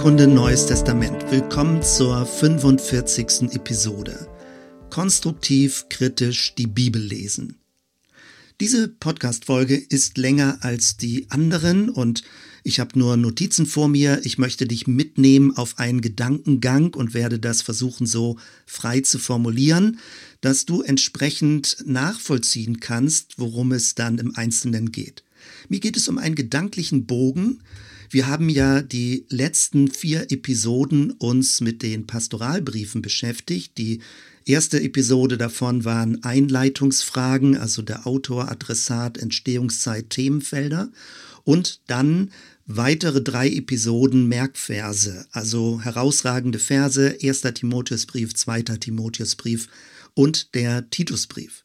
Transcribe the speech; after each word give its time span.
Bibelkunde 0.00 0.28
Neues 0.28 0.64
Testament. 0.64 1.30
Willkommen 1.30 1.82
zur 1.82 2.24
45. 2.24 3.52
Episode. 3.52 4.28
Konstruktiv 4.88 5.90
kritisch 5.90 6.54
die 6.54 6.66
Bibel 6.66 7.02
lesen. 7.02 7.58
Diese 8.60 8.88
Podcast-Folge 8.88 9.76
ist 9.76 10.16
länger 10.16 10.56
als 10.62 10.96
die 10.96 11.30
anderen 11.30 11.90
und 11.90 12.22
ich 12.64 12.80
habe 12.80 12.98
nur 12.98 13.18
Notizen 13.18 13.66
vor 13.66 13.88
mir. 13.88 14.22
Ich 14.24 14.38
möchte 14.38 14.66
dich 14.66 14.86
mitnehmen 14.86 15.54
auf 15.54 15.78
einen 15.78 16.00
Gedankengang 16.00 16.94
und 16.94 17.12
werde 17.12 17.38
das 17.38 17.60
versuchen 17.60 18.06
so 18.06 18.38
frei 18.64 19.02
zu 19.02 19.18
formulieren, 19.18 19.98
dass 20.40 20.64
du 20.64 20.80
entsprechend 20.80 21.76
nachvollziehen 21.84 22.80
kannst, 22.80 23.38
worum 23.38 23.72
es 23.72 23.96
dann 23.96 24.16
im 24.16 24.34
Einzelnen 24.34 24.92
geht. 24.92 25.24
Mir 25.68 25.80
geht 25.80 25.98
es 25.98 26.08
um 26.08 26.16
einen 26.16 26.36
gedanklichen 26.36 27.04
Bogen. 27.04 27.60
Wir 28.12 28.26
haben 28.26 28.48
ja 28.48 28.82
die 28.82 29.24
letzten 29.28 29.88
vier 29.88 30.32
Episoden 30.32 31.12
uns 31.12 31.60
mit 31.60 31.80
den 31.80 32.08
Pastoralbriefen 32.08 33.02
beschäftigt. 33.02 33.78
Die 33.78 34.00
erste 34.44 34.82
Episode 34.82 35.38
davon 35.38 35.84
waren 35.84 36.24
Einleitungsfragen, 36.24 37.56
also 37.56 37.82
der 37.82 38.08
Autor, 38.08 38.50
Adressat, 38.50 39.16
Entstehungszeit, 39.16 40.10
Themenfelder. 40.10 40.90
Und 41.44 41.82
dann 41.86 42.32
weitere 42.66 43.22
drei 43.22 43.48
Episoden 43.48 44.26
Merkverse, 44.26 45.26
also 45.30 45.80
herausragende 45.80 46.58
Verse, 46.58 47.16
1. 47.22 47.42
Timotheusbrief, 47.42 48.34
2. 48.34 48.62
Timotheusbrief 48.62 49.68
und 50.14 50.56
der 50.56 50.90
Titusbrief. 50.90 51.64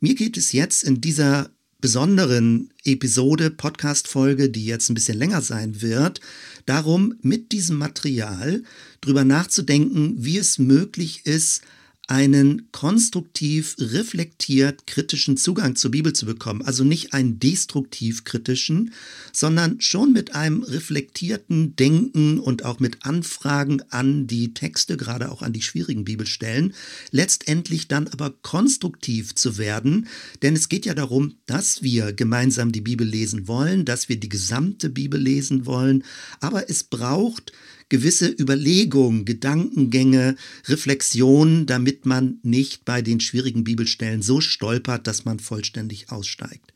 Mir 0.00 0.14
geht 0.14 0.38
es 0.38 0.52
jetzt 0.52 0.84
in 0.84 1.02
dieser 1.02 1.50
besonderen 1.86 2.70
Episode, 2.84 3.48
Podcast-Folge, 3.48 4.50
die 4.50 4.66
jetzt 4.66 4.90
ein 4.90 4.94
bisschen 4.94 5.16
länger 5.16 5.40
sein 5.40 5.82
wird, 5.82 6.20
darum, 6.64 7.14
mit 7.22 7.52
diesem 7.52 7.78
Material 7.78 8.64
drüber 9.00 9.22
nachzudenken, 9.22 10.16
wie 10.18 10.36
es 10.36 10.58
möglich 10.58 11.26
ist, 11.26 11.62
einen 12.08 12.70
konstruktiv, 12.70 13.74
reflektiert 13.78 14.86
kritischen 14.86 15.36
Zugang 15.36 15.74
zur 15.74 15.90
Bibel 15.90 16.12
zu 16.12 16.24
bekommen. 16.24 16.62
Also 16.62 16.84
nicht 16.84 17.12
einen 17.14 17.40
destruktiv 17.40 18.24
kritischen, 18.24 18.92
sondern 19.32 19.80
schon 19.80 20.12
mit 20.12 20.34
einem 20.34 20.62
reflektierten 20.62 21.74
Denken 21.74 22.38
und 22.38 22.64
auch 22.64 22.78
mit 22.78 23.04
Anfragen 23.04 23.82
an 23.90 24.26
die 24.28 24.54
Texte, 24.54 24.96
gerade 24.96 25.32
auch 25.32 25.42
an 25.42 25.52
die 25.52 25.62
schwierigen 25.62 26.04
Bibelstellen, 26.04 26.74
letztendlich 27.10 27.88
dann 27.88 28.06
aber 28.08 28.30
konstruktiv 28.30 29.34
zu 29.34 29.58
werden. 29.58 30.06
Denn 30.42 30.54
es 30.54 30.68
geht 30.68 30.86
ja 30.86 30.94
darum, 30.94 31.34
dass 31.46 31.82
wir 31.82 32.12
gemeinsam 32.12 32.70
die 32.70 32.80
Bibel 32.80 33.06
lesen 33.06 33.48
wollen, 33.48 33.84
dass 33.84 34.08
wir 34.08 34.18
die 34.18 34.28
gesamte 34.28 34.90
Bibel 34.90 35.20
lesen 35.20 35.66
wollen. 35.66 36.04
Aber 36.40 36.70
es 36.70 36.84
braucht 36.84 37.52
gewisse 37.88 38.28
Überlegungen, 38.28 39.24
Gedankengänge, 39.24 40.36
Reflexionen, 40.66 41.66
damit 41.66 42.06
man 42.06 42.38
nicht 42.42 42.84
bei 42.84 43.02
den 43.02 43.20
schwierigen 43.20 43.64
Bibelstellen 43.64 44.22
so 44.22 44.40
stolpert, 44.40 45.06
dass 45.06 45.24
man 45.24 45.38
vollständig 45.38 46.10
aussteigt. 46.10 46.72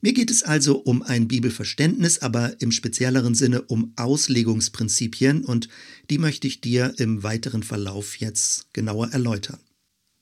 Mir 0.00 0.12
geht 0.12 0.30
es 0.30 0.42
also 0.42 0.78
um 0.78 1.02
ein 1.02 1.26
Bibelverständnis, 1.26 2.18
aber 2.20 2.60
im 2.60 2.70
spezielleren 2.70 3.34
Sinne 3.34 3.62
um 3.62 3.92
Auslegungsprinzipien 3.96 5.44
und 5.44 5.68
die 6.08 6.18
möchte 6.18 6.46
ich 6.46 6.60
dir 6.60 6.94
im 6.98 7.22
weiteren 7.22 7.62
Verlauf 7.62 8.16
jetzt 8.16 8.72
genauer 8.72 9.10
erläutern. 9.10 9.58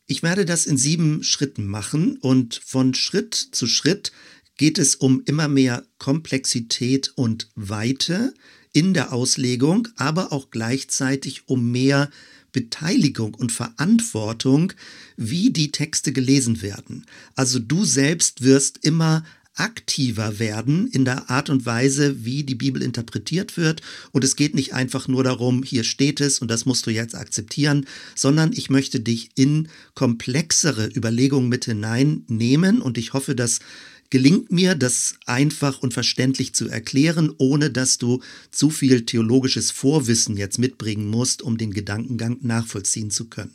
Ich 0.07 0.23
werde 0.23 0.45
das 0.45 0.67
in 0.67 0.77
sieben 0.77 1.23
Schritten 1.25 1.67
machen 1.67 2.17
und 2.19 2.61
von 2.65 2.95
Schritt 2.95 3.35
zu 3.35 3.67
Schritt 3.67 4.13
geht 4.57 4.79
es 4.79 4.95
um 4.95 5.23
immer 5.27 5.49
mehr 5.49 5.85
Komplexität 5.99 7.13
und 7.17 7.51
Weite, 7.55 8.33
in 8.77 8.93
der 8.93 9.15
Auslegung, 9.15 9.89
aber 9.97 10.35
auch 10.35 10.51
gleichzeitig 10.51 11.45
um 11.47 11.73
mehr 11.73 12.11
Beteiligung 12.53 13.33
und 13.33 13.51
Verantwortung, 13.51 14.75
wie 15.17 15.49
die 15.49 15.73
Texte 15.73 16.13
gelesen 16.13 16.61
werden. 16.61 17.07
Also 17.37 17.59
du 17.59 17.87
selbst 17.87 18.43
wirst 18.43 18.85
immer 18.85 19.25
aktiver 19.55 20.39
werden 20.39 20.89
in 20.89 21.07
der 21.07 21.31
Art 21.31 21.49
und 21.49 21.65
Weise, 21.65 22.27
wie 22.27 22.45
die 22.45 22.55
Bibel 22.55 22.83
interpretiert 22.83 23.57
wird. 23.57 23.81
Und 24.13 24.23
es 24.23 24.37
geht 24.37 24.55
nicht 24.55 24.75
einfach 24.75 25.09
nur 25.09 25.25
darum, 25.25 25.63
hier 25.63 25.83
steht 25.83 26.21
es 26.21 26.41
und 26.41 26.51
das 26.51 26.67
musst 26.67 26.87
du 26.87 26.91
jetzt 26.91 27.15
akzeptieren, 27.15 27.87
sondern 28.15 28.53
ich 28.53 28.69
möchte 28.69 29.01
dich 29.01 29.31
in 29.35 29.69
komplexere 29.95 30.91
Überlegungen 30.95 31.49
mit 31.49 31.65
hineinnehmen 31.65 32.83
und 32.83 32.99
ich 32.99 33.15
hoffe, 33.15 33.35
dass 33.35 33.61
gelingt 34.11 34.53
mir, 34.53 34.75
das 34.75 35.17
einfach 35.27 35.81
und 35.81 35.95
verständlich 35.95 36.55
zu 36.55 36.69
erklären, 36.69 37.33
ohne 37.39 37.71
dass 37.71 37.99
du 37.99 38.23
zu 38.51 38.71
viel 38.71 39.05
theologisches 39.07 39.71
Vorwissen 39.71 40.37
jetzt 40.37 40.59
mitbringen 40.59 41.09
musst, 41.09 41.43
um 41.43 41.59
den 41.59 41.73
Gedankengang 41.73 42.39
nachvollziehen 42.43 43.11
zu 43.11 43.27
können. 43.29 43.55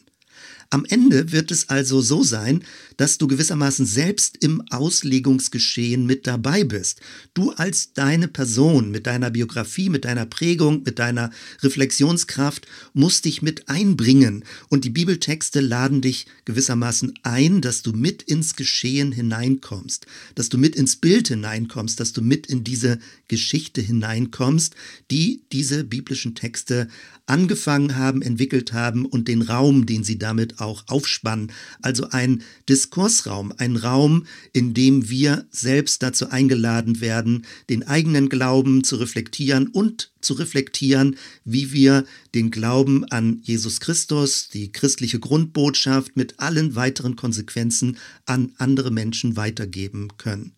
Am 0.74 0.86
Ende 0.86 1.34
wird 1.34 1.52
es 1.52 1.68
also 1.68 2.00
so 2.00 2.24
sein, 2.24 2.64
dass 2.96 3.18
du 3.18 3.28
gewissermaßen 3.28 3.86
selbst 3.86 4.38
im 4.38 4.62
Auslegungsgeschehen 4.70 6.06
mit 6.06 6.28
dabei 6.28 6.64
bist. 6.64 7.02
Du 7.34 7.52
als 7.52 7.92
deine 7.92 8.30
Person 8.30 8.90
mit 8.90 9.06
deiner 9.06 9.32
Biografie, 9.32 9.90
mit 9.90 10.06
deiner 10.06 10.26
Prägung, 10.26 10.84
mit 10.84 10.98
deiner 10.98 11.30
Reflexionskraft 11.62 12.68
musst 12.94 13.26
dich 13.26 13.42
mit 13.42 13.68
einbringen 13.68 14.46
und 14.70 14.86
die 14.86 14.92
Bibeltexte 14.92 15.60
laden 15.60 16.00
dich 16.00 16.26
gewissermaßen 16.46 17.16
ein, 17.24 17.60
dass 17.60 17.82
du 17.82 17.92
mit 17.92 18.24
ins 18.24 18.56
Geschehen 18.56 19.12
hineinkommst, 19.12 20.06
dass 20.36 20.48
du 20.48 20.58
mit 20.58 20.78
ins 20.78 20.96
Bild 20.96 21.28
hineinkommst, 21.28 22.00
dass 22.00 22.14
du 22.14 22.22
mit 22.22 22.48
in 22.48 22.64
diese 22.64 22.98
Geschichte 23.28 23.82
hineinkommst, 23.82 24.76
die 25.12 25.42
diese 25.52 25.84
biblischen 25.84 26.34
Texte 26.34 26.88
angefangen 27.26 27.98
haben, 27.98 28.22
entwickelt 28.22 28.72
haben 28.72 29.06
und 29.06 29.28
den 29.28 29.42
Raum, 29.42 29.86
den 29.86 30.04
sie 30.04 30.18
damit 30.18 30.61
auch 30.62 30.84
aufspannen. 30.88 31.52
Also 31.82 32.10
ein 32.10 32.44
Diskursraum, 32.70 33.54
ein 33.58 33.76
Raum, 33.76 34.26
in 34.54 34.74
dem 34.74 35.10
wir 35.10 35.46
selbst 35.52 36.04
dazu 36.04 36.30
eingeladen 36.30 37.02
werden, 37.02 37.46
den 37.70 37.88
eigenen 37.88 38.30
Glauben 38.30 38.84
zu 38.84 38.96
reflektieren 38.98 39.68
und 39.68 40.12
zu 40.22 40.34
reflektieren, 40.34 41.18
wie 41.44 41.72
wir 41.74 42.06
den 42.36 42.52
Glauben 42.52 43.06
an 43.06 43.40
Jesus 43.44 43.80
Christus, 43.80 44.50
die 44.50 44.72
christliche 44.72 45.20
Grundbotschaft 45.20 46.16
mit 46.16 46.40
allen 46.40 46.76
weiteren 46.76 47.16
Konsequenzen 47.16 47.98
an 48.26 48.54
andere 48.58 48.92
Menschen 48.92 49.36
weitergeben 49.36 50.10
können. 50.18 50.56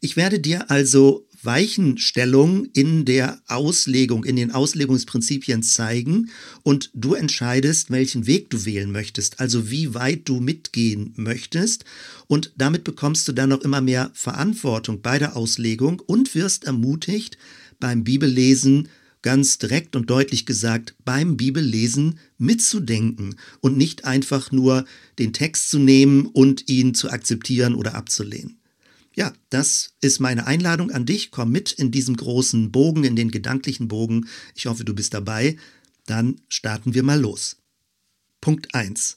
Ich 0.00 0.16
werde 0.16 0.40
dir 0.40 0.70
also 0.70 1.25
Weichenstellung 1.46 2.66
in 2.74 3.04
der 3.04 3.40
Auslegung, 3.46 4.24
in 4.24 4.36
den 4.36 4.50
Auslegungsprinzipien 4.50 5.62
zeigen 5.62 6.30
und 6.62 6.90
du 6.92 7.14
entscheidest, 7.14 7.90
welchen 7.90 8.26
Weg 8.26 8.50
du 8.50 8.64
wählen 8.64 8.92
möchtest, 8.92 9.40
also 9.40 9.70
wie 9.70 9.94
weit 9.94 10.28
du 10.28 10.40
mitgehen 10.40 11.12
möchtest 11.16 11.84
und 12.26 12.52
damit 12.56 12.84
bekommst 12.84 13.26
du 13.28 13.32
dann 13.32 13.48
noch 13.48 13.62
immer 13.62 13.80
mehr 13.80 14.10
Verantwortung 14.12 15.00
bei 15.00 15.18
der 15.18 15.36
Auslegung 15.36 16.00
und 16.00 16.34
wirst 16.34 16.64
ermutigt, 16.64 17.38
beim 17.80 18.04
Bibellesen 18.04 18.88
ganz 19.22 19.58
direkt 19.58 19.96
und 19.96 20.08
deutlich 20.08 20.46
gesagt, 20.46 20.94
beim 21.04 21.36
Bibellesen 21.36 22.18
mitzudenken 22.38 23.36
und 23.60 23.76
nicht 23.76 24.04
einfach 24.04 24.52
nur 24.52 24.84
den 25.18 25.32
Text 25.32 25.70
zu 25.70 25.78
nehmen 25.78 26.26
und 26.26 26.68
ihn 26.68 26.94
zu 26.94 27.10
akzeptieren 27.10 27.74
oder 27.74 27.94
abzulehnen. 27.94 28.58
Ja, 29.16 29.32
das 29.48 29.94
ist 30.02 30.20
meine 30.20 30.46
Einladung 30.46 30.90
an 30.90 31.06
dich. 31.06 31.30
Komm 31.30 31.50
mit 31.50 31.72
in 31.72 31.90
diesem 31.90 32.16
großen 32.16 32.70
Bogen, 32.70 33.02
in 33.02 33.16
den 33.16 33.30
gedanklichen 33.30 33.88
Bogen. 33.88 34.28
Ich 34.54 34.66
hoffe, 34.66 34.84
du 34.84 34.94
bist 34.94 35.14
dabei. 35.14 35.56
Dann 36.04 36.42
starten 36.48 36.92
wir 36.92 37.02
mal 37.02 37.18
los. 37.18 37.56
Punkt 38.42 38.74
1. 38.74 39.16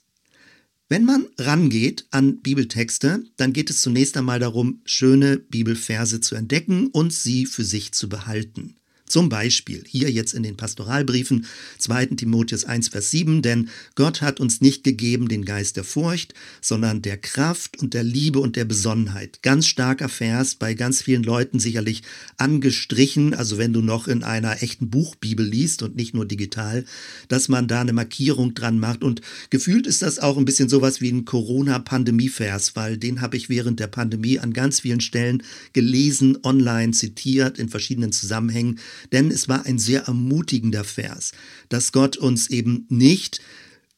Wenn 0.88 1.04
man 1.04 1.28
rangeht 1.38 2.08
an 2.12 2.42
Bibeltexte, 2.42 3.26
dann 3.36 3.52
geht 3.52 3.70
es 3.70 3.82
zunächst 3.82 4.16
einmal 4.16 4.40
darum, 4.40 4.82
schöne 4.86 5.38
Bibelverse 5.38 6.22
zu 6.22 6.36
entdecken 6.36 6.88
und 6.88 7.14
sie 7.14 7.46
für 7.46 7.66
sich 7.66 7.92
zu 7.92 8.08
behalten. 8.08 8.79
Zum 9.10 9.28
Beispiel 9.28 9.84
hier 9.88 10.12
jetzt 10.12 10.34
in 10.34 10.44
den 10.44 10.56
Pastoralbriefen 10.56 11.48
2. 11.80 12.06
Timotheus 12.18 12.64
1, 12.64 12.90
Vers 12.90 13.10
7, 13.10 13.42
denn 13.42 13.70
Gott 13.96 14.22
hat 14.22 14.40
uns 14.40 14.62
nicht 14.62 14.84
gegeben 14.84 15.28
den 15.28 15.46
Geist 15.46 15.78
der 15.78 15.84
Furcht, 15.84 16.36
sondern 16.62 17.02
der 17.02 17.18
Kraft 17.18 17.80
und 17.82 17.96
der 17.96 18.04
Liebe 18.04 18.40
und 18.40 18.56
der 18.56 18.66
Besonnenheit. 18.66 19.42
Ganz 19.42 19.66
starker 19.66 20.10
Vers, 20.10 20.54
bei 20.56 20.76
ganz 20.76 21.02
vielen 21.02 21.24
Leuten 21.24 21.60
sicherlich 21.60 22.04
angestrichen, 22.38 23.34
also 23.34 23.58
wenn 23.58 23.74
du 23.74 23.82
noch 23.82 24.08
in 24.08 24.24
einer 24.24 24.62
echten 24.62 24.92
Buchbibel 24.92 25.46
liest 25.46 25.82
und 25.82 25.96
nicht 25.96 26.14
nur 26.14 26.28
digital, 26.28 26.86
dass 27.30 27.50
man 27.50 27.68
da 27.68 27.82
eine 27.82 27.94
Markierung 27.94 28.54
dran 28.54 28.78
macht. 28.78 29.04
Und 29.04 29.22
gefühlt 29.50 29.88
ist 29.88 30.04
das 30.04 30.20
auch 30.20 30.38
ein 30.38 30.46
bisschen 30.46 30.70
sowas 30.70 31.02
wie 31.02 31.10
ein 31.12 31.26
Corona-Pandemie-Vers, 31.26 32.76
weil 32.76 32.98
den 32.98 33.22
habe 33.22 33.38
ich 33.38 33.50
während 33.50 33.80
der 33.80 33.88
Pandemie 33.88 34.38
an 34.38 34.54
ganz 34.54 34.82
vielen 34.82 35.02
Stellen 35.02 35.42
gelesen, 35.74 36.38
online 36.44 36.92
zitiert, 36.92 37.58
in 37.58 37.70
verschiedenen 37.70 38.12
Zusammenhängen 38.12 38.80
denn 39.12 39.32
es 39.32 39.48
war 39.48 39.66
ein 39.66 39.80
sehr 39.80 40.04
ermutigender 40.04 40.84
Vers, 40.84 41.32
dass 41.70 41.92
Gott 41.92 42.18
uns 42.18 42.50
eben 42.50 42.86
nicht 42.90 43.42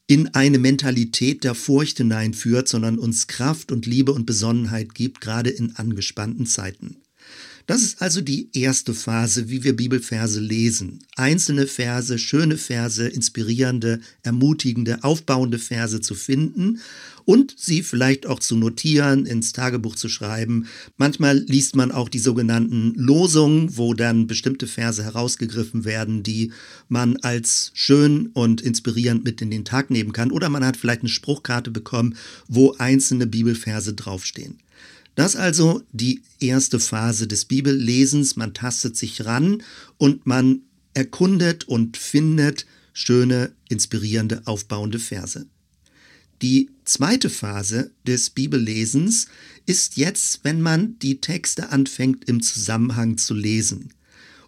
in 0.06 0.34
eine 0.34 0.58
Mentalität 0.58 1.44
der 1.44 1.54
Furcht 1.54 1.98
hineinführt, 1.98 2.68
sondern 2.68 2.98
uns 2.98 3.28
Kraft 3.28 3.72
und 3.72 3.86
Liebe 3.86 4.12
und 4.12 4.26
Besonnenheit 4.26 4.94
gibt, 4.94 5.20
gerade 5.20 5.50
in 5.50 5.76
angespannten 5.76 6.46
Zeiten. 6.46 6.96
Das 7.66 7.82
ist 7.82 8.02
also 8.02 8.20
die 8.20 8.48
erste 8.52 8.92
Phase, 8.92 9.48
wie 9.48 9.62
wir 9.62 9.76
Bibelverse 9.76 10.40
lesen. 10.40 11.04
Einzelne 11.16 11.66
Verse, 11.66 12.18
schöne 12.18 12.56
Verse, 12.56 13.06
inspirierende, 13.06 14.00
ermutigende, 14.22 15.04
aufbauende 15.04 15.58
Verse 15.58 16.00
zu 16.00 16.14
finden 16.14 16.80
und 17.24 17.54
sie 17.56 17.82
vielleicht 17.82 18.26
auch 18.26 18.40
zu 18.40 18.56
notieren, 18.56 19.26
ins 19.26 19.52
Tagebuch 19.52 19.94
zu 19.94 20.08
schreiben. 20.08 20.66
Manchmal 20.96 21.38
liest 21.38 21.76
man 21.76 21.92
auch 21.92 22.08
die 22.08 22.18
sogenannten 22.18 22.94
Losungen, 22.96 23.76
wo 23.76 23.94
dann 23.94 24.26
bestimmte 24.26 24.66
Verse 24.66 25.02
herausgegriffen 25.02 25.84
werden, 25.84 26.24
die 26.24 26.52
man 26.88 27.16
als 27.18 27.70
schön 27.74 28.26
und 28.28 28.60
inspirierend 28.60 29.24
mit 29.24 29.40
in 29.40 29.50
den 29.50 29.64
Tag 29.64 29.90
nehmen 29.90 30.12
kann. 30.12 30.32
Oder 30.32 30.48
man 30.48 30.64
hat 30.64 30.76
vielleicht 30.76 31.02
eine 31.02 31.08
Spruchkarte 31.08 31.70
bekommen, 31.70 32.16
wo 32.48 32.74
einzelne 32.78 33.26
Bibelverse 33.26 33.94
draufstehen. 33.94 34.58
Das 35.14 35.36
also 35.36 35.82
die 35.92 36.22
erste 36.40 36.80
Phase 36.80 37.26
des 37.26 37.44
Bibellesens. 37.44 38.36
Man 38.36 38.54
tastet 38.54 38.96
sich 38.96 39.24
ran 39.24 39.62
und 39.98 40.26
man 40.26 40.62
erkundet 40.94 41.64
und 41.68 41.96
findet 41.96 42.66
schöne, 42.92 43.52
inspirierende, 43.68 44.42
aufbauende 44.46 44.98
Verse. 44.98 45.46
Die 46.40 46.70
zweite 46.84 47.30
Phase 47.30 47.92
des 48.06 48.30
Bibellesens 48.30 49.26
ist 49.66 49.96
jetzt, 49.96 50.40
wenn 50.42 50.60
man 50.60 50.98
die 50.98 51.20
Texte 51.20 51.68
anfängt 51.70 52.28
im 52.28 52.42
Zusammenhang 52.42 53.16
zu 53.16 53.34
lesen. 53.34 53.92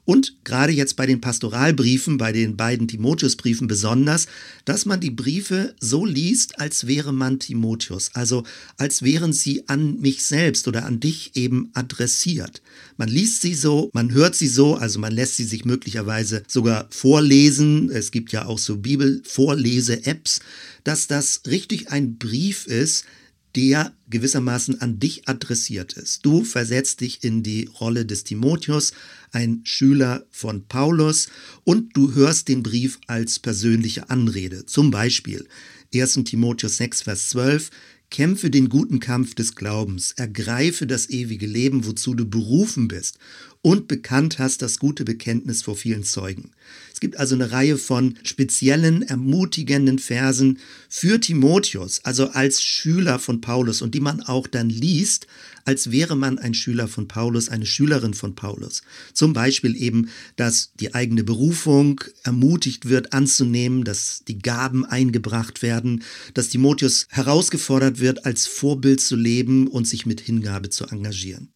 Und 0.05 0.37
gerade 0.45 0.73
jetzt 0.73 0.97
bei 0.97 1.06
den 1.06 1.21
Pastoralbriefen, 1.21 2.19
bei 2.19 2.33
den 2.33 2.56
beiden 2.56 2.89
Timotheusbriefen 2.89 3.67
besonders, 3.67 4.27
dass 4.65 4.85
man 4.85 5.01
die 5.01 5.11
Briefe 5.11 5.75
so 5.81 6.05
liest, 6.05 6.61
als 6.61 6.87
wäre 6.87 7.12
man 7.12 7.39
Timotheus, 7.39 8.11
also 8.15 8.45
als 8.77 9.03
wären 9.03 9.33
sie 9.33 9.67
an 9.69 10.01
mich 10.01 10.23
selbst 10.25 10.69
oder 10.69 10.85
an 10.85 11.01
dich 11.01 11.37
eben 11.37 11.71
adressiert. 11.73 12.61
Man 12.99 13.09
liest 13.09 13.41
sie 13.41 13.55
so, 13.55 13.91
man 13.95 14.12
hört 14.12 14.35
sie 14.35 14.49
so, 14.49 14.75
also 14.75 14.99
man 14.99 15.12
lässt 15.12 15.37
sie 15.37 15.45
sich 15.45 15.65
möglicherweise 15.65 16.43
sogar 16.49 16.87
vorlesen. 16.91 17.91
Es 17.91 18.11
gibt 18.11 18.33
ja 18.33 18.45
auch 18.45 18.59
so 18.59 18.77
Bibelvorlese-Apps, 18.77 20.41
dass 20.85 21.07
das 21.07 21.43
richtig 21.47 21.91
ein 21.91 22.19
Brief 22.19 22.67
ist, 22.67 23.07
der 23.56 23.95
gewissermaßen 24.11 24.81
an 24.81 24.99
dich 24.99 25.29
adressiert 25.29 25.93
ist. 25.95 26.25
Du 26.27 26.45
versetzt 26.45 27.01
dich 27.01 27.23
in 27.23 27.43
die 27.43 27.71
Rolle 27.81 28.05
des 28.05 28.25
Timotheus, 28.25 28.93
ein 29.33 29.61
Schüler 29.65 30.27
von 30.31 30.67
Paulus, 30.67 31.29
und 31.65 31.97
du 31.97 32.15
hörst 32.15 32.49
den 32.49 32.62
Brief 32.62 32.99
als 33.06 33.39
persönliche 33.39 34.11
Anrede. 34.11 34.67
Zum 34.67 34.91
Beispiel 34.91 35.47
1 35.95 36.15
Timotheus 36.25 36.79
6, 36.79 37.03
Vers 37.03 37.29
12, 37.31 37.71
Kämpfe 38.11 38.51
den 38.51 38.69
guten 38.69 39.01
Kampf 39.01 39.35
des 39.35 39.55
Glaubens, 39.55 40.12
ergreife 40.12 40.87
das 40.87 41.11
ewige 41.11 41.47
Leben, 41.47 41.87
wozu 41.87 42.15
du 42.15 42.25
berufen 42.29 42.89
bist 42.89 43.19
und 43.64 43.88
bekannt 43.88 44.38
hast 44.38 44.61
das 44.61 44.78
gute 44.78 45.06
Bekenntnis 45.06 45.62
vor 45.62 45.75
vielen 45.75 46.05
Zeugen. 46.05 46.50
Es 46.93 47.00
gibt 47.00 47.16
also 47.16 47.34
eine 47.34 47.50
Reihe 47.50 47.78
von 47.78 48.19
speziellen, 48.22 49.00
ermutigenden 49.00 49.99
Versen 49.99 50.58
für 50.90 51.19
Timotheus, 51.19 52.05
also 52.05 52.28
als 52.28 52.62
Schüler 52.62 53.19
von 53.19 53.40
Paulus 53.40 53.81
und 53.81 53.94
die 53.94 54.00
man 54.00 54.20
auch 54.20 54.46
dann 54.46 54.69
liest, 54.69 55.26
als 55.64 55.90
wäre 55.90 56.14
man 56.14 56.38
ein 56.38 56.52
Schüler 56.52 56.88
von 56.88 57.08
Paulus, 57.08 57.49
eine 57.49 57.64
Schülerin 57.64 58.12
von 58.12 58.34
Paulus. 58.34 58.82
Zum 59.14 59.32
Beispiel 59.32 59.75
eben, 59.76 60.11
dass 60.37 60.75
die 60.75 60.94
eigene 60.94 61.25
Berufung 61.25 62.02
ermutigt 62.22 62.90
wird 62.90 63.14
anzunehmen, 63.14 63.84
dass 63.84 64.25
die 64.28 64.40
Gaben 64.40 64.84
eingebracht 64.84 65.62
werden, 65.62 66.02
dass 66.34 66.50
Timotheus 66.50 67.06
herausgefordert 67.08 67.99
wird, 67.99 68.26
als 68.26 68.46
Vorbild 68.46 69.00
zu 69.00 69.16
leben 69.16 69.69
und 69.69 69.88
sich 69.88 70.05
mit 70.05 70.20
Hingabe 70.20 70.69
zu 70.69 70.84
engagieren. 70.84 71.54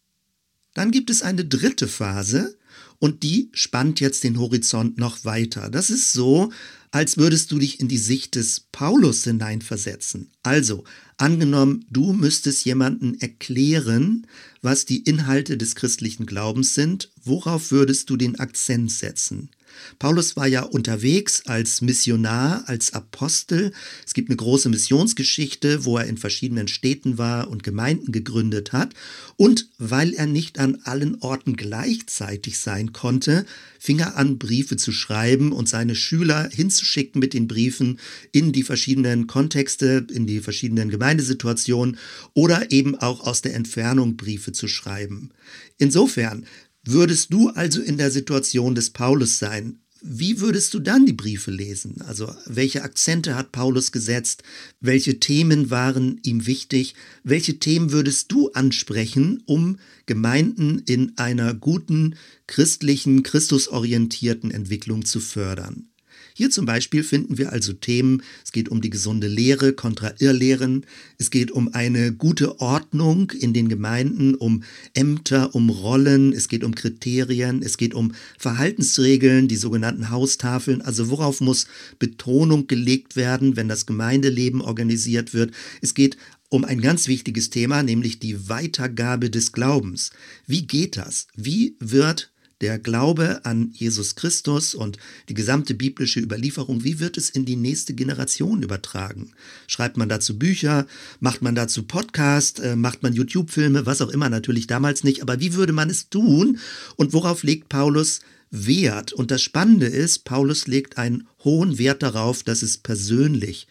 Dann 0.73 0.91
gibt 0.91 1.09
es 1.09 1.21
eine 1.21 1.45
dritte 1.45 1.87
Phase 1.87 2.57
und 2.99 3.23
die 3.23 3.49
spannt 3.53 3.99
jetzt 3.99 4.23
den 4.23 4.39
Horizont 4.39 4.97
noch 4.97 5.25
weiter. 5.25 5.69
Das 5.69 5.89
ist 5.89 6.13
so, 6.13 6.51
als 6.91 7.17
würdest 7.17 7.51
du 7.51 7.59
dich 7.59 7.79
in 7.79 7.87
die 7.87 7.97
Sicht 7.97 8.35
des 8.35 8.61
Paulus 8.71 9.23
hineinversetzen. 9.23 10.31
Also, 10.43 10.83
angenommen, 11.17 11.85
du 11.89 12.13
müsstest 12.13 12.65
jemanden 12.65 13.19
erklären, 13.19 14.27
was 14.61 14.85
die 14.85 15.03
Inhalte 15.03 15.57
des 15.57 15.75
christlichen 15.75 16.25
Glaubens 16.25 16.73
sind, 16.73 17.11
worauf 17.23 17.71
würdest 17.71 18.09
du 18.09 18.17
den 18.17 18.39
Akzent 18.39 18.91
setzen? 18.91 19.49
Paulus 19.97 20.35
war 20.35 20.47
ja 20.47 20.63
unterwegs 20.63 21.43
als 21.45 21.81
Missionar, 21.81 22.63
als 22.67 22.93
Apostel. 22.93 23.71
Es 24.05 24.13
gibt 24.13 24.29
eine 24.29 24.37
große 24.37 24.69
Missionsgeschichte, 24.69 25.85
wo 25.85 25.97
er 25.97 26.05
in 26.05 26.17
verschiedenen 26.17 26.67
Städten 26.67 27.17
war 27.17 27.49
und 27.49 27.63
Gemeinden 27.63 28.11
gegründet 28.11 28.73
hat. 28.73 28.93
Und 29.35 29.69
weil 29.77 30.13
er 30.13 30.25
nicht 30.25 30.59
an 30.59 30.79
allen 30.83 31.21
Orten 31.21 31.55
gleichzeitig 31.55 32.59
sein 32.59 32.93
konnte, 32.93 33.45
fing 33.79 33.99
er 33.99 34.17
an, 34.17 34.37
Briefe 34.37 34.77
zu 34.77 34.91
schreiben 34.91 35.51
und 35.51 35.69
seine 35.69 35.95
Schüler 35.95 36.49
hinzuschicken 36.51 37.19
mit 37.19 37.33
den 37.33 37.47
Briefen 37.47 37.99
in 38.31 38.51
die 38.51 38.63
verschiedenen 38.63 39.27
Kontexte, 39.27 40.05
in 40.11 40.27
die 40.27 40.41
verschiedenen 40.41 40.89
Gemeindesituationen 40.89 41.97
oder 42.33 42.71
eben 42.71 42.95
auch 42.95 43.21
aus 43.21 43.41
der 43.41 43.55
Entfernung 43.55 44.17
Briefe 44.17 44.51
zu 44.51 44.67
schreiben. 44.67 45.31
Insofern 45.77 46.45
Würdest 46.91 47.31
du 47.31 47.49
also 47.49 47.83
in 47.83 47.99
der 47.99 48.09
Situation 48.09 48.73
des 48.73 48.89
Paulus 48.89 49.37
sein, 49.37 49.77
wie 50.01 50.39
würdest 50.39 50.73
du 50.73 50.79
dann 50.79 51.05
die 51.05 51.13
Briefe 51.13 51.51
lesen? 51.51 52.01
Also 52.01 52.33
welche 52.47 52.81
Akzente 52.81 53.35
hat 53.35 53.51
Paulus 53.51 53.91
gesetzt? 53.91 54.41
Welche 54.79 55.19
Themen 55.19 55.69
waren 55.69 56.19
ihm 56.23 56.47
wichtig? 56.47 56.95
Welche 57.23 57.59
Themen 57.59 57.91
würdest 57.91 58.31
du 58.31 58.49
ansprechen, 58.53 59.43
um 59.45 59.77
Gemeinden 60.07 60.81
in 60.87 61.15
einer 61.19 61.53
guten, 61.53 62.15
christlichen, 62.47 63.21
christusorientierten 63.21 64.49
Entwicklung 64.49 65.05
zu 65.05 65.19
fördern? 65.19 65.89
Hier 66.33 66.49
zum 66.49 66.65
Beispiel 66.65 67.03
finden 67.03 67.37
wir 67.37 67.51
also 67.51 67.73
Themen, 67.73 68.23
es 68.43 68.51
geht 68.51 68.69
um 68.69 68.81
die 68.81 68.89
gesunde 68.89 69.27
Lehre 69.27 69.73
kontra 69.73 70.13
Irrlehren, 70.19 70.85
es 71.17 71.31
geht 71.31 71.51
um 71.51 71.73
eine 71.73 72.13
gute 72.13 72.59
Ordnung 72.59 73.31
in 73.31 73.53
den 73.53 73.69
Gemeinden, 73.69 74.35
um 74.35 74.63
Ämter, 74.93 75.53
um 75.55 75.69
Rollen, 75.69 76.33
es 76.33 76.47
geht 76.47 76.63
um 76.63 76.75
Kriterien, 76.75 77.61
es 77.63 77.77
geht 77.77 77.93
um 77.93 78.13
Verhaltensregeln, 78.37 79.47
die 79.47 79.57
sogenannten 79.57 80.09
Haustafeln, 80.09 80.81
also 80.81 81.09
worauf 81.09 81.41
muss 81.41 81.67
Betonung 81.99 82.67
gelegt 82.67 83.15
werden, 83.15 83.55
wenn 83.55 83.67
das 83.67 83.85
Gemeindeleben 83.85 84.61
organisiert 84.61 85.33
wird. 85.33 85.51
Es 85.81 85.93
geht 85.93 86.17
um 86.49 86.65
ein 86.65 86.81
ganz 86.81 87.07
wichtiges 87.07 87.49
Thema, 87.49 87.83
nämlich 87.83 88.19
die 88.19 88.49
Weitergabe 88.49 89.29
des 89.29 89.51
Glaubens. 89.51 90.11
Wie 90.47 90.65
geht 90.65 90.97
das? 90.97 91.27
Wie 91.35 91.75
wird 91.79 92.31
der 92.61 92.77
Glaube 92.79 93.45
an 93.45 93.71
Jesus 93.73 94.15
Christus 94.15 94.75
und 94.75 94.97
die 95.29 95.33
gesamte 95.33 95.73
biblische 95.73 96.19
Überlieferung, 96.19 96.83
wie 96.83 96.99
wird 96.99 97.17
es 97.17 97.29
in 97.29 97.45
die 97.45 97.55
nächste 97.55 97.93
Generation 97.93 98.63
übertragen? 98.63 99.31
Schreibt 99.67 99.97
man 99.97 100.09
dazu 100.09 100.37
Bücher, 100.37 100.85
macht 101.19 101.41
man 101.41 101.55
dazu 101.55 101.83
Podcast, 101.83 102.59
äh, 102.59 102.75
macht 102.75 103.03
man 103.03 103.13
YouTube-Filme, 103.13 103.85
was 103.85 104.01
auch 104.01 104.09
immer, 104.09 104.29
natürlich 104.29 104.67
damals 104.67 105.03
nicht, 105.03 105.21
aber 105.21 105.39
wie 105.39 105.53
würde 105.53 105.73
man 105.73 105.89
es 105.89 106.09
tun? 106.09 106.59
Und 106.95 107.13
worauf 107.13 107.43
legt 107.43 107.69
Paulus 107.69 108.19
Wert? 108.51 109.13
Und 109.13 109.31
das 109.31 109.41
Spannende 109.41 109.87
ist, 109.87 110.25
Paulus 110.25 110.67
legt 110.67 110.97
einen 110.97 111.27
hohen 111.43 111.77
Wert 111.77 112.03
darauf, 112.03 112.43
dass 112.43 112.61
es 112.61 112.77
persönlich 112.77 113.67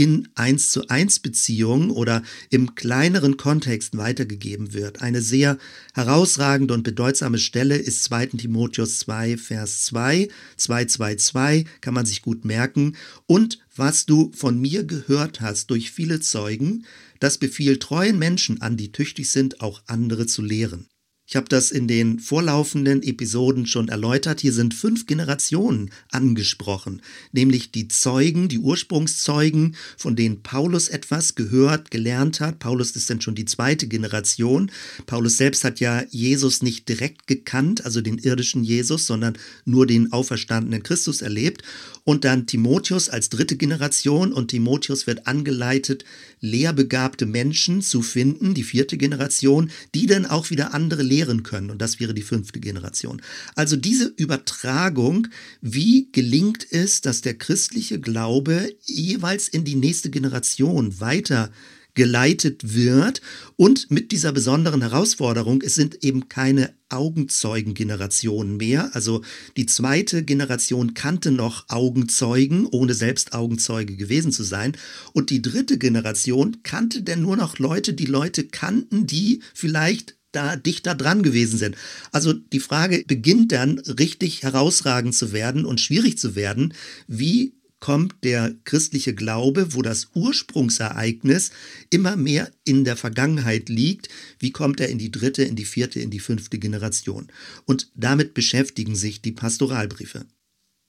in 0.00 0.28
1 0.34 0.70
zu 0.70 0.88
1 0.88 1.18
Beziehungen 1.18 1.90
oder 1.90 2.22
im 2.48 2.74
kleineren 2.74 3.36
Kontext 3.36 3.98
weitergegeben 3.98 4.72
wird. 4.72 5.02
Eine 5.02 5.20
sehr 5.20 5.58
herausragende 5.92 6.72
und 6.72 6.84
bedeutsame 6.84 7.36
Stelle 7.36 7.76
ist 7.76 8.04
2. 8.04 8.28
Timotheus 8.38 9.00
2, 9.00 9.36
Vers 9.36 9.82
2, 9.82 10.28
222, 10.56 11.66
kann 11.82 11.92
man 11.92 12.06
sich 12.06 12.22
gut 12.22 12.46
merken. 12.46 12.96
Und 13.26 13.58
was 13.76 14.06
du 14.06 14.32
von 14.34 14.58
mir 14.58 14.84
gehört 14.84 15.42
hast 15.42 15.68
durch 15.68 15.90
viele 15.90 16.20
Zeugen, 16.20 16.86
das 17.18 17.36
befiehlt 17.36 17.82
treuen 17.82 18.18
Menschen 18.18 18.62
an, 18.62 18.78
die 18.78 18.92
tüchtig 18.92 19.28
sind, 19.28 19.60
auch 19.60 19.82
andere 19.84 20.24
zu 20.24 20.40
lehren. 20.40 20.89
Ich 21.30 21.36
habe 21.36 21.48
das 21.48 21.70
in 21.70 21.86
den 21.86 22.18
vorlaufenden 22.18 23.04
Episoden 23.04 23.64
schon 23.64 23.86
erläutert. 23.86 24.40
Hier 24.40 24.52
sind 24.52 24.74
fünf 24.74 25.06
Generationen 25.06 25.92
angesprochen, 26.10 27.02
nämlich 27.30 27.70
die 27.70 27.86
Zeugen, 27.86 28.48
die 28.48 28.58
Ursprungszeugen, 28.58 29.76
von 29.96 30.16
denen 30.16 30.42
Paulus 30.42 30.88
etwas 30.88 31.36
gehört, 31.36 31.92
gelernt 31.92 32.40
hat. 32.40 32.58
Paulus 32.58 32.96
ist 32.96 33.10
dann 33.10 33.20
schon 33.20 33.36
die 33.36 33.44
zweite 33.44 33.86
Generation. 33.86 34.72
Paulus 35.06 35.36
selbst 35.36 35.62
hat 35.62 35.78
ja 35.78 36.02
Jesus 36.10 36.62
nicht 36.62 36.88
direkt 36.88 37.28
gekannt, 37.28 37.84
also 37.84 38.00
den 38.00 38.18
irdischen 38.18 38.64
Jesus, 38.64 39.06
sondern 39.06 39.38
nur 39.64 39.86
den 39.86 40.12
auferstandenen 40.12 40.82
Christus 40.82 41.22
erlebt. 41.22 41.62
Und 42.02 42.24
dann 42.24 42.46
Timotheus 42.46 43.08
als 43.08 43.28
dritte 43.28 43.56
Generation 43.56 44.32
und 44.32 44.48
Timotheus 44.48 45.06
wird 45.06 45.28
angeleitet, 45.28 46.04
lehrbegabte 46.40 47.24
Menschen 47.24 47.82
zu 47.82 48.02
finden, 48.02 48.52
die 48.54 48.64
vierte 48.64 48.96
Generation, 48.96 49.70
die 49.94 50.06
dann 50.06 50.26
auch 50.26 50.50
wieder 50.50 50.74
andere 50.74 51.04
Lehrer 51.04 51.19
lehren 51.20 51.42
können. 51.42 51.70
Und 51.70 51.80
das 51.80 52.00
wäre 52.00 52.14
die 52.14 52.22
fünfte 52.22 52.60
Generation. 52.60 53.20
Also 53.54 53.76
diese 53.76 54.06
Übertragung, 54.16 55.28
wie 55.60 56.08
gelingt 56.12 56.66
es, 56.70 57.00
dass 57.00 57.20
der 57.20 57.34
christliche 57.34 58.00
Glaube 58.00 58.74
jeweils 58.84 59.48
in 59.48 59.64
die 59.64 59.76
nächste 59.76 60.10
Generation 60.10 61.00
weiter 61.00 61.50
geleitet 61.94 62.74
wird. 62.74 63.20
Und 63.56 63.90
mit 63.90 64.12
dieser 64.12 64.32
besonderen 64.32 64.80
Herausforderung, 64.80 65.60
es 65.60 65.74
sind 65.74 66.04
eben 66.04 66.28
keine 66.28 66.72
Augenzeugengenerationen 66.88 68.56
mehr. 68.56 68.94
Also 68.94 69.22
die 69.56 69.66
zweite 69.66 70.24
Generation 70.24 70.94
kannte 70.94 71.30
noch 71.30 71.68
Augenzeugen, 71.68 72.66
ohne 72.66 72.94
selbst 72.94 73.32
Augenzeuge 73.32 73.96
gewesen 73.96 74.32
zu 74.32 74.44
sein. 74.44 74.76
Und 75.12 75.30
die 75.30 75.42
dritte 75.42 75.78
Generation 75.78 76.62
kannte 76.62 77.02
denn 77.02 77.22
nur 77.22 77.36
noch 77.36 77.58
Leute, 77.58 77.92
die 77.92 78.06
Leute 78.06 78.44
kannten, 78.44 79.06
die 79.06 79.42
vielleicht 79.52 80.16
da 80.32 80.56
dichter 80.56 80.94
dran 80.94 81.22
gewesen 81.22 81.58
sind. 81.58 81.76
Also 82.12 82.32
die 82.32 82.60
Frage 82.60 83.04
beginnt 83.06 83.52
dann 83.52 83.78
richtig 83.78 84.42
herausragend 84.42 85.14
zu 85.14 85.32
werden 85.32 85.64
und 85.64 85.80
schwierig 85.80 86.18
zu 86.18 86.34
werden. 86.34 86.74
Wie 87.06 87.54
kommt 87.80 88.14
der 88.22 88.54
christliche 88.64 89.14
Glaube, 89.14 89.74
wo 89.74 89.82
das 89.82 90.08
Ursprungsereignis 90.14 91.50
immer 91.88 92.14
mehr 92.14 92.52
in 92.64 92.84
der 92.84 92.96
Vergangenheit 92.96 93.68
liegt, 93.68 94.08
wie 94.38 94.52
kommt 94.52 94.80
er 94.80 94.88
in 94.88 94.98
die 94.98 95.10
dritte, 95.10 95.42
in 95.42 95.56
die 95.56 95.64
vierte, 95.64 95.98
in 95.98 96.10
die 96.10 96.20
fünfte 96.20 96.58
Generation? 96.58 97.28
Und 97.64 97.90
damit 97.94 98.34
beschäftigen 98.34 98.94
sich 98.94 99.22
die 99.22 99.32
Pastoralbriefe. 99.32 100.26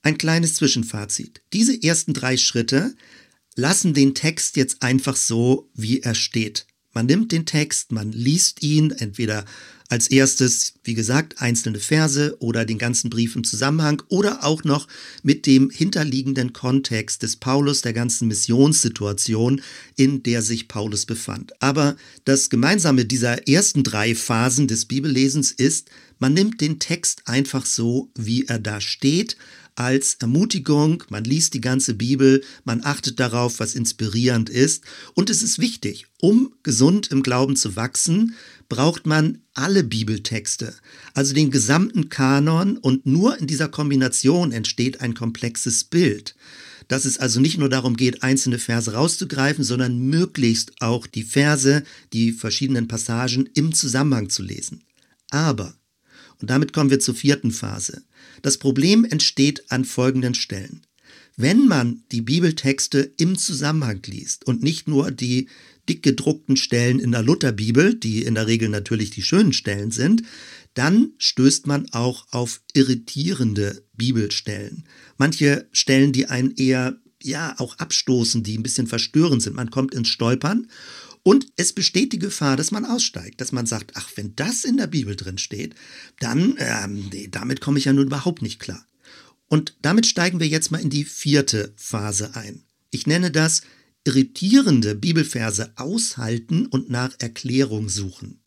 Ein 0.02 0.18
kleines 0.18 0.56
Zwischenfazit. 0.56 1.42
Diese 1.52 1.82
ersten 1.82 2.12
drei 2.12 2.36
Schritte 2.36 2.94
lassen 3.54 3.94
den 3.94 4.14
Text 4.14 4.56
jetzt 4.56 4.82
einfach 4.82 5.16
so, 5.16 5.70
wie 5.74 6.00
er 6.00 6.14
steht. 6.14 6.66
Man 6.92 7.06
nimmt 7.06 7.32
den 7.32 7.46
Text, 7.46 7.92
man 7.92 8.12
liest 8.12 8.62
ihn 8.62 8.90
entweder 8.90 9.44
als 9.92 10.08
erstes, 10.08 10.72
wie 10.84 10.94
gesagt, 10.94 11.42
einzelne 11.42 11.78
Verse 11.78 12.34
oder 12.38 12.64
den 12.64 12.78
ganzen 12.78 13.10
Brief 13.10 13.36
im 13.36 13.44
Zusammenhang 13.44 14.02
oder 14.08 14.42
auch 14.42 14.64
noch 14.64 14.88
mit 15.22 15.44
dem 15.44 15.68
hinterliegenden 15.68 16.54
Kontext 16.54 17.22
des 17.22 17.36
Paulus, 17.36 17.82
der 17.82 17.92
ganzen 17.92 18.26
Missionssituation, 18.28 19.60
in 19.96 20.22
der 20.22 20.40
sich 20.40 20.66
Paulus 20.66 21.04
befand. 21.04 21.52
Aber 21.60 21.96
das 22.24 22.48
Gemeinsame 22.48 23.04
dieser 23.04 23.46
ersten 23.46 23.82
drei 23.82 24.14
Phasen 24.14 24.66
des 24.66 24.86
Bibellesens 24.86 25.50
ist, 25.50 25.90
man 26.22 26.34
nimmt 26.34 26.60
den 26.60 26.78
Text 26.78 27.22
einfach 27.26 27.66
so, 27.66 28.12
wie 28.16 28.44
er 28.44 28.60
da 28.60 28.80
steht, 28.80 29.36
als 29.74 30.14
Ermutigung, 30.20 31.02
man 31.08 31.24
liest 31.24 31.52
die 31.52 31.60
ganze 31.60 31.94
Bibel, 31.94 32.44
man 32.62 32.84
achtet 32.84 33.18
darauf, 33.18 33.58
was 33.58 33.74
inspirierend 33.74 34.48
ist. 34.48 34.84
Und 35.14 35.30
es 35.30 35.42
ist 35.42 35.58
wichtig, 35.58 36.06
um 36.20 36.54
gesund 36.62 37.08
im 37.08 37.24
Glauben 37.24 37.56
zu 37.56 37.74
wachsen, 37.74 38.36
braucht 38.68 39.04
man 39.04 39.38
alle 39.54 39.82
Bibeltexte, 39.82 40.72
also 41.12 41.34
den 41.34 41.50
gesamten 41.50 42.08
Kanon. 42.08 42.76
Und 42.76 43.04
nur 43.04 43.38
in 43.38 43.48
dieser 43.48 43.68
Kombination 43.68 44.52
entsteht 44.52 45.00
ein 45.00 45.14
komplexes 45.14 45.82
Bild. 45.82 46.36
Dass 46.86 47.04
es 47.04 47.18
also 47.18 47.40
nicht 47.40 47.58
nur 47.58 47.68
darum 47.68 47.96
geht, 47.96 48.22
einzelne 48.22 48.60
Verse 48.60 48.92
rauszugreifen, 48.92 49.64
sondern 49.64 49.98
möglichst 49.98 50.80
auch 50.80 51.08
die 51.08 51.24
Verse, 51.24 51.82
die 52.12 52.30
verschiedenen 52.30 52.86
Passagen 52.86 53.48
im 53.54 53.74
Zusammenhang 53.74 54.28
zu 54.28 54.44
lesen. 54.44 54.84
Aber, 55.30 55.74
und 56.42 56.50
damit 56.50 56.72
kommen 56.72 56.90
wir 56.90 57.00
zur 57.00 57.14
vierten 57.14 57.52
Phase, 57.52 58.02
das 58.42 58.58
Problem 58.58 59.04
entsteht 59.04 59.70
an 59.70 59.84
folgenden 59.84 60.34
Stellen. 60.34 60.82
Wenn 61.36 61.66
man 61.66 62.02
die 62.12 62.20
Bibeltexte 62.20 63.12
im 63.16 63.38
Zusammenhang 63.38 64.02
liest 64.04 64.46
und 64.46 64.62
nicht 64.62 64.86
nur 64.86 65.10
die 65.10 65.48
dick 65.88 66.02
gedruckten 66.02 66.56
Stellen 66.56 66.98
in 66.98 67.12
der 67.12 67.22
Lutherbibel, 67.22 67.94
die 67.94 68.22
in 68.22 68.34
der 68.34 68.46
Regel 68.46 68.68
natürlich 68.68 69.10
die 69.10 69.22
schönen 69.22 69.52
Stellen 69.52 69.90
sind, 69.90 70.24
dann 70.74 71.12
stößt 71.18 71.66
man 71.66 71.88
auch 71.92 72.26
auf 72.32 72.60
irritierende 72.74 73.84
Bibelstellen. 73.94 74.84
Manche 75.16 75.68
Stellen, 75.72 76.12
die 76.12 76.26
einen 76.26 76.54
eher 76.56 76.98
ja 77.22 77.54
auch 77.58 77.78
abstoßen, 77.78 78.42
die 78.42 78.58
ein 78.58 78.62
bisschen 78.62 78.86
verstörend 78.86 79.42
sind. 79.42 79.54
Man 79.56 79.70
kommt 79.70 79.94
ins 79.94 80.08
Stolpern 80.08 80.68
und 81.24 81.46
es 81.56 81.72
besteht 81.72 82.12
die 82.12 82.18
Gefahr, 82.18 82.56
dass 82.56 82.72
man 82.72 82.84
aussteigt, 82.84 83.40
dass 83.40 83.52
man 83.52 83.66
sagt, 83.66 83.92
ach, 83.94 84.10
wenn 84.16 84.34
das 84.34 84.64
in 84.64 84.76
der 84.76 84.88
Bibel 84.88 85.14
drin 85.14 85.38
steht, 85.38 85.74
dann, 86.18 86.56
ähm, 86.58 87.08
nee, 87.12 87.28
damit 87.28 87.60
komme 87.60 87.78
ich 87.78 87.84
ja 87.84 87.92
nun 87.92 88.06
überhaupt 88.06 88.42
nicht 88.42 88.58
klar. 88.58 88.86
Und 89.48 89.76
damit 89.82 90.06
steigen 90.06 90.40
wir 90.40 90.48
jetzt 90.48 90.70
mal 90.70 90.80
in 90.80 90.90
die 90.90 91.04
vierte 91.04 91.72
Phase 91.76 92.34
ein. 92.34 92.64
Ich 92.90 93.06
nenne 93.06 93.30
das 93.30 93.62
irritierende 94.04 94.94
Bibelverse 94.94 95.72
aushalten 95.76 96.66
und 96.66 96.90
nach 96.90 97.14
Erklärung 97.18 97.88
suchen. 97.88 98.40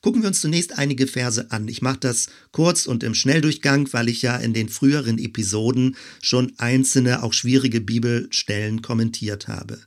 Gucken 0.00 0.22
wir 0.22 0.28
uns 0.28 0.40
zunächst 0.40 0.78
einige 0.78 1.08
Verse 1.08 1.50
an. 1.50 1.66
Ich 1.66 1.82
mache 1.82 1.98
das 1.98 2.28
kurz 2.52 2.86
und 2.86 3.02
im 3.02 3.14
Schnelldurchgang, 3.14 3.92
weil 3.92 4.08
ich 4.08 4.22
ja 4.22 4.36
in 4.36 4.52
den 4.52 4.68
früheren 4.68 5.18
Episoden 5.18 5.96
schon 6.22 6.52
einzelne, 6.58 7.24
auch 7.24 7.32
schwierige 7.32 7.80
Bibelstellen 7.80 8.82
kommentiert 8.82 9.48
habe. 9.48 9.80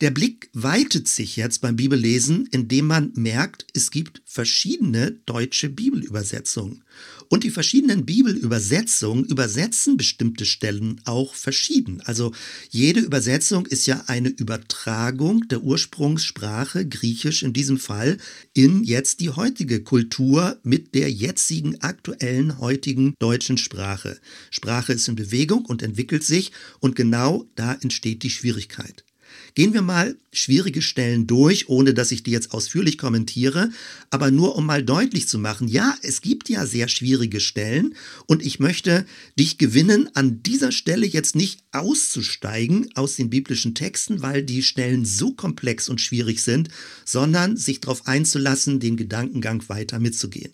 Der 0.00 0.12
Blick 0.12 0.48
weitet 0.52 1.08
sich 1.08 1.34
jetzt 1.34 1.60
beim 1.60 1.74
Bibellesen, 1.74 2.46
indem 2.52 2.86
man 2.86 3.12
merkt, 3.16 3.66
es 3.74 3.90
gibt 3.90 4.22
verschiedene 4.24 5.10
deutsche 5.26 5.68
Bibelübersetzungen. 5.68 6.84
Und 7.28 7.42
die 7.42 7.50
verschiedenen 7.50 8.06
Bibelübersetzungen 8.06 9.24
übersetzen 9.24 9.96
bestimmte 9.96 10.44
Stellen 10.44 11.00
auch 11.04 11.34
verschieden. 11.34 12.00
Also 12.02 12.32
jede 12.70 13.00
Übersetzung 13.00 13.66
ist 13.66 13.88
ja 13.88 14.04
eine 14.06 14.28
Übertragung 14.28 15.48
der 15.48 15.64
Ursprungssprache, 15.64 16.86
griechisch 16.86 17.42
in 17.42 17.52
diesem 17.52 17.78
Fall, 17.78 18.18
in 18.54 18.84
jetzt 18.84 19.18
die 19.18 19.30
heutige 19.30 19.82
Kultur 19.82 20.60
mit 20.62 20.94
der 20.94 21.10
jetzigen 21.10 21.80
aktuellen 21.80 22.58
heutigen 22.60 23.14
deutschen 23.18 23.58
Sprache. 23.58 24.20
Sprache 24.52 24.92
ist 24.92 25.08
in 25.08 25.16
Bewegung 25.16 25.64
und 25.64 25.82
entwickelt 25.82 26.22
sich 26.22 26.52
und 26.78 26.94
genau 26.94 27.46
da 27.56 27.74
entsteht 27.74 28.22
die 28.22 28.30
Schwierigkeit. 28.30 29.04
Gehen 29.54 29.72
wir 29.72 29.82
mal 29.82 30.16
schwierige 30.32 30.82
Stellen 30.82 31.26
durch, 31.26 31.68
ohne 31.68 31.94
dass 31.94 32.12
ich 32.12 32.22
die 32.22 32.30
jetzt 32.30 32.52
ausführlich 32.52 32.98
kommentiere, 32.98 33.70
aber 34.10 34.30
nur 34.30 34.56
um 34.56 34.66
mal 34.66 34.82
deutlich 34.82 35.26
zu 35.28 35.38
machen, 35.38 35.68
ja, 35.68 35.96
es 36.02 36.20
gibt 36.20 36.48
ja 36.48 36.66
sehr 36.66 36.88
schwierige 36.88 37.40
Stellen 37.40 37.94
und 38.26 38.44
ich 38.44 38.60
möchte 38.60 39.06
dich 39.38 39.58
gewinnen, 39.58 40.10
an 40.14 40.42
dieser 40.42 40.72
Stelle 40.72 41.06
jetzt 41.06 41.34
nicht 41.34 41.64
auszusteigen 41.72 42.88
aus 42.94 43.16
den 43.16 43.30
biblischen 43.30 43.74
Texten, 43.74 44.22
weil 44.22 44.42
die 44.42 44.62
Stellen 44.62 45.04
so 45.04 45.32
komplex 45.32 45.88
und 45.88 46.00
schwierig 46.00 46.42
sind, 46.42 46.68
sondern 47.04 47.56
sich 47.56 47.80
darauf 47.80 48.06
einzulassen, 48.06 48.80
den 48.80 48.96
Gedankengang 48.96 49.68
weiter 49.68 49.98
mitzugehen. 49.98 50.52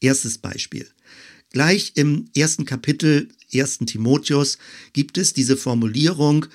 Erstes 0.00 0.38
Beispiel. 0.38 0.88
Gleich 1.52 1.92
im 1.96 2.30
ersten 2.34 2.64
Kapitel 2.64 3.28
1. 3.54 3.80
Timotheus 3.86 4.56
gibt 4.94 5.18
es 5.18 5.34
diese 5.34 5.56
Formulierung, 5.58 6.46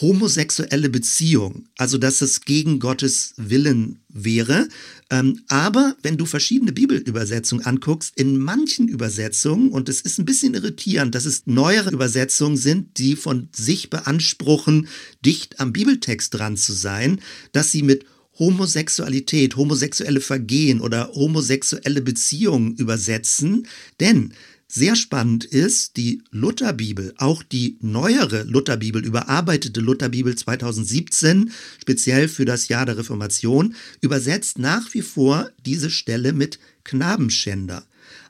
homosexuelle 0.00 0.88
Beziehung, 0.88 1.68
also 1.76 1.98
dass 1.98 2.22
es 2.22 2.42
gegen 2.42 2.78
Gottes 2.78 3.34
Willen 3.36 4.00
wäre. 4.08 4.68
Ähm, 5.10 5.40
aber 5.48 5.96
wenn 6.02 6.16
du 6.16 6.26
verschiedene 6.26 6.72
Bibelübersetzungen 6.72 7.64
anguckst, 7.64 8.12
in 8.16 8.38
manchen 8.38 8.88
Übersetzungen, 8.88 9.70
und 9.70 9.88
es 9.88 10.00
ist 10.00 10.18
ein 10.18 10.24
bisschen 10.24 10.54
irritierend, 10.54 11.14
dass 11.14 11.26
es 11.26 11.42
neuere 11.46 11.90
Übersetzungen 11.90 12.56
sind, 12.56 12.98
die 12.98 13.16
von 13.16 13.48
sich 13.54 13.90
beanspruchen, 13.90 14.88
dicht 15.24 15.60
am 15.60 15.72
Bibeltext 15.72 16.34
dran 16.34 16.56
zu 16.56 16.72
sein, 16.72 17.20
dass 17.52 17.72
sie 17.72 17.82
mit 17.82 18.04
Homosexualität, 18.38 19.56
homosexuelle 19.56 20.22
Vergehen 20.22 20.80
oder 20.80 21.10
homosexuelle 21.12 22.00
Beziehungen 22.00 22.74
übersetzen. 22.74 23.66
Denn 24.00 24.32
sehr 24.72 24.94
spannend 24.94 25.44
ist, 25.44 25.96
die 25.96 26.22
Lutherbibel, 26.30 27.12
auch 27.16 27.42
die 27.42 27.76
neuere 27.80 28.44
Lutherbibel, 28.44 29.04
überarbeitete 29.04 29.80
Lutherbibel 29.80 30.36
2017, 30.36 31.50
speziell 31.80 32.28
für 32.28 32.44
das 32.44 32.68
Jahr 32.68 32.86
der 32.86 32.96
Reformation, 32.96 33.74
übersetzt 34.00 34.58
nach 34.58 34.94
wie 34.94 35.02
vor 35.02 35.50
diese 35.66 35.90
Stelle 35.90 36.32
mit 36.32 36.60
Knabenschänder. 36.84 37.84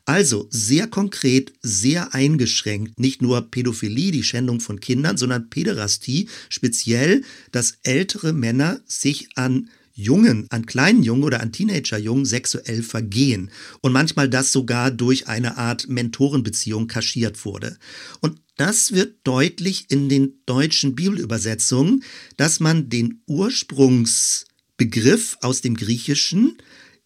Also 0.07 0.49
sehr 0.51 0.87
konkret, 0.87 1.53
sehr 1.63 2.15
eingeschränkt, 2.15 2.99
nicht 2.99 3.21
nur 3.21 3.43
Pädophilie, 3.51 4.11
die 4.11 4.25
Schändung 4.25 4.61
von 4.61 4.81
Kindern, 4.81 5.19
sondern 5.19 5.51
Päderastie, 5.51 6.29
speziell, 6.49 7.23
dass 7.53 7.79
ältere 7.83 8.33
Männer 8.33 8.81
sich 8.87 9.29
an 9.37 9.69
Jungen, 10.01 10.47
an 10.51 10.67
kleinen 10.67 11.03
Jungen 11.03 11.25
oder 11.25 11.41
an 11.41 11.53
Teenagerjungen 11.53 12.25
sexuell 12.25 12.83
vergehen 12.83 13.51
und 13.81 13.93
manchmal 13.93 14.29
das 14.29 14.53
sogar 14.53 14.91
durch 14.91 15.29
eine 15.29 15.57
Art 15.57 15.89
Mentorenbeziehung 15.89 16.87
kaschiert 16.87 17.45
wurde. 17.45 17.79
Und 18.21 18.41
das 18.57 18.93
wird 18.93 19.17
deutlich 19.25 19.91
in 19.91 20.09
den 20.09 20.41
deutschen 20.47 20.95
Bibelübersetzungen, 20.95 22.05
dass 22.37 22.61
man 22.61 22.89
den 22.89 23.23
Ursprungsbegriff 23.27 25.39
aus 25.41 25.61
dem 25.61 25.77
Griechischen 25.77 26.57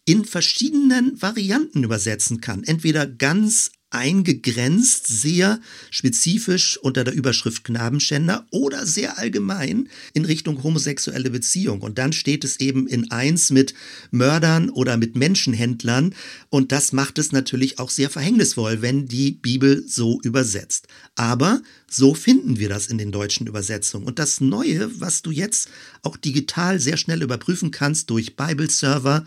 in 0.05 0.25
verschiedenen 0.25 1.21
Varianten 1.21 1.83
übersetzen 1.83 2.41
kann. 2.41 2.63
Entweder 2.63 3.07
ganz 3.07 3.71
eingegrenzt, 3.95 5.07
sehr 5.07 5.59
spezifisch 5.89 6.77
unter 6.77 7.03
der 7.03 7.13
Überschrift 7.13 7.63
Knabenschänder 7.63 8.45
oder 8.51 8.85
sehr 8.85 9.17
allgemein 9.17 9.89
in 10.13 10.25
Richtung 10.25 10.61
homosexuelle 10.63 11.29
Beziehung. 11.29 11.81
Und 11.81 11.97
dann 11.97 12.13
steht 12.13 12.43
es 12.43 12.59
eben 12.59 12.87
in 12.87 13.11
eins 13.11 13.49
mit 13.49 13.73
Mördern 14.11 14.69
oder 14.69 14.97
mit 14.97 15.15
Menschenhändlern. 15.15 16.13
Und 16.49 16.71
das 16.71 16.91
macht 16.91 17.17
es 17.17 17.31
natürlich 17.31 17.79
auch 17.79 17.89
sehr 17.89 18.09
verhängnisvoll, 18.09 18.81
wenn 18.81 19.07
die 19.07 19.31
Bibel 19.31 19.83
so 19.87 20.19
übersetzt. 20.21 20.87
Aber 21.15 21.61
so 21.89 22.13
finden 22.13 22.59
wir 22.59 22.67
das 22.67 22.87
in 22.87 22.97
den 22.97 23.11
deutschen 23.11 23.47
Übersetzungen. 23.47 24.05
Und 24.05 24.19
das 24.19 24.41
Neue, 24.41 24.99
was 24.99 25.21
du 25.21 25.31
jetzt 25.31 25.69
auch 26.03 26.17
digital 26.17 26.79
sehr 26.79 26.97
schnell 26.97 27.23
überprüfen 27.23 27.71
kannst 27.71 28.09
durch 28.09 28.35
Bible 28.35 28.69
Server, 28.69 29.25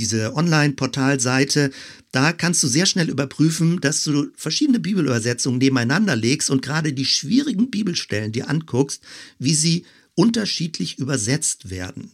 diese 0.00 0.34
Online-Portalseite, 0.34 1.70
da 2.10 2.32
kannst 2.32 2.62
du 2.62 2.68
sehr 2.68 2.86
schnell 2.86 3.10
überprüfen, 3.10 3.80
dass 3.80 4.02
du 4.02 4.28
verschiedene 4.34 4.80
Bibelübersetzungen 4.80 5.58
nebeneinander 5.58 6.16
legst 6.16 6.50
und 6.50 6.62
gerade 6.62 6.92
die 6.92 7.04
schwierigen 7.04 7.70
Bibelstellen 7.70 8.32
dir 8.32 8.48
anguckst, 8.48 9.02
wie 9.38 9.54
sie 9.54 9.84
unterschiedlich 10.14 10.98
übersetzt 10.98 11.70
werden. 11.70 12.12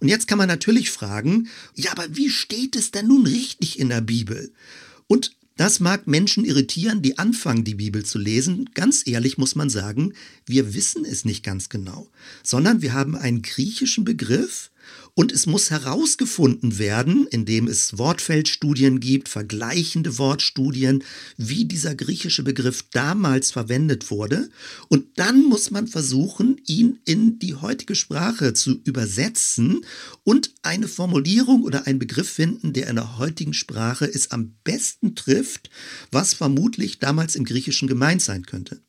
Und 0.00 0.08
jetzt 0.08 0.26
kann 0.28 0.38
man 0.38 0.48
natürlich 0.48 0.90
fragen, 0.90 1.48
ja, 1.74 1.92
aber 1.92 2.06
wie 2.10 2.30
steht 2.30 2.74
es 2.74 2.90
denn 2.90 3.08
nun 3.08 3.26
richtig 3.26 3.78
in 3.78 3.90
der 3.90 4.00
Bibel? 4.00 4.52
Und 5.06 5.32
das 5.56 5.80
mag 5.80 6.06
Menschen 6.06 6.44
irritieren, 6.44 7.00
die 7.00 7.18
anfangen, 7.18 7.64
die 7.64 7.76
Bibel 7.76 8.04
zu 8.04 8.18
lesen. 8.18 8.68
Ganz 8.74 9.06
ehrlich 9.06 9.38
muss 9.38 9.54
man 9.54 9.70
sagen, 9.70 10.12
wir 10.44 10.74
wissen 10.74 11.04
es 11.04 11.24
nicht 11.24 11.42
ganz 11.42 11.68
genau, 11.68 12.08
sondern 12.42 12.82
wir 12.82 12.92
haben 12.92 13.16
einen 13.16 13.40
griechischen 13.42 14.04
Begriff, 14.04 14.70
und 15.16 15.32
es 15.32 15.46
muss 15.46 15.70
herausgefunden 15.70 16.78
werden, 16.78 17.26
indem 17.30 17.68
es 17.68 17.96
Wortfeldstudien 17.96 19.00
gibt, 19.00 19.30
vergleichende 19.30 20.18
Wortstudien, 20.18 21.02
wie 21.38 21.64
dieser 21.64 21.94
griechische 21.94 22.42
Begriff 22.42 22.84
damals 22.92 23.50
verwendet 23.50 24.10
wurde. 24.10 24.50
Und 24.88 25.06
dann 25.18 25.42
muss 25.42 25.70
man 25.70 25.88
versuchen, 25.88 26.60
ihn 26.66 26.98
in 27.06 27.38
die 27.38 27.54
heutige 27.54 27.94
Sprache 27.94 28.52
zu 28.52 28.78
übersetzen 28.84 29.86
und 30.22 30.52
eine 30.60 30.86
Formulierung 30.86 31.62
oder 31.62 31.86
einen 31.86 31.98
Begriff 31.98 32.28
finden, 32.28 32.74
der 32.74 32.88
in 32.88 32.96
der 32.96 33.16
heutigen 33.16 33.54
Sprache 33.54 34.04
es 34.04 34.32
am 34.32 34.54
besten 34.64 35.14
trifft, 35.14 35.70
was 36.12 36.34
vermutlich 36.34 36.98
damals 36.98 37.36
im 37.36 37.44
Griechischen 37.44 37.88
gemeint 37.88 38.20
sein 38.20 38.44
könnte. 38.44 38.82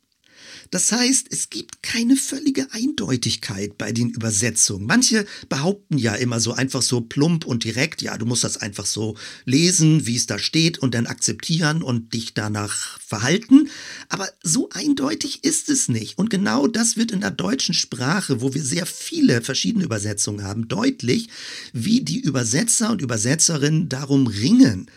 Das 0.72 0.92
heißt, 0.92 1.28
es 1.32 1.50
gibt 1.50 1.82
keine 1.84 2.16
völlige 2.16 2.68
Eindeutigkeit 2.72 3.78
bei 3.78 3.92
den 3.92 4.10
Übersetzungen. 4.10 4.86
Manche 4.86 5.26
behaupten 5.50 5.98
ja 5.98 6.16
immer 6.16 6.40
so 6.40 6.54
einfach 6.54 6.82
so 6.82 7.02
plump 7.02 7.46
und 7.46 7.64
direkt, 7.64 8.02
ja, 8.02 8.18
du 8.18 8.26
musst 8.26 8.44
das 8.44 8.58
einfach 8.58 8.86
so 8.86 9.16
lesen, 9.46 10.06
wie 10.06 10.16
es 10.16 10.28
da 10.28 10.40
steht 10.40 10.80
und 10.80 10.94
dann 10.94 11.08
akzeptieren 11.08 11.82
und 11.82 12.14
dich 12.14 12.34
danach 12.34 13.00
verhalten. 13.00 13.70
Aber 14.10 14.28
so 14.44 14.70
eindeutig 14.72 15.44
ist 15.44 15.70
es 15.70 15.88
nicht. 15.88 16.18
Und 16.18 16.30
genau 16.30 16.68
das 16.68 16.98
wird 16.98 17.12
in 17.12 17.22
der 17.22 17.32
deutschen 17.32 17.74
Sprache, 17.74 18.42
wo 18.42 18.54
wir 18.54 18.64
sehr 18.64 18.86
viele 18.86 19.42
verschiedene 19.42 19.86
Übersetzungen 19.86 20.44
haben, 20.44 20.68
deutlich, 20.68 21.30
wie 21.74 22.02
die 22.02 22.20
Übersetzer 22.20 22.92
und 22.92 23.02
Übersetzerinnen 23.02 23.90
darum 23.90 24.28
ringen, 24.28 24.90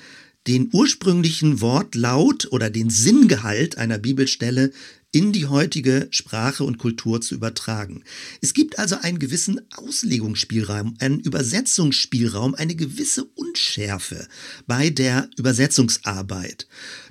den 0.46 0.70
ursprünglichen 0.72 1.60
Wortlaut 1.60 2.48
oder 2.50 2.70
den 2.70 2.88
Sinngehalt 2.88 3.76
einer 3.76 3.98
Bibelstelle 3.98 4.72
in 5.12 5.32
die 5.32 5.46
heutige 5.46 6.06
Sprache 6.10 6.62
und 6.62 6.78
Kultur 6.78 7.20
zu 7.20 7.34
übertragen. 7.34 8.04
Es 8.40 8.54
gibt 8.54 8.78
also 8.78 8.96
einen 8.96 9.18
gewissen 9.18 9.60
Auslegungsspielraum, 9.76 10.96
einen 11.00 11.18
Übersetzungsspielraum, 11.18 12.54
eine 12.54 12.76
gewisse 12.76 13.24
Unschärfe 13.24 14.28
bei 14.66 14.90
der 14.90 15.28
Übersetzungsarbeit. 15.36 16.68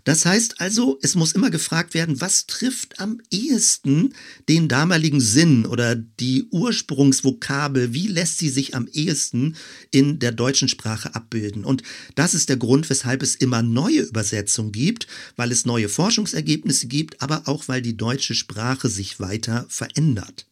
Das 0.09 0.25
heißt 0.25 0.59
also, 0.59 0.97
es 1.03 1.13
muss 1.13 1.33
immer 1.33 1.51
gefragt 1.51 1.93
werden, 1.93 2.19
was 2.19 2.47
trifft 2.47 2.99
am 2.99 3.21
ehesten 3.29 4.15
den 4.47 4.67
damaligen 4.67 5.21
Sinn 5.21 5.67
oder 5.67 5.93
die 5.93 6.47
Ursprungsvokabel, 6.49 7.93
wie 7.93 8.07
lässt 8.07 8.39
sie 8.39 8.49
sich 8.49 8.73
am 8.73 8.87
ehesten 8.91 9.55
in 9.91 10.17
der 10.17 10.31
deutschen 10.31 10.67
Sprache 10.67 11.13
abbilden? 11.13 11.63
Und 11.63 11.83
das 12.15 12.33
ist 12.33 12.49
der 12.49 12.57
Grund, 12.57 12.89
weshalb 12.89 13.21
es 13.21 13.35
immer 13.35 13.61
neue 13.61 14.01
Übersetzungen 14.01 14.71
gibt, 14.71 15.05
weil 15.35 15.51
es 15.51 15.67
neue 15.67 15.89
Forschungsergebnisse 15.89 16.87
gibt, 16.87 17.21
aber 17.21 17.47
auch 17.47 17.67
weil 17.67 17.83
die 17.83 17.95
deutsche 17.95 18.33
Sprache 18.33 18.89
sich 18.89 19.19
weiter 19.19 19.67
verändert. 19.69 20.47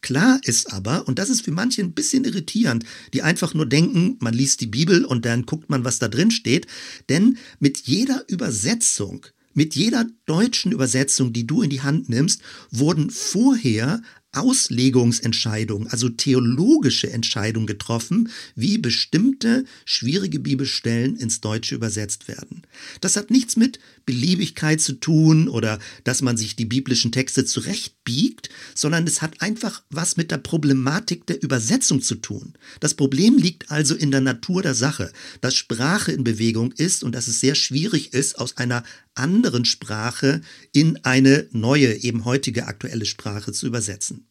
Klar 0.00 0.40
ist 0.44 0.72
aber, 0.72 1.08
und 1.08 1.18
das 1.18 1.30
ist 1.30 1.42
für 1.42 1.50
manche 1.50 1.82
ein 1.82 1.92
bisschen 1.92 2.24
irritierend, 2.24 2.84
die 3.14 3.22
einfach 3.22 3.54
nur 3.54 3.66
denken, 3.66 4.16
man 4.20 4.34
liest 4.34 4.60
die 4.60 4.66
Bibel 4.66 5.04
und 5.04 5.24
dann 5.24 5.46
guckt 5.46 5.70
man, 5.70 5.84
was 5.84 5.98
da 5.98 6.08
drin 6.08 6.30
steht, 6.30 6.66
denn 7.08 7.38
mit 7.58 7.78
jeder 7.78 8.24
Übersetzung, 8.28 9.26
mit 9.54 9.74
jeder 9.74 10.06
deutschen 10.26 10.70
Übersetzung, 10.70 11.32
die 11.32 11.46
du 11.46 11.62
in 11.62 11.70
die 11.70 11.82
Hand 11.82 12.08
nimmst, 12.08 12.42
wurden 12.70 13.10
vorher 13.10 14.02
Auslegungsentscheidungen, 14.32 15.88
also 15.88 16.10
theologische 16.10 17.10
Entscheidungen 17.10 17.66
getroffen, 17.66 18.28
wie 18.54 18.78
bestimmte 18.78 19.64
schwierige 19.84 20.38
Bibelstellen 20.38 21.16
ins 21.16 21.40
Deutsche 21.40 21.74
übersetzt 21.74 22.28
werden. 22.28 22.62
Das 23.00 23.16
hat 23.16 23.30
nichts 23.30 23.56
mit 23.56 23.80
Beliebigkeit 24.08 24.80
zu 24.80 24.94
tun 24.94 25.48
oder 25.48 25.78
dass 26.02 26.22
man 26.22 26.38
sich 26.38 26.56
die 26.56 26.64
biblischen 26.64 27.12
Texte 27.12 27.44
zurechtbiegt, 27.44 28.48
sondern 28.74 29.06
es 29.06 29.20
hat 29.20 29.42
einfach 29.42 29.82
was 29.90 30.16
mit 30.16 30.30
der 30.30 30.38
Problematik 30.38 31.26
der 31.26 31.42
Übersetzung 31.42 32.00
zu 32.00 32.14
tun. 32.14 32.54
Das 32.80 32.94
Problem 32.94 33.36
liegt 33.36 33.70
also 33.70 33.94
in 33.94 34.10
der 34.10 34.22
Natur 34.22 34.62
der 34.62 34.72
Sache, 34.72 35.12
dass 35.42 35.54
Sprache 35.54 36.10
in 36.10 36.24
Bewegung 36.24 36.72
ist 36.72 37.04
und 37.04 37.14
dass 37.14 37.28
es 37.28 37.40
sehr 37.40 37.54
schwierig 37.54 38.14
ist, 38.14 38.38
aus 38.38 38.56
einer 38.56 38.82
anderen 39.14 39.66
Sprache 39.66 40.40
in 40.72 41.04
eine 41.04 41.46
neue, 41.50 41.92
eben 42.02 42.24
heutige 42.24 42.66
aktuelle 42.66 43.04
Sprache 43.04 43.52
zu 43.52 43.66
übersetzen. 43.66 44.26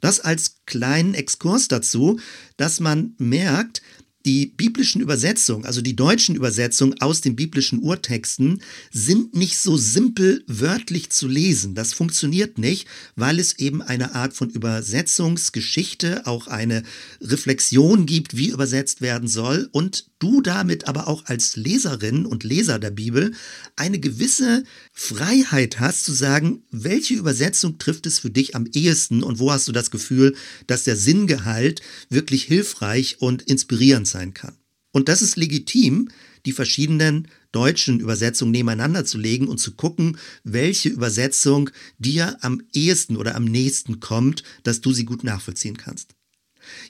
Das 0.00 0.20
als 0.20 0.56
kleinen 0.64 1.12
Exkurs 1.12 1.68
dazu, 1.68 2.18
dass 2.56 2.80
man 2.80 3.14
merkt, 3.18 3.82
die 4.24 4.46
biblischen 4.46 5.00
Übersetzungen, 5.00 5.66
also 5.66 5.82
die 5.82 5.96
deutschen 5.96 6.34
Übersetzungen 6.34 7.00
aus 7.00 7.20
den 7.20 7.36
biblischen 7.36 7.80
Urtexten, 7.80 8.62
sind 8.90 9.34
nicht 9.34 9.58
so 9.58 9.76
simpel 9.76 10.44
wörtlich 10.46 11.10
zu 11.10 11.28
lesen. 11.28 11.74
Das 11.74 11.92
funktioniert 11.92 12.58
nicht, 12.58 12.86
weil 13.16 13.38
es 13.38 13.58
eben 13.58 13.82
eine 13.82 14.14
Art 14.14 14.34
von 14.34 14.50
Übersetzungsgeschichte, 14.50 16.26
auch 16.26 16.46
eine 16.46 16.82
Reflexion 17.20 18.06
gibt, 18.06 18.36
wie 18.36 18.48
übersetzt 18.48 19.00
werden 19.00 19.28
soll 19.28 19.68
und 19.72 20.06
du 20.24 20.40
damit 20.40 20.88
aber 20.88 21.06
auch 21.06 21.26
als 21.26 21.54
Leserin 21.54 22.24
und 22.24 22.44
Leser 22.44 22.78
der 22.78 22.90
Bibel 22.90 23.34
eine 23.76 24.00
gewisse 24.00 24.64
Freiheit 24.94 25.80
hast 25.80 26.04
zu 26.04 26.12
sagen, 26.14 26.62
welche 26.70 27.12
Übersetzung 27.12 27.76
trifft 27.76 28.06
es 28.06 28.20
für 28.20 28.30
dich 28.30 28.56
am 28.56 28.66
ehesten 28.72 29.22
und 29.22 29.38
wo 29.38 29.52
hast 29.52 29.68
du 29.68 29.72
das 29.72 29.90
Gefühl, 29.90 30.34
dass 30.66 30.84
der 30.84 30.96
Sinngehalt 30.96 31.82
wirklich 32.08 32.44
hilfreich 32.44 33.20
und 33.20 33.42
inspirierend 33.42 34.08
sein 34.08 34.32
kann. 34.32 34.56
Und 34.92 35.10
das 35.10 35.20
ist 35.20 35.36
legitim, 35.36 36.08
die 36.46 36.52
verschiedenen 36.52 37.28
deutschen 37.52 38.00
Übersetzungen 38.00 38.52
nebeneinander 38.52 39.04
zu 39.04 39.18
legen 39.18 39.48
und 39.48 39.58
zu 39.58 39.72
gucken, 39.72 40.16
welche 40.42 40.88
Übersetzung 40.88 41.68
dir 41.98 42.38
am 42.40 42.62
ehesten 42.72 43.18
oder 43.18 43.34
am 43.34 43.44
nächsten 43.44 44.00
kommt, 44.00 44.42
dass 44.62 44.80
du 44.80 44.92
sie 44.92 45.04
gut 45.04 45.22
nachvollziehen 45.22 45.76
kannst. 45.76 46.13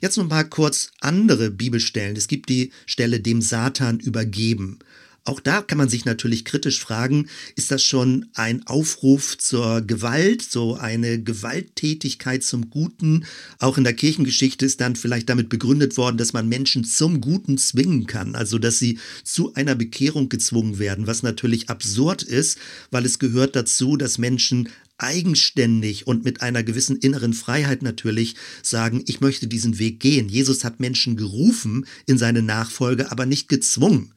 Jetzt 0.01 0.17
noch 0.17 0.27
mal 0.27 0.43
kurz 0.43 0.91
andere 1.01 1.51
Bibelstellen. 1.51 2.15
Es 2.15 2.27
gibt 2.27 2.49
die 2.49 2.71
Stelle 2.85 3.19
dem 3.19 3.41
Satan 3.41 3.99
übergeben. 3.99 4.79
Auch 5.27 5.39
da 5.39 5.63
kann 5.63 5.79
man 5.79 5.89
sich 5.89 6.05
natürlich 6.05 6.45
kritisch 6.45 6.79
fragen, 6.79 7.27
ist 7.55 7.71
das 7.71 7.81
schon 7.81 8.27
ein 8.35 8.65
Aufruf 8.67 9.39
zur 9.39 9.81
Gewalt, 9.81 10.43
so 10.43 10.75
eine 10.75 11.19
Gewalttätigkeit 11.19 12.43
zum 12.43 12.69
Guten? 12.69 13.25
Auch 13.57 13.79
in 13.79 13.83
der 13.83 13.95
Kirchengeschichte 13.95 14.67
ist 14.67 14.81
dann 14.81 14.95
vielleicht 14.95 15.27
damit 15.27 15.49
begründet 15.49 15.97
worden, 15.97 16.17
dass 16.17 16.33
man 16.33 16.47
Menschen 16.47 16.83
zum 16.83 17.21
Guten 17.21 17.57
zwingen 17.57 18.05
kann, 18.05 18.35
also 18.35 18.59
dass 18.59 18.77
sie 18.77 18.99
zu 19.23 19.55
einer 19.55 19.73
Bekehrung 19.73 20.29
gezwungen 20.29 20.77
werden, 20.77 21.07
was 21.07 21.23
natürlich 21.23 21.71
absurd 21.71 22.21
ist, 22.21 22.59
weil 22.91 23.03
es 23.03 23.17
gehört 23.17 23.55
dazu, 23.55 23.97
dass 23.97 24.19
Menschen 24.19 24.69
eigenständig 24.97 26.07
und 26.07 26.23
mit 26.23 26.41
einer 26.41 26.63
gewissen 26.63 26.97
inneren 26.97 27.33
Freiheit 27.33 27.81
natürlich 27.81 28.35
sagen, 28.61 29.03
ich 29.07 29.21
möchte 29.21 29.47
diesen 29.47 29.77
Weg 29.79 29.99
gehen. 29.99 30.29
Jesus 30.29 30.63
hat 30.63 30.79
Menschen 30.79 31.17
gerufen 31.17 31.85
in 32.05 32.17
seine 32.17 32.41
Nachfolge, 32.41 33.11
aber 33.11 33.25
nicht 33.25 33.49
gezwungen. 33.49 34.13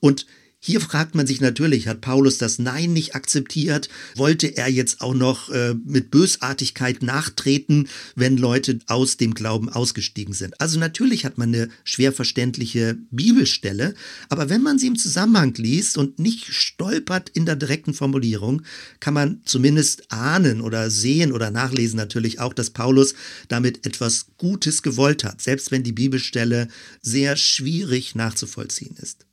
Und 0.00 0.26
hier 0.60 0.80
fragt 0.80 1.14
man 1.14 1.26
sich 1.26 1.40
natürlich, 1.40 1.86
hat 1.86 2.00
Paulus 2.00 2.36
das 2.38 2.58
Nein 2.58 2.92
nicht 2.92 3.14
akzeptiert? 3.14 3.88
Wollte 4.16 4.56
er 4.56 4.68
jetzt 4.68 5.00
auch 5.00 5.14
noch 5.14 5.50
äh, 5.50 5.74
mit 5.84 6.10
Bösartigkeit 6.10 7.00
nachtreten, 7.00 7.88
wenn 8.16 8.36
Leute 8.36 8.80
aus 8.88 9.16
dem 9.16 9.34
Glauben 9.34 9.68
ausgestiegen 9.68 10.34
sind? 10.34 10.60
Also 10.60 10.80
natürlich 10.80 11.24
hat 11.24 11.38
man 11.38 11.54
eine 11.54 11.68
schwer 11.84 12.12
verständliche 12.12 12.98
Bibelstelle, 13.12 13.94
aber 14.30 14.48
wenn 14.48 14.62
man 14.62 14.80
sie 14.80 14.88
im 14.88 14.98
Zusammenhang 14.98 15.54
liest 15.54 15.96
und 15.96 16.18
nicht 16.18 16.46
stolpert 16.52 17.28
in 17.28 17.46
der 17.46 17.56
direkten 17.56 17.94
Formulierung, 17.94 18.62
kann 18.98 19.14
man 19.14 19.40
zumindest 19.44 20.10
ahnen 20.10 20.60
oder 20.60 20.90
sehen 20.90 21.30
oder 21.30 21.52
nachlesen 21.52 21.96
natürlich 21.96 22.40
auch, 22.40 22.52
dass 22.52 22.70
Paulus 22.70 23.14
damit 23.46 23.86
etwas 23.86 24.26
Gutes 24.38 24.82
gewollt 24.82 25.22
hat, 25.22 25.40
selbst 25.40 25.70
wenn 25.70 25.84
die 25.84 25.92
Bibelstelle 25.92 26.66
sehr 27.00 27.36
schwierig 27.36 28.16
nachzuvollziehen 28.16 28.96
ist. 29.00 29.27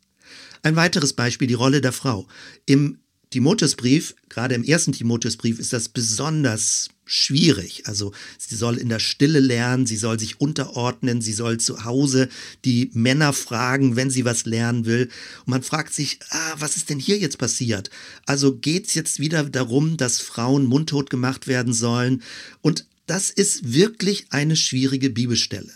Ein 0.65 0.75
weiteres 0.75 1.13
Beispiel, 1.13 1.47
die 1.47 1.54
Rolle 1.54 1.80
der 1.80 1.91
Frau. 1.91 2.28
Im 2.65 2.97
Timotheusbrief, 3.30 4.15
gerade 4.30 4.56
im 4.56 4.63
ersten 4.63 4.93
Timotheusbrief, 4.93 5.60
ist 5.60 5.73
das 5.73 5.89
besonders 5.89 6.89
schwierig. 7.06 7.84
Also 7.86 8.13
sie 8.39 8.56
soll 8.56 8.78
in 8.78 8.89
der 8.89 8.97
Stille 8.97 9.39
lernen, 9.41 9.86
sie 9.86 9.95
soll 9.95 10.19
sich 10.19 10.41
unterordnen, 10.41 11.21
sie 11.21 11.34
soll 11.34 11.60
zu 11.60 11.86
Hause 11.86 12.30
die 12.65 12.89
Männer 12.93 13.32
fragen, 13.32 13.95
wenn 13.95 14.10
sie 14.10 14.25
was 14.25 14.45
lernen 14.45 14.88
will. 14.88 15.12
Und 15.45 15.49
man 15.49 15.62
fragt 15.62 15.93
sich, 15.93 16.17
ah, 16.32 16.56
was 16.58 16.78
ist 16.78 16.89
denn 16.89 16.99
hier 16.99 17.19
jetzt 17.19 17.38
passiert? 17.38 17.91
Also 18.25 18.56
geht 18.56 18.88
es 18.88 18.95
jetzt 18.95 19.19
wieder 19.19 19.43
darum, 19.43 19.97
dass 19.97 20.17
Frauen 20.17 20.65
mundtot 20.65 21.12
gemacht 21.12 21.45
werden 21.45 21.73
sollen? 21.73 22.23
Und 22.63 22.88
das 23.06 23.30
ist 23.30 23.71
wirklich 23.71 24.25
eine 24.32 24.56
schwierige 24.56 25.12
Bibelstelle. 25.12 25.71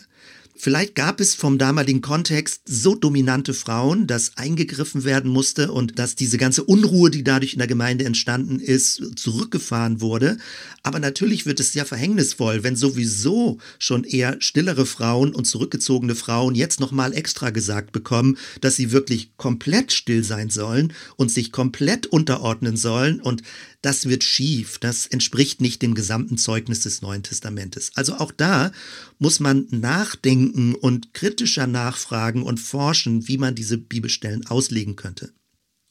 Vielleicht 0.62 0.94
gab 0.94 1.22
es 1.22 1.34
vom 1.34 1.56
damaligen 1.56 2.02
Kontext 2.02 2.60
so 2.66 2.94
dominante 2.94 3.54
Frauen, 3.54 4.06
dass 4.06 4.36
eingegriffen 4.36 5.04
werden 5.04 5.30
musste 5.30 5.72
und 5.72 5.98
dass 5.98 6.16
diese 6.16 6.36
ganze 6.36 6.64
Unruhe, 6.64 7.08
die 7.08 7.24
dadurch 7.24 7.54
in 7.54 7.60
der 7.60 7.66
Gemeinde 7.66 8.04
entstanden 8.04 8.60
ist, 8.60 9.18
zurückgefahren 9.18 10.02
wurde. 10.02 10.36
Aber 10.82 10.98
natürlich 10.98 11.46
wird 11.46 11.60
es 11.60 11.72
sehr 11.72 11.86
verhängnisvoll, 11.86 12.62
wenn 12.62 12.76
sowieso 12.76 13.56
schon 13.78 14.04
eher 14.04 14.36
stillere 14.40 14.84
Frauen 14.84 15.34
und 15.34 15.46
zurückgezogene 15.46 16.14
Frauen 16.14 16.54
jetzt 16.54 16.78
nochmal 16.78 17.14
extra 17.14 17.48
gesagt 17.48 17.92
bekommen, 17.92 18.36
dass 18.60 18.76
sie 18.76 18.92
wirklich 18.92 19.34
komplett 19.38 19.94
still 19.94 20.24
sein 20.24 20.50
sollen 20.50 20.92
und 21.16 21.30
sich 21.30 21.52
komplett 21.52 22.06
unterordnen 22.06 22.76
sollen 22.76 23.18
und 23.22 23.42
das 23.82 24.08
wird 24.08 24.24
schief, 24.24 24.78
das 24.78 25.06
entspricht 25.06 25.60
nicht 25.60 25.82
dem 25.82 25.94
gesamten 25.94 26.36
Zeugnis 26.36 26.80
des 26.80 27.02
Neuen 27.02 27.22
Testamentes. 27.22 27.92
Also 27.94 28.16
auch 28.16 28.32
da 28.32 28.72
muss 29.18 29.40
man 29.40 29.66
nachdenken 29.70 30.74
und 30.74 31.14
kritischer 31.14 31.66
nachfragen 31.66 32.42
und 32.42 32.58
forschen, 32.58 33.26
wie 33.28 33.38
man 33.38 33.54
diese 33.54 33.78
Bibelstellen 33.78 34.46
auslegen 34.46 34.96
könnte. 34.96 35.32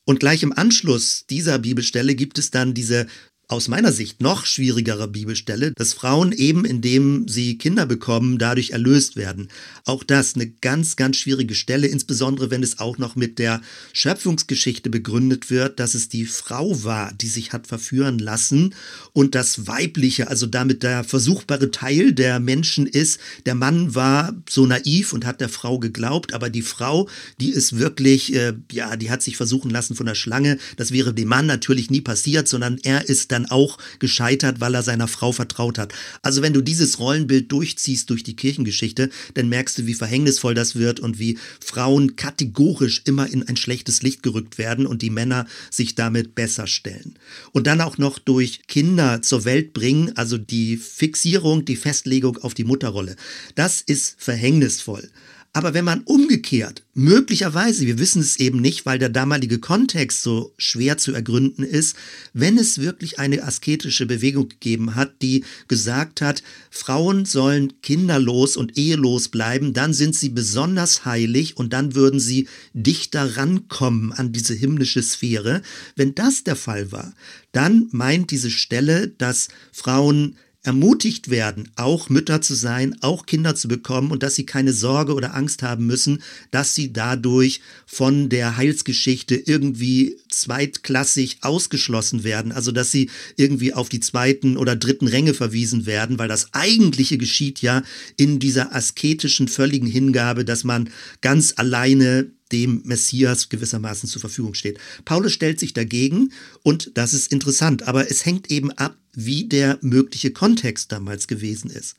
Und 0.05 0.19
gleich 0.19 0.41
im 0.41 0.53
Anschluss 0.53 1.25
dieser 1.29 1.59
Bibelstelle 1.59 2.15
gibt 2.15 2.39
es 2.39 2.49
dann 2.49 2.73
diese 2.73 3.05
aus 3.49 3.67
meiner 3.67 3.91
Sicht 3.91 4.21
noch 4.21 4.45
schwierigere 4.45 5.07
Bibelstelle, 5.07 5.73
dass 5.75 5.93
Frauen 5.93 6.31
eben, 6.31 6.65
indem 6.65 7.27
sie 7.27 7.57
Kinder 7.57 7.87
bekommen, 7.87 8.37
dadurch 8.37 8.69
erlöst 8.69 9.15
werden. 9.15 9.49
Auch 9.85 10.03
das 10.03 10.35
eine 10.35 10.47
ganz, 10.47 10.95
ganz 10.95 11.17
schwierige 11.17 11.55
Stelle, 11.55 11.87
insbesondere 11.87 12.51
wenn 12.51 12.61
es 12.61 12.77
auch 12.77 12.99
noch 12.99 13.15
mit 13.15 13.39
der 13.39 13.61
Schöpfungsgeschichte 13.91 14.91
begründet 14.91 15.49
wird, 15.49 15.79
dass 15.79 15.95
es 15.95 16.09
die 16.09 16.25
Frau 16.25 16.83
war, 16.83 17.11
die 17.13 17.27
sich 17.27 17.51
hat 17.51 17.65
verführen 17.65 18.19
lassen 18.19 18.75
und 19.13 19.33
das 19.33 19.65
Weibliche, 19.65 20.27
also 20.27 20.45
damit 20.45 20.83
der 20.83 21.03
versuchbare 21.03 21.71
Teil 21.71 22.13
der 22.13 22.39
Menschen 22.39 22.85
ist. 22.85 23.19
Der 23.47 23.55
Mann 23.55 23.95
war 23.95 24.35
so 24.47 24.67
naiv 24.67 25.11
und 25.11 25.25
hat 25.25 25.41
der 25.41 25.49
Frau 25.49 25.79
geglaubt, 25.79 26.35
aber 26.35 26.51
die 26.51 26.61
Frau, 26.61 27.09
die 27.41 27.49
ist 27.49 27.79
wirklich, 27.79 28.35
äh, 28.35 28.53
ja, 28.71 28.95
die 28.95 29.09
hat 29.09 29.23
sich 29.23 29.37
versuchen 29.37 29.71
lassen 29.71 29.95
von 29.95 30.05
der 30.05 30.13
Schlange. 30.13 30.59
Das 30.77 30.91
wäre 30.91 31.15
dem 31.15 31.29
Mann 31.29 31.47
natürlich 31.47 31.89
nie 31.89 32.01
passiert, 32.01 32.47
sondern 32.47 32.77
er 32.83 33.09
ist 33.09 33.31
dann 33.31 33.38
dann 33.39 33.51
auch 33.51 33.77
gescheitert, 33.99 34.59
weil 34.59 34.75
er 34.75 34.83
seiner 34.83 35.07
Frau 35.07 35.31
vertraut 35.31 35.77
hat. 35.77 35.93
Also 36.21 36.41
wenn 36.41 36.53
du 36.53 36.61
dieses 36.61 36.99
Rollenbild 36.99 37.51
durchziehst 37.51 38.09
durch 38.09 38.23
die 38.23 38.35
Kirchengeschichte, 38.35 39.09
dann 39.33 39.49
merkst 39.49 39.77
du, 39.77 39.85
wie 39.85 39.93
verhängnisvoll 39.93 40.53
das 40.53 40.75
wird 40.75 40.99
und 40.99 41.19
wie 41.19 41.37
Frauen 41.63 42.15
kategorisch 42.15 43.01
immer 43.05 43.29
in 43.29 43.43
ein 43.47 43.57
schlechtes 43.57 44.01
Licht 44.01 44.23
gerückt 44.23 44.57
werden 44.57 44.85
und 44.85 45.01
die 45.01 45.09
Männer 45.09 45.47
sich 45.71 45.95
damit 45.95 46.35
besser 46.35 46.67
stellen. 46.67 47.17
Und 47.51 47.67
dann 47.67 47.81
auch 47.81 47.97
noch 47.97 48.19
durch 48.19 48.61
Kinder 48.67 49.21
zur 49.21 49.45
Welt 49.45 49.73
bringen, 49.73 50.15
also 50.15 50.37
die 50.37 50.77
Fixierung, 50.77 51.65
die 51.65 51.75
Festlegung 51.75 52.37
auf 52.37 52.53
die 52.53 52.63
Mutterrolle. 52.63 53.15
Das 53.55 53.81
ist 53.81 54.15
verhängnisvoll. 54.17 55.09
Aber 55.51 55.73
wenn 55.73 55.83
man 55.83 56.01
umgekehrt, 56.01 56.83
möglicherweise, 56.93 57.87
wir 57.87 57.97
wissen 57.97 58.21
es 58.21 58.39
eben 58.39 58.61
nicht, 58.61 58.85
weil 58.85 58.99
der 58.99 59.09
damalige 59.09 59.57
Kontext 59.57 60.21
so 60.21 60.53
schwer 60.59 60.99
zu 60.99 61.11
ergründen 61.11 61.63
ist, 61.63 61.95
wenn 62.33 62.59
es 62.59 62.79
wirklich 62.79 63.17
eine 63.17 63.43
asketische 63.43 64.05
Bewegung 64.05 64.49
gegeben 64.49 64.93
hat, 64.93 65.23
die 65.23 65.43
gesagt 65.67 66.21
hat, 66.21 66.43
Frauen 66.69 67.25
sollen 67.25 67.81
kinderlos 67.81 68.57
und 68.57 68.77
ehelos 68.77 69.29
bleiben, 69.29 69.73
dann 69.73 69.93
sind 69.93 70.15
sie 70.15 70.29
besonders 70.29 71.03
heilig 71.05 71.57
und 71.57 71.73
dann 71.73 71.95
würden 71.95 72.19
sie 72.19 72.47
dichter 72.73 73.35
rankommen 73.37 74.13
an 74.13 74.31
diese 74.31 74.53
himmlische 74.53 75.01
Sphäre. 75.01 75.63
Wenn 75.95 76.13
das 76.13 76.43
der 76.43 76.57
Fall 76.57 76.91
war, 76.91 77.15
dann 77.53 77.87
meint 77.91 78.29
diese 78.29 78.51
Stelle, 78.51 79.07
dass 79.07 79.47
Frauen 79.71 80.35
ermutigt 80.69 81.31
werden, 81.31 81.67
auch 81.77 82.09
Mütter 82.09 82.41
zu 82.41 82.53
sein, 82.53 82.95
auch 83.01 83.25
Kinder 83.25 83.55
zu 83.55 83.67
bekommen 83.67 84.11
und 84.11 84.21
dass 84.21 84.35
sie 84.35 84.45
keine 84.45 84.71
Sorge 84.71 85.15
oder 85.15 85.33
Angst 85.33 85.63
haben 85.63 85.87
müssen, 85.87 86.21
dass 86.51 86.75
sie 86.75 86.93
dadurch 86.93 87.59
von 87.87 88.29
der 88.29 88.55
Heilsgeschichte 88.55 89.33
irgendwie 89.33 90.17
zweitklassig 90.29 91.39
ausgeschlossen 91.41 92.23
werden, 92.23 92.51
also 92.51 92.71
dass 92.71 92.91
sie 92.91 93.09
irgendwie 93.35 93.73
auf 93.73 93.89
die 93.89 93.99
zweiten 93.99 94.57
oder 94.57 94.75
dritten 94.75 95.07
Ränge 95.07 95.33
verwiesen 95.33 95.87
werden, 95.87 96.19
weil 96.19 96.27
das 96.27 96.53
eigentliche 96.53 97.17
geschieht 97.17 97.63
ja 97.63 97.81
in 98.15 98.37
dieser 98.37 98.75
asketischen 98.75 99.47
völligen 99.47 99.87
Hingabe, 99.87 100.45
dass 100.45 100.63
man 100.63 100.91
ganz 101.21 101.55
alleine 101.55 102.29
dem 102.51 102.81
Messias 102.85 103.49
gewissermaßen 103.49 104.09
zur 104.09 104.21
Verfügung 104.21 104.53
steht. 104.53 104.79
Paulus 105.05 105.33
stellt 105.33 105.59
sich 105.59 105.73
dagegen 105.73 106.31
und 106.63 106.91
das 106.95 107.13
ist 107.13 107.31
interessant, 107.31 107.87
aber 107.87 108.09
es 108.09 108.25
hängt 108.25 108.51
eben 108.51 108.71
ab, 108.71 108.97
wie 109.13 109.45
der 109.45 109.77
mögliche 109.81 110.31
Kontext 110.31 110.91
damals 110.91 111.27
gewesen 111.27 111.69
ist. 111.69 111.95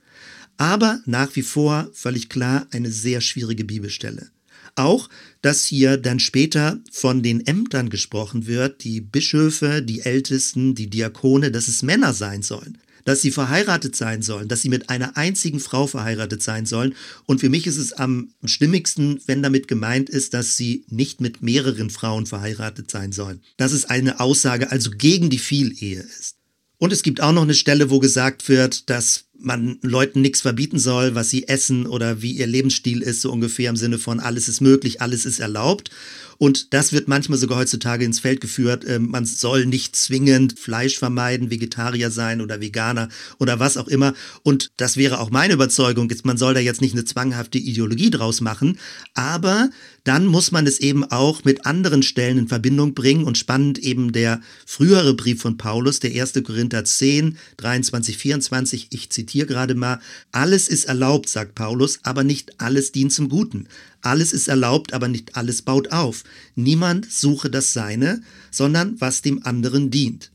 Aber 0.56 1.00
nach 1.06 1.34
wie 1.36 1.42
vor 1.42 1.90
völlig 1.92 2.28
klar 2.28 2.66
eine 2.70 2.90
sehr 2.90 3.20
schwierige 3.20 3.64
Bibelstelle. 3.64 4.30
Auch, 4.76 5.08
dass 5.42 5.64
hier 5.64 5.96
dann 5.96 6.20
später 6.20 6.78
von 6.92 7.22
den 7.22 7.46
Ämtern 7.46 7.90
gesprochen 7.90 8.46
wird, 8.46 8.84
die 8.84 9.00
Bischöfe, 9.00 9.82
die 9.82 10.00
Ältesten, 10.00 10.74
die 10.74 10.88
Diakone, 10.88 11.50
dass 11.50 11.66
es 11.66 11.82
Männer 11.82 12.14
sein 12.14 12.42
sollen 12.42 12.78
dass 13.04 13.22
sie 13.22 13.30
verheiratet 13.30 13.96
sein 13.96 14.22
sollen, 14.22 14.48
dass 14.48 14.62
sie 14.62 14.68
mit 14.68 14.90
einer 14.90 15.16
einzigen 15.16 15.60
Frau 15.60 15.86
verheiratet 15.86 16.42
sein 16.42 16.66
sollen. 16.66 16.94
Und 17.26 17.40
für 17.40 17.48
mich 17.48 17.66
ist 17.66 17.76
es 17.76 17.92
am 17.92 18.32
stimmigsten, 18.44 19.20
wenn 19.26 19.42
damit 19.42 19.68
gemeint 19.68 20.08
ist, 20.08 20.34
dass 20.34 20.56
sie 20.56 20.84
nicht 20.88 21.20
mit 21.20 21.42
mehreren 21.42 21.90
Frauen 21.90 22.26
verheiratet 22.26 22.90
sein 22.90 23.12
sollen. 23.12 23.40
Dass 23.56 23.72
es 23.72 23.84
eine 23.84 24.20
Aussage 24.20 24.70
also 24.70 24.90
gegen 24.90 25.30
die 25.30 25.38
Vielehe 25.38 26.00
ist. 26.00 26.36
Und 26.78 26.92
es 26.92 27.02
gibt 27.02 27.20
auch 27.20 27.32
noch 27.32 27.42
eine 27.42 27.54
Stelle, 27.54 27.90
wo 27.90 27.98
gesagt 27.98 28.48
wird, 28.48 28.88
dass 28.88 29.26
man 29.42 29.78
Leuten 29.82 30.20
nichts 30.20 30.40
verbieten 30.40 30.78
soll, 30.78 31.14
was 31.14 31.30
sie 31.30 31.48
essen 31.48 31.86
oder 31.86 32.22
wie 32.22 32.32
ihr 32.32 32.46
Lebensstil 32.46 33.02
ist, 33.02 33.22
so 33.22 33.32
ungefähr 33.32 33.70
im 33.70 33.76
Sinne 33.76 33.98
von 33.98 34.20
alles 34.20 34.48
ist 34.48 34.60
möglich, 34.60 35.00
alles 35.00 35.26
ist 35.26 35.40
erlaubt. 35.40 35.90
Und 36.38 36.72
das 36.72 36.94
wird 36.94 37.06
manchmal 37.06 37.36
sogar 37.36 37.58
heutzutage 37.58 38.02
ins 38.02 38.20
Feld 38.20 38.40
geführt. 38.40 38.86
Ähm, 38.88 39.10
man 39.10 39.26
soll 39.26 39.66
nicht 39.66 39.94
zwingend 39.94 40.58
Fleisch 40.58 40.98
vermeiden, 40.98 41.50
Vegetarier 41.50 42.10
sein 42.10 42.40
oder 42.40 42.62
Veganer 42.62 43.10
oder 43.38 43.60
was 43.60 43.76
auch 43.76 43.88
immer. 43.88 44.14
Und 44.42 44.72
das 44.78 44.96
wäre 44.96 45.20
auch 45.20 45.30
meine 45.30 45.52
Überzeugung. 45.52 46.10
Man 46.24 46.38
soll 46.38 46.54
da 46.54 46.60
jetzt 46.60 46.80
nicht 46.80 46.94
eine 46.94 47.04
zwanghafte 47.04 47.58
Ideologie 47.58 48.08
draus 48.08 48.40
machen. 48.40 48.78
Aber 49.12 49.68
dann 50.04 50.26
muss 50.26 50.50
man 50.50 50.66
es 50.66 50.80
eben 50.80 51.04
auch 51.04 51.44
mit 51.44 51.66
anderen 51.66 52.02
Stellen 52.02 52.38
in 52.38 52.48
Verbindung 52.48 52.94
bringen. 52.94 53.24
Und 53.24 53.38
spannend 53.38 53.78
eben 53.78 54.12
der 54.12 54.40
frühere 54.66 55.14
Brief 55.14 55.42
von 55.42 55.56
Paulus, 55.56 56.00
der 56.00 56.10
1. 56.20 56.34
Korinther 56.44 56.84
10, 56.84 57.36
23, 57.58 58.16
24. 58.16 58.88
Ich 58.90 59.10
zitiere 59.10 59.46
gerade 59.46 59.74
mal. 59.74 60.00
Alles 60.32 60.68
ist 60.68 60.84
erlaubt, 60.84 61.28
sagt 61.28 61.54
Paulus, 61.54 61.98
aber 62.02 62.24
nicht 62.24 62.60
alles 62.60 62.92
dient 62.92 63.12
zum 63.12 63.28
Guten. 63.28 63.68
Alles 64.02 64.32
ist 64.32 64.48
erlaubt, 64.48 64.92
aber 64.92 65.08
nicht 65.08 65.36
alles 65.36 65.62
baut 65.62 65.92
auf. 65.92 66.24
Niemand 66.54 67.10
suche 67.10 67.50
das 67.50 67.72
Seine, 67.72 68.22
sondern 68.50 69.00
was 69.00 69.22
dem 69.22 69.44
anderen 69.44 69.90
dient. 69.90 70.30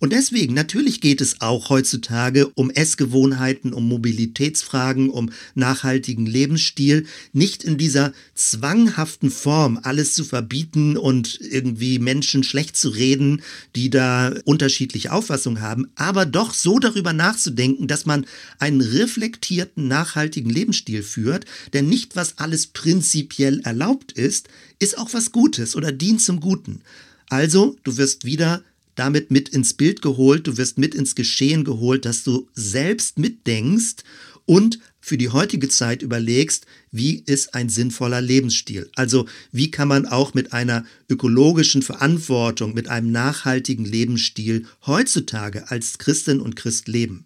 Und 0.00 0.12
deswegen, 0.12 0.54
natürlich 0.54 1.00
geht 1.00 1.20
es 1.20 1.40
auch 1.40 1.70
heutzutage 1.70 2.46
um 2.54 2.70
Essgewohnheiten, 2.70 3.72
um 3.72 3.88
Mobilitätsfragen, 3.88 5.10
um 5.10 5.30
nachhaltigen 5.54 6.24
Lebensstil, 6.24 7.06
nicht 7.32 7.64
in 7.64 7.78
dieser 7.78 8.12
zwanghaften 8.34 9.30
Form 9.30 9.80
alles 9.82 10.14
zu 10.14 10.24
verbieten 10.24 10.96
und 10.96 11.40
irgendwie 11.40 11.98
Menschen 11.98 12.44
schlecht 12.44 12.76
zu 12.76 12.90
reden, 12.90 13.42
die 13.74 13.90
da 13.90 14.34
unterschiedliche 14.44 15.12
Auffassungen 15.12 15.60
haben, 15.60 15.88
aber 15.96 16.26
doch 16.26 16.54
so 16.54 16.78
darüber 16.78 17.12
nachzudenken, 17.12 17.88
dass 17.88 18.06
man 18.06 18.24
einen 18.60 18.80
reflektierten, 18.80 19.88
nachhaltigen 19.88 20.50
Lebensstil 20.50 21.02
führt, 21.02 21.44
denn 21.72 21.88
nicht 21.88 22.14
was 22.14 22.38
alles 22.38 22.68
prinzipiell 22.68 23.60
erlaubt 23.64 24.12
ist, 24.12 24.48
ist 24.78 24.96
auch 24.96 25.12
was 25.12 25.32
Gutes 25.32 25.74
oder 25.74 25.90
dient 25.90 26.20
zum 26.20 26.38
Guten. 26.38 26.82
Also, 27.28 27.76
du 27.82 27.96
wirst 27.96 28.24
wieder 28.24 28.62
damit 28.98 29.30
mit 29.30 29.48
ins 29.48 29.74
Bild 29.74 30.02
geholt, 30.02 30.46
du 30.46 30.56
wirst 30.56 30.78
mit 30.78 30.94
ins 30.94 31.14
Geschehen 31.14 31.64
geholt, 31.64 32.04
dass 32.04 32.24
du 32.24 32.48
selbst 32.54 33.18
mitdenkst 33.18 34.04
und 34.44 34.78
für 35.00 35.16
die 35.16 35.30
heutige 35.30 35.68
Zeit 35.68 36.02
überlegst, 36.02 36.66
wie 36.90 37.22
ist 37.26 37.54
ein 37.54 37.68
sinnvoller 37.68 38.20
Lebensstil? 38.20 38.90
Also 38.94 39.26
wie 39.52 39.70
kann 39.70 39.88
man 39.88 40.06
auch 40.06 40.34
mit 40.34 40.52
einer 40.52 40.84
ökologischen 41.08 41.82
Verantwortung, 41.82 42.74
mit 42.74 42.88
einem 42.88 43.10
nachhaltigen 43.10 43.84
Lebensstil 43.84 44.66
heutzutage 44.86 45.70
als 45.70 45.98
Christin 45.98 46.40
und 46.40 46.56
Christ 46.56 46.88
leben? 46.88 47.24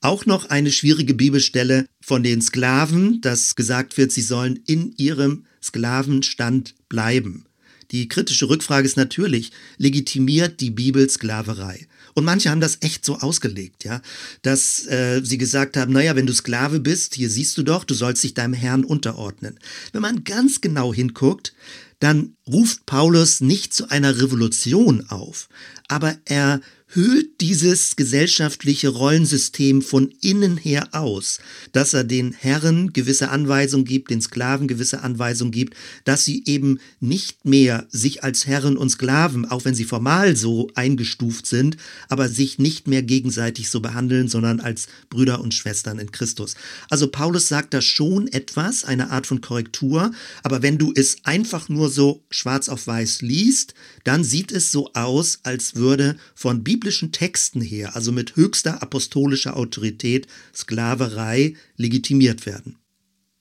Auch 0.00 0.26
noch 0.26 0.50
eine 0.50 0.72
schwierige 0.72 1.14
Bibelstelle 1.14 1.86
von 2.00 2.22
den 2.22 2.42
Sklaven, 2.42 3.20
dass 3.20 3.54
gesagt 3.54 3.96
wird, 3.96 4.10
sie 4.12 4.22
sollen 4.22 4.60
in 4.66 4.92
ihrem 4.96 5.44
Sklavenstand 5.62 6.74
bleiben. 6.88 7.46
Die 7.92 8.08
kritische 8.08 8.48
Rückfrage 8.48 8.86
ist 8.86 8.96
natürlich, 8.96 9.52
legitimiert 9.76 10.60
die 10.60 10.70
Bibel 10.70 11.08
Sklaverei? 11.08 11.86
Und 12.14 12.24
manche 12.24 12.50
haben 12.50 12.60
das 12.60 12.78
echt 12.80 13.04
so 13.04 13.18
ausgelegt, 13.18 13.84
ja, 13.84 14.02
dass 14.42 14.86
äh, 14.86 15.22
sie 15.24 15.38
gesagt 15.38 15.76
haben, 15.76 15.92
naja, 15.92 16.16
wenn 16.16 16.26
du 16.26 16.34
Sklave 16.34 16.80
bist, 16.80 17.14
hier 17.14 17.30
siehst 17.30 17.56
du 17.56 17.62
doch, 17.62 17.84
du 17.84 17.94
sollst 17.94 18.22
dich 18.24 18.34
deinem 18.34 18.54
Herrn 18.54 18.84
unterordnen. 18.84 19.58
Wenn 19.92 20.02
man 20.02 20.24
ganz 20.24 20.60
genau 20.60 20.92
hinguckt, 20.92 21.54
dann 22.00 22.34
ruft 22.46 22.84
Paulus 22.84 23.40
nicht 23.40 23.72
zu 23.72 23.88
einer 23.88 24.20
Revolution 24.20 25.06
auf, 25.08 25.48
aber 25.88 26.16
er 26.24 26.60
hüllt 26.94 27.40
dieses 27.40 27.96
gesellschaftliche 27.96 28.90
Rollensystem 28.90 29.80
von 29.80 30.12
innen 30.20 30.58
her 30.58 30.88
aus, 30.92 31.38
dass 31.72 31.94
er 31.94 32.04
den 32.04 32.32
Herren 32.32 32.92
gewisse 32.92 33.30
Anweisungen 33.30 33.86
gibt, 33.86 34.10
den 34.10 34.20
Sklaven 34.20 34.68
gewisse 34.68 35.02
Anweisungen 35.02 35.52
gibt, 35.52 35.74
dass 36.04 36.24
sie 36.24 36.42
eben 36.44 36.80
nicht 37.00 37.46
mehr 37.46 37.86
sich 37.90 38.22
als 38.22 38.46
Herren 38.46 38.76
und 38.76 38.90
Sklaven, 38.90 39.46
auch 39.46 39.64
wenn 39.64 39.74
sie 39.74 39.84
formal 39.84 40.36
so 40.36 40.68
eingestuft 40.74 41.46
sind, 41.46 41.78
aber 42.08 42.28
sich 42.28 42.58
nicht 42.58 42.86
mehr 42.88 43.02
gegenseitig 43.02 43.70
so 43.70 43.80
behandeln, 43.80 44.28
sondern 44.28 44.60
als 44.60 44.86
Brüder 45.08 45.40
und 45.40 45.54
Schwestern 45.54 45.98
in 45.98 46.12
Christus. 46.12 46.56
Also 46.90 47.08
Paulus 47.08 47.48
sagt 47.48 47.72
da 47.72 47.80
schon 47.80 48.28
etwas, 48.28 48.84
eine 48.84 49.10
Art 49.10 49.26
von 49.26 49.40
Korrektur, 49.40 50.12
aber 50.42 50.62
wenn 50.62 50.76
du 50.76 50.92
es 50.94 51.16
einfach 51.24 51.70
nur 51.70 51.88
so 51.88 52.22
schwarz 52.30 52.68
auf 52.68 52.86
weiß 52.86 53.22
liest, 53.22 53.74
dann 54.04 54.24
sieht 54.24 54.52
es 54.52 54.72
so 54.72 54.90
aus, 54.92 55.38
als 55.42 55.74
würde 55.76 56.16
von 56.34 56.62
Bibel 56.62 56.81
biblischen 56.82 57.12
Texten 57.12 57.60
her, 57.60 57.94
also 57.94 58.10
mit 58.10 58.34
höchster 58.34 58.82
apostolischer 58.82 59.56
Autorität, 59.56 60.26
Sklaverei 60.52 61.54
legitimiert 61.76 62.44
werden. 62.44 62.74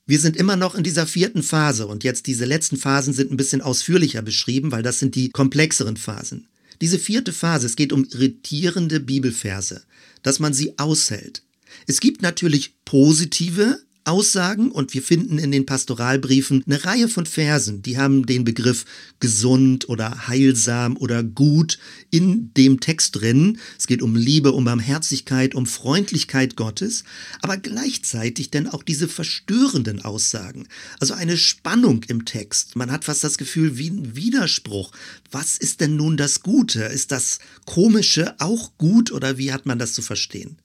Wir 0.06 0.20
sind 0.20 0.38
immer 0.38 0.56
noch 0.56 0.76
in 0.76 0.84
dieser 0.84 1.08
vierten 1.08 1.42
Phase 1.42 1.88
und 1.88 2.04
jetzt 2.04 2.28
diese 2.28 2.46
letzten 2.46 2.78
Phasen 2.78 3.14
sind 3.16 3.32
ein 3.32 3.38
bisschen 3.38 3.64
ausführlicher 3.64 4.22
beschrieben, 4.22 4.72
weil 4.72 4.84
das 4.84 5.00
sind 5.00 5.16
die 5.16 5.32
komplexeren 5.32 5.98
Phasen. 5.98 6.50
Diese 6.82 7.00
vierte 7.00 7.34
Phase, 7.34 7.66
es 7.66 7.76
geht 7.76 7.94
um 7.94 8.06
irritierende 8.06 9.00
Bibelverse, 9.00 9.82
dass 10.22 10.38
man 10.38 10.54
sie 10.54 10.78
aushält. 10.78 11.42
Es 11.88 12.00
gibt 12.00 12.22
natürlich 12.22 12.76
positive 12.86 13.80
Aussagen 14.04 14.72
und 14.72 14.94
wir 14.94 15.02
finden 15.02 15.38
in 15.38 15.52
den 15.52 15.66
Pastoralbriefen 15.66 16.64
eine 16.66 16.84
Reihe 16.84 17.08
von 17.08 17.26
Versen, 17.26 17.84
die 17.84 17.98
haben 17.98 18.26
den 18.26 18.44
Begriff 18.44 18.86
gesund 19.20 19.90
oder 19.90 20.28
heilsam 20.28 20.98
oder 20.98 21.24
gut 21.24 21.78
in 22.10 22.52
dem 22.56 22.80
Text 22.80 23.18
drin. 23.18 23.60
Es 23.78 23.86
geht 23.86 24.02
um 24.02 24.16
Liebe, 24.16 24.54
um 24.54 24.66
Barmherzigkeit, 24.66 25.54
um 25.54 25.66
Freundlichkeit 25.66 26.56
Gottes, 26.56 27.04
aber 27.42 27.58
gleichzeitig 27.58 28.50
dann 28.50 28.68
auch 28.68 28.82
diese 28.82 29.08
verstörenden 29.08 30.02
Aussagen. 30.04 30.68
Also 31.00 31.14
eine 31.14 31.38
Spannung 31.38 32.04
im 32.08 32.26
Text. 32.26 32.76
Man 32.76 32.92
hat 32.92 33.06
fast 33.06 33.24
das 33.24 33.38
Gefühl 33.38 33.78
wie 33.78 33.90
ein 33.90 34.16
Widerspruch. 34.16 34.92
Was 35.30 35.58
ist 35.58 35.80
denn 35.80 35.96
nun 35.96 36.18
das 36.18 36.42
Gute? 36.42 36.82
Ist 36.82 37.12
das 37.12 37.40
Komische 37.66 38.36
auch 38.40 38.78
gut 38.78 39.12
oder 39.12 39.38
wie 39.38 39.54
hat 39.54 39.66
man 39.66 39.78
das 39.78 39.94
zu 39.94 40.02
verstehen? 40.02 40.58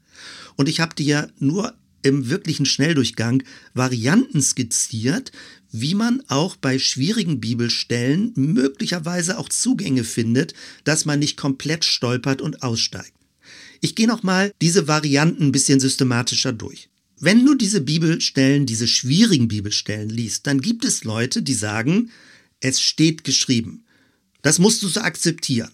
Und 0.57 0.69
ich 0.69 0.81
habe 0.81 0.95
dir 0.95 1.31
nur 1.39 1.75
im 2.03 2.29
wirklichen 2.29 2.67
Schnelldurchgang 2.67 3.43
Varianten 3.75 4.41
skizziert, 4.41 5.33
wie 5.73 5.95
man 5.95 6.23
auch 6.29 6.57
bei 6.57 6.79
schwierigen 6.79 7.41
Bibelstellen 7.41 8.33
möglicherweise 8.37 9.39
auch 9.39 9.49
Zugänge 9.49 10.05
findet, 10.05 10.55
dass 10.85 11.05
man 11.05 11.19
nicht 11.19 11.37
komplett 11.37 11.85
stolpert 11.85 12.41
und 12.41 12.63
aussteigt. 12.63 13.13
Ich 13.81 13.95
gehe 13.95 14.07
nochmal 14.07 14.53
diese 14.61 14.89
Varianten 14.89 15.45
ein 15.45 15.53
bisschen 15.53 15.81
systematischer 15.81 16.53
durch. 16.53 16.89
Wenn 17.19 17.45
du 17.45 17.55
diese 17.55 17.81
Bibelstellen, 17.81 18.67
diese 18.67 18.89
schwierigen 18.89 19.49
Bibelstellen 19.49 20.11
liest, 20.11 20.47
dann 20.47 20.61
gibt 20.61 20.85
es 20.85 21.05
Leute, 21.05 21.43
die 21.43 21.55
sagen, 21.55 22.11
es 22.61 22.81
steht 22.81 23.25
geschrieben. 23.25 23.85
Das 24.43 24.59
musst 24.59 24.83
du 24.83 24.89
so 24.89 25.01
akzeptieren. 25.01 25.71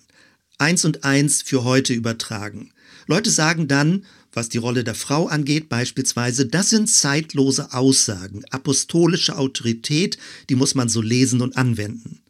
Eins 0.59 0.85
und 0.85 1.05
eins 1.05 1.43
für 1.43 1.65
heute 1.65 1.95
übertragen. 1.95 2.73
Leute 3.07 3.31
sagen 3.31 3.69
dann, 3.69 4.05
was 4.33 4.49
die 4.49 4.59
Rolle 4.59 4.85
der 4.85 4.95
Frau 4.95 5.27
angeht, 5.27 5.69
beispielsweise, 5.69 6.47
das 6.47 6.71
sind 6.71 6.89
zeitlose 6.89 7.73
Aussagen, 7.73 8.43
apostolische 8.51 9.37
Autorität, 9.37 10.17
die 10.49 10.55
muss 10.55 10.75
man 10.75 10.89
so 10.89 11.03
lesen 11.03 11.43
und 11.43 11.57
anwenden. 11.57 12.23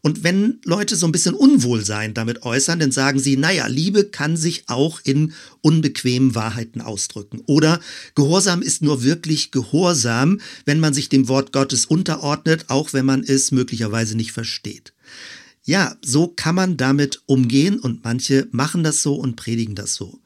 Und 0.00 0.24
wenn 0.24 0.58
Leute 0.64 0.96
so 0.96 1.06
ein 1.06 1.12
bisschen 1.12 1.34
Unwohlsein 1.34 2.14
damit 2.14 2.42
äußern, 2.42 2.78
dann 2.78 2.92
sagen 2.92 3.18
sie, 3.18 3.36
naja, 3.36 3.66
Liebe 3.66 4.04
kann 4.04 4.36
sich 4.36 4.64
auch 4.68 5.00
in 5.04 5.32
unbequemen 5.60 6.34
Wahrheiten 6.34 6.80
ausdrücken. 6.80 7.42
Oder 7.46 7.80
Gehorsam 8.14 8.62
ist 8.62 8.82
nur 8.82 9.02
wirklich 9.02 9.50
Gehorsam, 9.50 10.40
wenn 10.64 10.80
man 10.80 10.94
sich 10.94 11.08
dem 11.08 11.28
Wort 11.28 11.52
Gottes 11.52 11.86
unterordnet, 11.86 12.66
auch 12.68 12.92
wenn 12.92 13.06
man 13.06 13.22
es 13.22 13.52
möglicherweise 13.52 14.16
nicht 14.16 14.32
versteht. 14.32 14.92
Ja, 15.64 15.96
so 16.02 16.28
kann 16.28 16.56
man 16.56 16.76
damit 16.76 17.22
umgehen 17.26 17.78
und 17.78 18.02
manche 18.04 18.48
machen 18.50 18.82
das 18.82 19.02
so 19.02 19.14
und 19.14 19.36
predigen 19.36 19.74
das 19.76 19.94
so. 19.94 20.21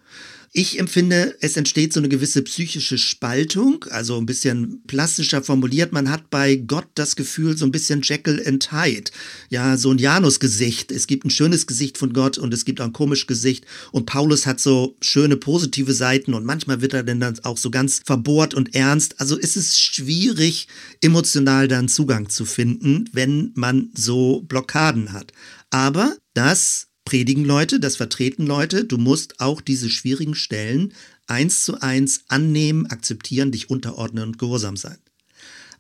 Ich 0.59 0.79
empfinde, 0.79 1.37
es 1.43 1.59
entsteht 1.59 1.93
so 1.93 2.01
eine 2.01 2.09
gewisse 2.09 2.41
psychische 2.41 2.97
Spaltung, 2.97 3.85
also 3.91 4.17
ein 4.17 4.25
bisschen 4.25 4.81
plastischer 4.87 5.43
formuliert. 5.43 5.93
Man 5.93 6.11
hat 6.11 6.31
bei 6.31 6.57
Gott 6.57 6.89
das 6.95 7.15
Gefühl, 7.15 7.59
so 7.59 7.67
ein 7.67 7.73
bisschen 7.73 8.01
Jekyll 8.01 8.43
and 8.47 8.73
Hyde. 8.73 9.11
Ja, 9.51 9.77
so 9.77 9.91
ein 9.91 9.99
Janus-Gesicht. 9.99 10.93
Es 10.93 11.07
gibt 11.07 11.27
ein 11.27 11.31
schönes 11.31 11.67
Gesicht 11.67 11.99
von 11.99 12.15
Gott 12.15 12.39
und 12.39 12.55
es 12.55 12.65
gibt 12.65 12.81
auch 12.81 12.87
ein 12.87 12.95
komisches 12.95 13.27
Gesicht. 13.27 13.67
Und 13.93 14.07
Paulus 14.07 14.47
hat 14.47 14.59
so 14.59 14.97
schöne 15.03 15.37
positive 15.37 15.93
Seiten 15.93 16.33
und 16.33 16.47
manchmal 16.47 16.81
wird 16.81 16.95
er 16.95 17.03
dann 17.03 17.39
auch 17.41 17.59
so 17.59 17.71
ganz 17.71 18.01
verbohrt 18.07 18.55
und 18.55 18.75
ernst. 18.75 19.21
Also 19.21 19.37
ist 19.37 19.59
es 19.59 19.79
schwierig, 19.79 20.69
emotional 21.03 21.69
dann 21.69 21.87
Zugang 21.87 22.31
zu 22.31 22.47
finden, 22.47 23.11
wenn 23.13 23.53
man 23.57 23.91
so 23.95 24.41
Blockaden 24.49 25.13
hat. 25.13 25.35
Aber 25.69 26.17
das 26.33 26.87
predigen 27.07 27.47
Leute, 27.47 27.81
das 27.81 27.97
vertreten 27.97 28.47
Leute. 28.47 28.85
Du 28.85 28.99
musst 28.99 29.41
auch 29.41 29.63
diese 29.63 29.89
schwierigen 29.89 30.35
Stellen 30.35 30.93
eins 31.27 31.65
zu 31.65 31.81
eins 31.81 32.25
annehmen, 32.29 32.87
akzeptieren, 32.87 33.53
dich 33.53 33.71
unterordnen 33.71 34.25
und 34.25 34.39
gehorsam 34.39 34.77
sein. 34.77 34.99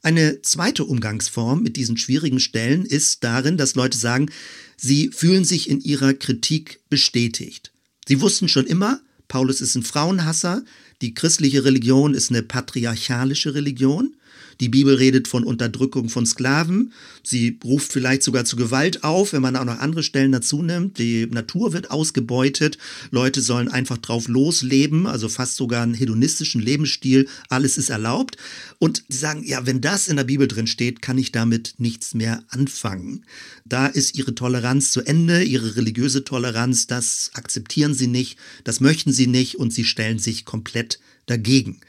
Eine 0.02 0.40
zweite 0.40 0.84
Umgangsform 0.84 1.62
mit 1.62 1.76
diesen 1.76 1.98
schwierigen 1.98 2.40
Stellen 2.40 2.86
ist 2.86 3.24
darin, 3.24 3.56
dass 3.56 3.74
Leute 3.74 3.98
sagen, 3.98 4.30
sie 4.76 5.10
fühlen 5.12 5.44
sich 5.44 5.68
in 5.68 5.80
ihrer 5.80 6.14
Kritik 6.14 6.80
bestätigt. 6.88 7.72
Sie 8.06 8.20
wussten 8.20 8.48
schon 8.48 8.66
immer, 8.66 9.00
Paulus 9.28 9.60
ist 9.60 9.74
ein 9.74 9.82
Frauenhasser, 9.82 10.64
die 11.02 11.12
christliche 11.12 11.64
Religion 11.64 12.14
ist 12.14 12.30
eine 12.30 12.42
patriarchalische 12.42 13.54
Religion 13.54 14.16
die 14.60 14.68
Bibel 14.68 14.94
redet 14.94 15.28
von 15.28 15.44
Unterdrückung 15.44 16.08
von 16.08 16.26
Sklaven. 16.26 16.92
Sie 17.22 17.58
ruft 17.64 17.92
vielleicht 17.92 18.22
sogar 18.22 18.44
zu 18.44 18.56
Gewalt 18.56 19.04
auf, 19.04 19.32
wenn 19.32 19.42
man 19.42 19.56
auch 19.56 19.64
noch 19.64 19.78
andere 19.78 20.02
Stellen 20.02 20.32
dazu 20.32 20.62
nimmt. 20.62 20.98
Die 20.98 21.26
Natur 21.26 21.72
wird 21.72 21.90
ausgebeutet. 21.90 22.78
Leute 23.10 23.40
sollen 23.40 23.68
einfach 23.68 23.98
drauf 23.98 24.28
losleben, 24.28 25.06
also 25.06 25.28
fast 25.28 25.56
sogar 25.56 25.82
einen 25.82 25.94
hedonistischen 25.94 26.62
Lebensstil. 26.62 27.28
Alles 27.48 27.78
ist 27.78 27.90
erlaubt. 27.90 28.36
Und 28.78 29.04
sie 29.08 29.18
sagen, 29.18 29.44
ja, 29.44 29.66
wenn 29.66 29.80
das 29.80 30.08
in 30.08 30.16
der 30.16 30.24
Bibel 30.24 30.48
drin 30.48 30.66
steht, 30.66 31.02
kann 31.02 31.18
ich 31.18 31.32
damit 31.32 31.74
nichts 31.78 32.14
mehr 32.14 32.42
anfangen. 32.48 33.24
Da 33.64 33.86
ist 33.86 34.16
ihre 34.16 34.34
Toleranz 34.34 34.92
zu 34.92 35.02
Ende, 35.02 35.42
ihre 35.42 35.76
religiöse 35.76 36.24
Toleranz, 36.24 36.86
das 36.86 37.30
akzeptieren 37.34 37.94
sie 37.94 38.06
nicht, 38.06 38.38
das 38.64 38.80
möchten 38.80 39.12
sie 39.12 39.26
nicht 39.26 39.56
und 39.56 39.72
sie 39.72 39.84
stellen 39.84 40.18
sich 40.18 40.44
komplett 40.44 40.98
dagegen. 41.26 41.80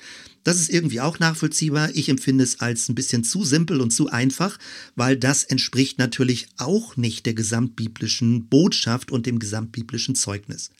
Das 0.48 0.62
ist 0.62 0.70
irgendwie 0.70 1.02
auch 1.02 1.20
nachvollziehbar. 1.20 1.90
Ich 1.94 2.08
empfinde 2.08 2.46
es 2.46 2.62
als 2.62 2.88
ein 2.88 2.96
bisschen 2.96 3.26
zu 3.26 3.44
simpel 3.44 3.82
und 3.82 3.92
zu 3.92 4.10
einfach, 4.10 4.58
weil 4.96 5.18
das 5.18 5.44
entspricht 5.44 5.98
natürlich 6.00 6.48
auch 6.56 6.96
nicht 6.96 7.26
der 7.26 7.34
gesamtbiblischen 7.34 8.48
Botschaft 8.48 9.12
und 9.12 9.26
dem 9.26 9.40
gesamtbiblischen 9.40 10.16
Zeugnis. 10.16 10.72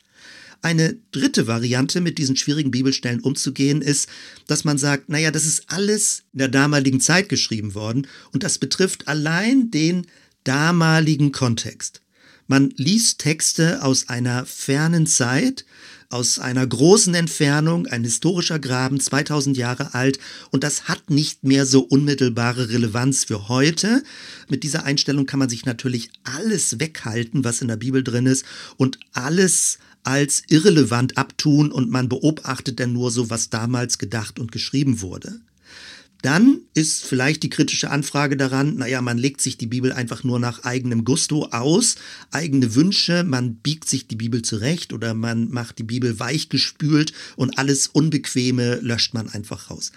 Eine 0.62 0.96
dritte 1.12 1.48
Variante, 1.48 2.00
mit 2.00 2.18
diesen 2.18 2.38
schwierigen 2.38 2.72
Bibelstellen 2.72 3.20
umzugehen, 3.20 3.82
ist, 3.82 4.08
dass 4.48 4.64
man 4.64 4.78
sagt, 4.78 5.10
naja, 5.10 5.32
das 5.32 5.46
ist 5.46 5.70
alles 5.70 6.24
in 6.32 6.40
der 6.40 6.48
damaligen 6.48 7.02
Zeit 7.02 7.28
geschrieben 7.28 7.76
worden 7.76 8.08
und 8.32 8.44
das 8.44 8.60
betrifft 8.60 9.10
allein 9.10 9.70
den 9.70 10.08
damaligen 10.46 11.34
Kontext. 11.34 12.02
Man 12.48 12.74
liest 12.78 13.20
Texte 13.20 13.84
aus 13.84 14.08
einer 14.08 14.46
fernen 14.46 15.06
Zeit, 15.06 15.66
aus 16.10 16.40
einer 16.40 16.66
großen 16.66 17.14
Entfernung, 17.14 17.88
ein 17.88 18.06
historischer 18.06 18.58
Graben, 18.58 19.02
2000 19.02 19.58
Jahre 19.58 19.94
alt 19.94 20.20
und 20.52 20.64
das 20.64 20.88
hat 20.88 21.10
nicht 21.10 21.44
mehr 21.44 21.66
so 21.66 21.82
unmittelbare 21.82 22.70
Relevanz 22.70 23.26
für 23.26 23.50
heute. 23.50 24.02
Mit 24.48 24.64
dieser 24.64 24.86
Einstellung 24.86 25.26
kann 25.26 25.40
man 25.40 25.50
sich 25.50 25.66
natürlich 25.66 26.10
alles 26.24 26.80
weghalten, 26.80 27.44
was 27.44 27.62
in 27.62 27.68
der 27.68 27.76
Bibel 27.76 28.02
drin 28.02 28.26
ist 28.26 28.46
und 28.78 28.98
alles 29.12 29.80
als 30.04 30.44
irrelevant 30.48 31.18
abtun 31.18 31.70
und 31.70 31.92
man 31.92 32.08
beobachtet 32.08 32.80
dann 32.80 32.94
nur 32.94 33.12
so, 33.12 33.30
was 33.30 33.50
damals 33.50 33.98
gedacht 33.98 34.40
und 34.40 34.54
geschrieben 34.54 35.02
wurde. 35.02 35.42
Dann 36.28 36.60
ist 36.74 37.06
vielleicht 37.06 37.42
die 37.44 37.50
kritische 37.50 37.90
Anfrage 37.90 38.36
daran, 38.36 38.76
naja, 38.76 39.02
man 39.02 39.18
legt 39.18 39.40
sich 39.40 39.58
die 39.58 39.66
Bibel 39.66 39.94
einfach 39.94 40.26
nur 40.26 40.42
nach 40.42 40.66
eigenem 40.66 41.06
Gusto 41.06 41.46
aus, 41.52 41.96
eigene 42.32 42.76
Wünsche, 42.76 43.24
man 43.24 43.56
biegt 43.56 43.88
sich 43.88 44.08
die 44.08 44.18
Bibel 44.18 44.42
zurecht 44.42 44.92
oder 44.92 45.14
man 45.14 45.50
macht 45.52 45.78
die 45.78 45.84
Bibel 45.84 46.20
weichgespült 46.20 47.14
und 47.38 47.58
alles 47.58 47.88
Unbequeme 47.88 48.82
löscht 48.82 49.14
man 49.14 49.30
einfach 49.30 49.72
raus. 49.72 49.94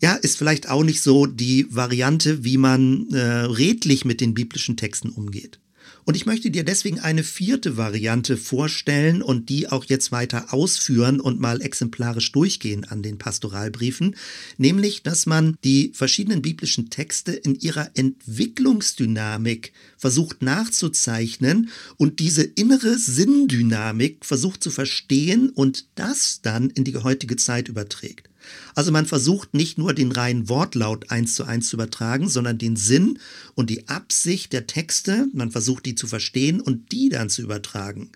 Ja, 0.00 0.14
ist 0.14 0.38
vielleicht 0.38 0.66
auch 0.70 0.82
nicht 0.82 1.02
so 1.02 1.26
die 1.26 1.66
Variante, 1.68 2.42
wie 2.42 2.56
man 2.56 3.10
äh, 3.10 3.18
redlich 3.18 4.06
mit 4.06 4.22
den 4.22 4.32
biblischen 4.32 4.78
Texten 4.78 5.10
umgeht. 5.10 5.58
Und 6.06 6.14
ich 6.14 6.24
möchte 6.24 6.52
dir 6.52 6.62
deswegen 6.62 7.00
eine 7.00 7.24
vierte 7.24 7.76
Variante 7.76 8.36
vorstellen 8.36 9.22
und 9.22 9.48
die 9.48 9.68
auch 9.68 9.84
jetzt 9.86 10.12
weiter 10.12 10.54
ausführen 10.54 11.18
und 11.18 11.40
mal 11.40 11.60
exemplarisch 11.60 12.30
durchgehen 12.30 12.84
an 12.84 13.02
den 13.02 13.18
Pastoralbriefen, 13.18 14.14
nämlich, 14.56 15.02
dass 15.02 15.26
man 15.26 15.56
die 15.64 15.90
verschiedenen 15.94 16.42
biblischen 16.42 16.90
Texte 16.90 17.32
in 17.32 17.56
ihrer 17.56 17.90
Entwicklungsdynamik 17.94 19.72
versucht 19.96 20.42
nachzuzeichnen 20.42 21.70
und 21.96 22.20
diese 22.20 22.44
innere 22.44 22.96
Sinndynamik 22.98 24.24
versucht 24.24 24.62
zu 24.62 24.70
verstehen 24.70 25.50
und 25.50 25.88
das 25.96 26.40
dann 26.40 26.70
in 26.70 26.84
die 26.84 26.96
heutige 26.96 27.34
Zeit 27.34 27.66
überträgt. 27.66 28.28
Also 28.74 28.92
man 28.92 29.06
versucht 29.06 29.54
nicht 29.54 29.78
nur 29.78 29.94
den 29.94 30.12
reinen 30.12 30.48
Wortlaut 30.48 31.10
eins 31.10 31.34
zu 31.34 31.44
eins 31.44 31.68
zu 31.68 31.76
übertragen, 31.76 32.28
sondern 32.28 32.58
den 32.58 32.76
Sinn 32.76 33.18
und 33.54 33.70
die 33.70 33.88
Absicht 33.88 34.52
der 34.52 34.66
Texte, 34.66 35.28
man 35.32 35.50
versucht 35.50 35.86
die 35.86 35.94
zu 35.94 36.06
verstehen 36.06 36.60
und 36.60 36.92
die 36.92 37.08
dann 37.08 37.30
zu 37.30 37.42
übertragen. 37.42 38.10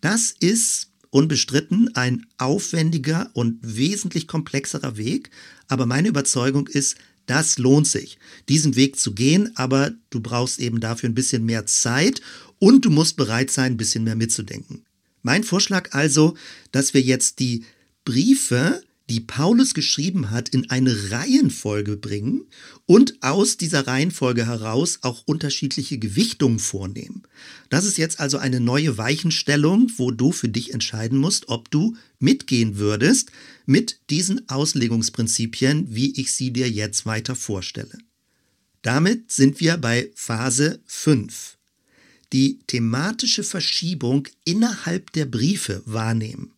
Das 0.00 0.34
ist 0.38 0.88
unbestritten 1.10 1.94
ein 1.94 2.26
aufwendiger 2.36 3.30
und 3.32 3.58
wesentlich 3.62 4.26
komplexerer 4.26 4.96
Weg, 4.96 5.30
aber 5.68 5.86
meine 5.86 6.08
Überzeugung 6.08 6.66
ist, 6.66 6.96
das 7.26 7.58
lohnt 7.58 7.86
sich, 7.86 8.18
diesen 8.48 8.74
Weg 8.74 8.98
zu 8.98 9.12
gehen, 9.12 9.52
aber 9.56 9.92
du 10.10 10.20
brauchst 10.20 10.58
eben 10.58 10.80
dafür 10.80 11.10
ein 11.10 11.14
bisschen 11.14 11.44
mehr 11.44 11.66
Zeit 11.66 12.22
und 12.58 12.84
du 12.84 12.90
musst 12.90 13.16
bereit 13.16 13.50
sein, 13.50 13.72
ein 13.72 13.76
bisschen 13.76 14.04
mehr 14.04 14.16
mitzudenken. 14.16 14.84
Mein 15.22 15.44
Vorschlag 15.44 15.92
also, 15.92 16.36
dass 16.72 16.94
wir 16.94 17.02
jetzt 17.02 17.38
die 17.38 17.64
Briefe 18.04 18.82
die 19.08 19.20
Paulus 19.20 19.72
geschrieben 19.72 20.30
hat, 20.30 20.50
in 20.50 20.68
eine 20.70 21.10
Reihenfolge 21.10 21.96
bringen 21.96 22.46
und 22.84 23.22
aus 23.22 23.56
dieser 23.56 23.86
Reihenfolge 23.86 24.46
heraus 24.46 24.98
auch 25.02 25.22
unterschiedliche 25.24 25.98
Gewichtungen 25.98 26.58
vornehmen. 26.58 27.22
Das 27.70 27.86
ist 27.86 27.96
jetzt 27.96 28.20
also 28.20 28.36
eine 28.36 28.60
neue 28.60 28.98
Weichenstellung, 28.98 29.90
wo 29.96 30.10
du 30.10 30.30
für 30.32 30.48
dich 30.48 30.74
entscheiden 30.74 31.18
musst, 31.18 31.48
ob 31.48 31.70
du 31.70 31.96
mitgehen 32.18 32.76
würdest 32.76 33.30
mit 33.64 34.00
diesen 34.10 34.48
Auslegungsprinzipien, 34.48 35.86
wie 35.94 36.20
ich 36.20 36.32
sie 36.32 36.52
dir 36.52 36.70
jetzt 36.70 37.06
weiter 37.06 37.34
vorstelle. 37.34 37.98
Damit 38.82 39.32
sind 39.32 39.60
wir 39.60 39.78
bei 39.78 40.10
Phase 40.14 40.80
5. 40.86 41.56
Die 42.34 42.58
thematische 42.66 43.42
Verschiebung 43.42 44.28
innerhalb 44.44 45.12
der 45.12 45.24
Briefe 45.24 45.82
wahrnehmen. 45.86 46.52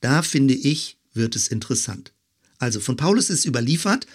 Da 0.00 0.22
finde 0.22 0.54
ich, 0.54 0.97
wird 1.18 1.36
es 1.36 1.48
interessant. 1.48 2.14
Also 2.58 2.80
von 2.80 2.96
Paulus 2.96 3.28
ist 3.28 3.44
überliefert, 3.44 4.06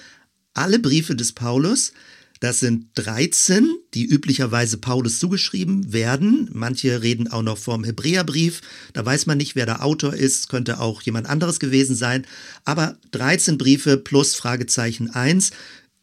alle 0.56 0.80
Briefe 0.80 1.16
des 1.16 1.34
Paulus, 1.34 1.94
das 2.44 2.60
sind 2.60 2.88
13, 2.96 3.70
die 3.94 4.06
üblicherweise 4.06 4.78
Paulus 4.78 5.18
zugeschrieben 5.18 5.94
werden. 5.94 6.50
Manche 6.52 7.02
reden 7.02 7.30
auch 7.30 7.42
noch 7.42 7.58
vom 7.58 7.86
Hebräerbrief. 7.86 8.60
Da 8.92 9.06
weiß 9.06 9.28
man 9.28 9.38
nicht, 9.38 9.56
wer 9.56 9.66
der 9.66 9.82
Autor 9.82 10.14
ist, 10.14 10.50
könnte 10.50 10.82
auch 10.82 11.02
jemand 11.04 11.28
anderes 11.28 11.62
gewesen 11.62 11.96
sein. 11.96 12.28
Aber 12.66 12.98
13 13.12 13.58
Briefe 13.58 13.96
plus 13.96 14.36
Fragezeichen 14.36 15.10
1 15.10 15.52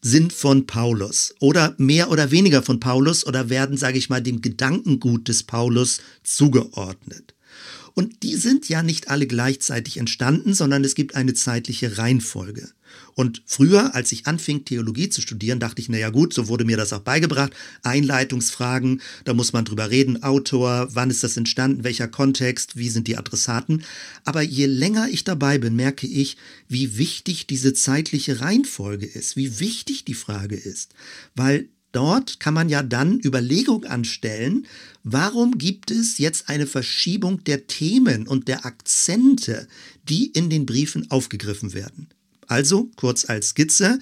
sind 0.01 0.33
von 0.33 0.67
Paulus 0.67 1.35
oder 1.41 1.75
mehr 1.77 2.11
oder 2.11 2.31
weniger 2.31 2.63
von 2.63 2.81
Paulus 2.81 3.27
oder 3.27 3.51
werden, 3.51 3.77
sage 3.77 3.99
ich 3.99 4.09
mal, 4.09 4.23
dem 4.23 4.41
Gedankengut 4.41 5.29
des 5.29 5.43
Paulus 5.43 6.01
zugeordnet. 6.23 7.35
Und 7.95 8.23
die 8.23 8.37
sind 8.37 8.69
ja 8.69 8.83
nicht 8.83 9.09
alle 9.09 9.27
gleichzeitig 9.27 9.97
entstanden, 9.97 10.55
sondern 10.55 10.85
es 10.85 10.95
gibt 10.95 11.15
eine 11.15 11.35
zeitliche 11.35 11.99
Reihenfolge. 11.99 12.71
Und 13.15 13.43
früher, 13.47 13.95
als 13.95 14.13
ich 14.13 14.27
anfing, 14.27 14.65
Theologie 14.65 15.09
zu 15.09 15.21
studieren, 15.21 15.61
dachte 15.61 15.81
ich, 15.81 15.89
naja 15.89 16.11
gut, 16.11 16.33
so 16.33 16.49
wurde 16.49 16.65
mir 16.65 16.77
das 16.77 16.93
auch 16.93 17.01
beigebracht. 17.01 17.53
Einleitungsfragen, 17.83 19.01
da 19.25 19.35
muss 19.35 19.53
man 19.53 19.65
drüber 19.65 19.91
reden, 19.91 20.23
Autor, 20.23 20.89
wann 20.93 21.11
ist 21.11 21.23
das 21.23 21.37
entstanden, 21.37 21.85
welcher 21.85 22.09
Kontext, 22.09 22.77
wie 22.77 22.89
sind 22.89 23.07
die 23.07 23.17
Adressaten. 23.17 23.85
Aber 24.25 24.43
je 24.43 24.67
länger 24.67 25.09
ich 25.09 25.25
dabei 25.25 25.59
bin, 25.59 25.77
merke 25.77 26.07
ich, 26.07 26.37
wie 26.69 26.99
wichtig 26.99 27.47
diese 27.47 27.75
zeitliche 27.75 28.41
Reihenfolge 28.41 29.07
ist, 29.07 29.37
wie 29.37 29.61
wichtig 29.61 30.05
die 30.05 30.15
Frage 30.15 30.57
ist. 30.57 30.95
Weil 31.35 31.69
Dort 31.93 32.39
kann 32.39 32.55
man 32.55 32.69
ja 32.69 32.83
dann 32.83 33.21
Überlegung 33.21 33.85
anstellen, 33.85 34.67
warum 35.03 35.59
gibt 35.59 35.91
es 35.91 36.19
jetzt 36.19 36.49
eine 36.49 36.67
Verschiebung 36.67 37.43
der 37.45 37.67
Themen 37.67 38.29
und 38.29 38.47
der 38.47 38.65
Akzente, 38.65 39.67
die 40.09 40.27
in 40.27 40.51
den 40.51 40.67
Briefen 40.67 41.11
aufgegriffen 41.11 41.73
werden. 41.73 42.09
Also, 42.47 42.91
kurz 42.97 43.25
als 43.29 43.51
Skizze, 43.51 43.99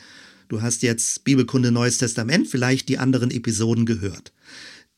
du 0.48 0.60
hast 0.60 0.82
jetzt 0.82 1.24
Bibelkunde 1.24 1.70
Neues 1.70 1.98
Testament, 1.98 2.48
vielleicht 2.48 2.88
die 2.88 2.98
anderen 2.98 3.30
Episoden 3.30 3.86
gehört. 3.86 4.32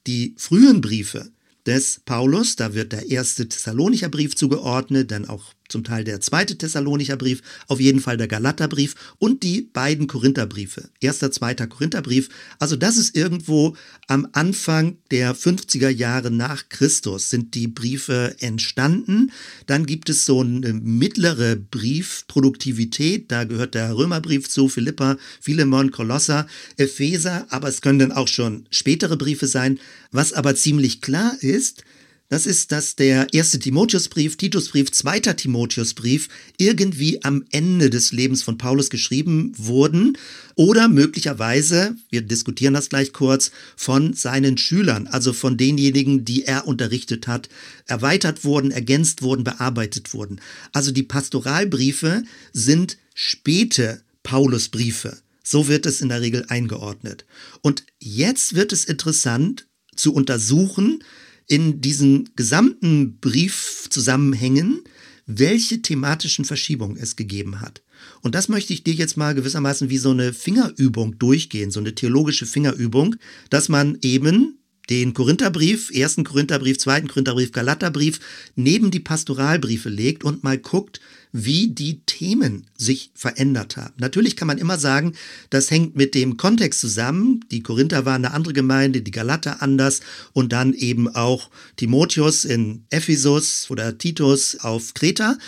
Die 0.06 0.34
frühen 0.36 0.80
Briefe 0.80 1.30
des 1.66 2.00
Paulus, 2.04 2.56
da 2.56 2.74
wird 2.74 2.92
der 2.92 3.10
erste 3.10 3.48
Thessalonicher 3.48 4.08
Brief 4.08 4.34
zugeordnet, 4.34 5.10
dann 5.10 5.28
auch 5.28 5.52
zum 5.70 5.84
Teil 5.84 6.04
der 6.04 6.20
zweite 6.20 6.56
Thessalonicher 6.56 7.16
Brief, 7.16 7.42
auf 7.68 7.80
jeden 7.80 8.00
Fall 8.00 8.16
der 8.16 8.28
Galaterbrief 8.28 8.94
und 9.18 9.42
die 9.42 9.62
beiden 9.62 10.06
Korintherbriefe. 10.06 10.90
Erster, 11.00 11.30
zweiter 11.30 11.66
Korintherbrief. 11.66 12.28
Also 12.58 12.76
das 12.76 12.96
ist 12.96 13.16
irgendwo 13.16 13.76
am 14.06 14.28
Anfang 14.32 14.98
der 15.10 15.34
50er 15.34 15.88
Jahre 15.88 16.30
nach 16.30 16.68
Christus 16.68 17.30
sind 17.30 17.54
die 17.54 17.68
Briefe 17.68 18.34
entstanden. 18.40 19.30
Dann 19.66 19.86
gibt 19.86 20.08
es 20.08 20.26
so 20.26 20.40
eine 20.40 20.72
mittlere 20.72 21.56
Briefproduktivität. 21.56 23.30
Da 23.30 23.44
gehört 23.44 23.74
der 23.74 23.96
Römerbrief 23.96 24.48
zu, 24.48 24.68
Philippa, 24.68 25.16
Philemon, 25.40 25.90
Kolosser, 25.90 26.46
Epheser. 26.76 27.46
Aber 27.50 27.68
es 27.68 27.80
können 27.80 27.98
dann 27.98 28.12
auch 28.12 28.28
schon 28.28 28.66
spätere 28.70 29.16
Briefe 29.16 29.46
sein. 29.46 29.78
Was 30.10 30.32
aber 30.32 30.54
ziemlich 30.54 31.00
klar 31.00 31.36
ist, 31.40 31.84
das 32.30 32.46
ist, 32.46 32.70
dass 32.70 32.94
der 32.94 33.34
erste 33.34 33.58
Timotheusbrief, 33.58 34.36
Titusbrief, 34.36 34.92
zweiter 34.92 35.34
Timotheusbrief 35.34 36.28
irgendwie 36.58 37.24
am 37.24 37.44
Ende 37.50 37.90
des 37.90 38.12
Lebens 38.12 38.44
von 38.44 38.56
Paulus 38.56 38.88
geschrieben 38.88 39.52
wurden 39.56 40.16
oder 40.54 40.86
möglicherweise, 40.88 41.96
wir 42.08 42.22
diskutieren 42.22 42.72
das 42.72 42.88
gleich 42.88 43.12
kurz, 43.12 43.50
von 43.76 44.14
seinen 44.14 44.56
Schülern, 44.58 45.08
also 45.08 45.32
von 45.32 45.56
denjenigen, 45.56 46.24
die 46.24 46.44
er 46.44 46.68
unterrichtet 46.68 47.26
hat, 47.26 47.48
erweitert 47.86 48.44
wurden, 48.44 48.70
ergänzt 48.70 49.22
wurden, 49.22 49.42
bearbeitet 49.42 50.14
wurden. 50.14 50.40
Also 50.72 50.92
die 50.92 51.02
Pastoralbriefe 51.02 52.22
sind 52.52 52.96
späte 53.12 54.02
Paulusbriefe. 54.22 55.18
So 55.42 55.66
wird 55.66 55.84
es 55.84 56.00
in 56.00 56.10
der 56.10 56.20
Regel 56.20 56.46
eingeordnet. 56.48 57.24
Und 57.60 57.82
jetzt 57.98 58.54
wird 58.54 58.72
es 58.72 58.84
interessant 58.84 59.66
zu 59.96 60.14
untersuchen, 60.14 61.02
in 61.50 61.80
diesen 61.80 62.30
gesamten 62.36 63.18
Briefzusammenhängen, 63.18 64.82
welche 65.26 65.82
thematischen 65.82 66.44
Verschiebungen 66.44 66.96
es 66.96 67.16
gegeben 67.16 67.60
hat. 67.60 67.82
Und 68.22 68.36
das 68.36 68.48
möchte 68.48 68.72
ich 68.72 68.84
dir 68.84 68.94
jetzt 68.94 69.16
mal 69.16 69.34
gewissermaßen 69.34 69.90
wie 69.90 69.98
so 69.98 70.10
eine 70.12 70.32
Fingerübung 70.32 71.18
durchgehen, 71.18 71.72
so 71.72 71.80
eine 71.80 71.94
theologische 71.94 72.46
Fingerübung, 72.46 73.16
dass 73.50 73.68
man 73.68 73.98
eben 74.00 74.58
den 74.90 75.12
Korintherbrief, 75.12 75.90
ersten 75.90 76.22
Korintherbrief, 76.22 76.78
zweiten 76.78 77.08
Korintherbrief, 77.08 77.50
Galaterbrief 77.50 78.20
neben 78.54 78.92
die 78.92 79.00
Pastoralbriefe 79.00 79.88
legt 79.88 80.22
und 80.22 80.44
mal 80.44 80.58
guckt, 80.58 81.00
wie 81.32 81.68
die 81.68 82.02
Themen 82.04 82.66
sich 82.76 83.12
verändert 83.14 83.76
haben. 83.76 83.94
Natürlich 83.98 84.36
kann 84.36 84.48
man 84.48 84.58
immer 84.58 84.78
sagen, 84.78 85.14
das 85.50 85.70
hängt 85.70 85.96
mit 85.96 86.14
dem 86.14 86.36
Kontext 86.36 86.80
zusammen. 86.80 87.44
Die 87.50 87.62
Korinther 87.62 88.04
waren 88.04 88.24
eine 88.24 88.34
andere 88.34 88.52
Gemeinde, 88.52 89.02
die 89.02 89.10
Galater 89.10 89.62
anders 89.62 90.00
und 90.32 90.52
dann 90.52 90.74
eben 90.74 91.08
auch 91.08 91.50
Timotheus 91.76 92.44
in 92.44 92.84
Ephesus 92.90 93.70
oder 93.70 93.96
Titus 93.98 94.56
auf 94.60 94.94
Kreta. 94.94 95.38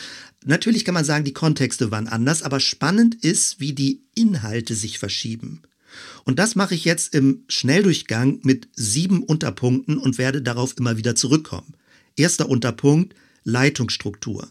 Natürlich 0.44 0.84
kann 0.84 0.94
man 0.94 1.04
sagen, 1.04 1.24
die 1.24 1.32
Kontexte 1.32 1.90
waren 1.90 2.08
anders, 2.08 2.42
aber 2.42 2.60
spannend 2.60 3.14
ist, 3.24 3.60
wie 3.60 3.72
die 3.72 4.02
Inhalte 4.14 4.74
sich 4.74 4.98
verschieben. 4.98 5.62
Und 6.24 6.38
das 6.38 6.54
mache 6.54 6.74
ich 6.74 6.84
jetzt 6.84 7.14
im 7.14 7.44
Schnelldurchgang 7.48 8.40
mit 8.42 8.68
sieben 8.74 9.22
Unterpunkten 9.22 9.98
und 9.98 10.18
werde 10.18 10.42
darauf 10.42 10.76
immer 10.78 10.96
wieder 10.96 11.14
zurückkommen. 11.14 11.74
Erster 12.16 12.48
Unterpunkt, 12.48 13.14
Leitungsstruktur. 13.44 14.48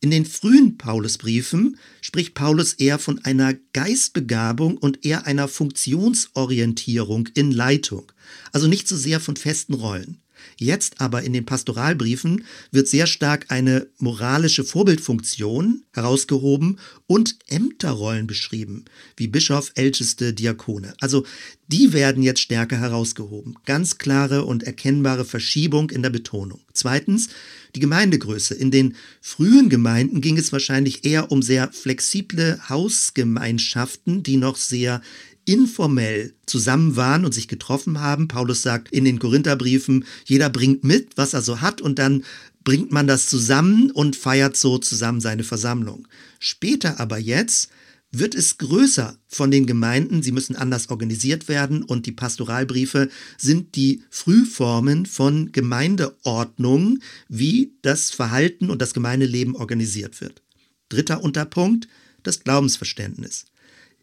In 0.00 0.12
den 0.12 0.26
frühen 0.26 0.78
Paulusbriefen 0.78 1.76
spricht 2.00 2.34
Paulus 2.34 2.74
eher 2.74 3.00
von 3.00 3.24
einer 3.24 3.54
Geistbegabung 3.72 4.76
und 4.76 5.04
eher 5.04 5.26
einer 5.26 5.48
Funktionsorientierung 5.48 7.28
in 7.34 7.50
Leitung, 7.50 8.12
also 8.52 8.68
nicht 8.68 8.86
so 8.86 8.96
sehr 8.96 9.18
von 9.18 9.36
festen 9.36 9.74
Rollen. 9.74 10.20
Jetzt 10.56 11.00
aber 11.00 11.22
in 11.22 11.32
den 11.32 11.46
Pastoralbriefen 11.46 12.44
wird 12.70 12.88
sehr 12.88 13.06
stark 13.06 13.46
eine 13.48 13.88
moralische 13.98 14.64
Vorbildfunktion 14.64 15.84
herausgehoben 15.92 16.78
und 17.06 17.38
Ämterrollen 17.46 18.26
beschrieben, 18.26 18.84
wie 19.16 19.28
Bischof, 19.28 19.72
Älteste, 19.74 20.32
Diakone. 20.32 20.94
Also 21.00 21.24
die 21.68 21.92
werden 21.92 22.22
jetzt 22.22 22.40
stärker 22.40 22.78
herausgehoben. 22.78 23.56
Ganz 23.66 23.98
klare 23.98 24.44
und 24.44 24.62
erkennbare 24.62 25.24
Verschiebung 25.24 25.90
in 25.90 26.02
der 26.02 26.10
Betonung. 26.10 26.60
Zweitens, 26.72 27.28
die 27.74 27.80
Gemeindegröße. 27.80 28.54
In 28.54 28.70
den 28.70 28.96
frühen 29.20 29.68
Gemeinden 29.68 30.20
ging 30.20 30.38
es 30.38 30.52
wahrscheinlich 30.52 31.04
eher 31.04 31.30
um 31.30 31.42
sehr 31.42 31.70
flexible 31.72 32.58
Hausgemeinschaften, 32.68 34.22
die 34.22 34.36
noch 34.36 34.56
sehr 34.56 35.02
informell 35.48 36.34
zusammen 36.44 36.94
waren 36.94 37.24
und 37.24 37.32
sich 37.32 37.48
getroffen 37.48 38.00
haben. 38.00 38.28
Paulus 38.28 38.60
sagt 38.60 38.92
in 38.92 39.06
den 39.06 39.18
Korintherbriefen, 39.18 40.04
jeder 40.26 40.50
bringt 40.50 40.84
mit, 40.84 41.16
was 41.16 41.32
er 41.32 41.40
so 41.40 41.62
hat 41.62 41.80
und 41.80 41.98
dann 41.98 42.24
bringt 42.64 42.92
man 42.92 43.06
das 43.06 43.28
zusammen 43.28 43.90
und 43.90 44.14
feiert 44.14 44.56
so 44.58 44.76
zusammen 44.76 45.22
seine 45.22 45.44
Versammlung. 45.44 46.06
Später 46.38 47.00
aber 47.00 47.16
jetzt 47.16 47.70
wird 48.10 48.34
es 48.34 48.58
größer 48.58 49.16
von 49.26 49.50
den 49.50 49.66
Gemeinden, 49.66 50.22
sie 50.22 50.32
müssen 50.32 50.54
anders 50.54 50.90
organisiert 50.90 51.48
werden 51.48 51.82
und 51.82 52.04
die 52.04 52.12
Pastoralbriefe 52.12 53.08
sind 53.38 53.74
die 53.74 54.02
Frühformen 54.10 55.06
von 55.06 55.50
Gemeindeordnung, 55.52 56.98
wie 57.28 57.72
das 57.80 58.10
Verhalten 58.10 58.68
und 58.68 58.82
das 58.82 58.92
Gemeindeleben 58.92 59.56
organisiert 59.56 60.20
wird. 60.20 60.42
Dritter 60.90 61.22
Unterpunkt, 61.22 61.88
das 62.22 62.44
Glaubensverständnis. 62.44 63.46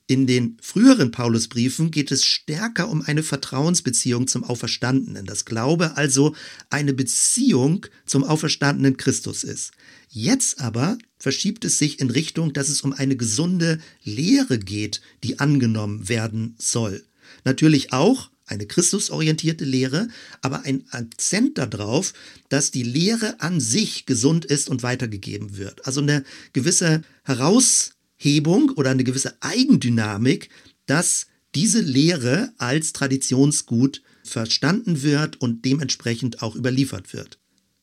In 0.07 0.27
den 0.27 0.57
früheren 0.61 1.09
Paulusbriefen 1.09 1.89
geht 1.89 2.11
es 2.11 2.23
stärker 2.25 2.89
um 2.89 3.01
eine 3.01 3.23
Vertrauensbeziehung 3.23 4.27
zum 4.27 4.43
Auferstandenen, 4.43 5.25
das 5.25 5.45
Glaube 5.45 5.97
also 5.97 6.35
eine 6.69 6.93
Beziehung 6.93 7.87
zum 8.05 8.23
auferstandenen 8.23 8.97
Christus 8.97 9.43
ist. 9.43 9.71
Jetzt 10.09 10.61
aber 10.61 10.99
verschiebt 11.17 11.65
es 11.65 11.79
sich 11.79 11.99
in 11.99 12.11
Richtung, 12.11 12.53
dass 12.53 12.69
es 12.69 12.81
um 12.81 12.93
eine 12.93 13.15
gesunde 13.15 13.79
Lehre 14.03 14.59
geht, 14.59 15.01
die 15.23 15.39
angenommen 15.39 16.07
werden 16.07 16.53
soll. 16.59 17.03
Natürlich 17.43 17.91
auch 17.91 18.29
eine 18.45 18.67
christusorientierte 18.67 19.65
Lehre, 19.65 20.07
aber 20.41 20.65
ein 20.65 20.83
Akzent 20.91 21.57
darauf, 21.57 22.13
dass 22.49 22.69
die 22.69 22.83
Lehre 22.83 23.41
an 23.41 23.59
sich 23.59 24.05
gesund 24.05 24.45
ist 24.45 24.69
und 24.69 24.83
weitergegeben 24.83 25.57
wird. 25.57 25.87
Also 25.87 26.01
eine 26.01 26.23
gewisse 26.53 27.01
Heraus 27.23 27.94
Hebung 28.17 28.71
oder 28.71 28.91
eine 28.91 29.03
gewisse 29.03 29.35
Eigendynamik, 29.41 30.49
dass 30.85 31.27
diese 31.53 31.81
Lehre 31.81 32.53
als 32.57 32.93
Traditionsgut 32.93 34.01
verstanden 34.23 35.03
wird 35.03 35.39
und 35.39 35.65
dementsprechend 35.65 36.41
auch 36.41 36.55
überliefert 36.55 37.13
wird. 37.13 37.39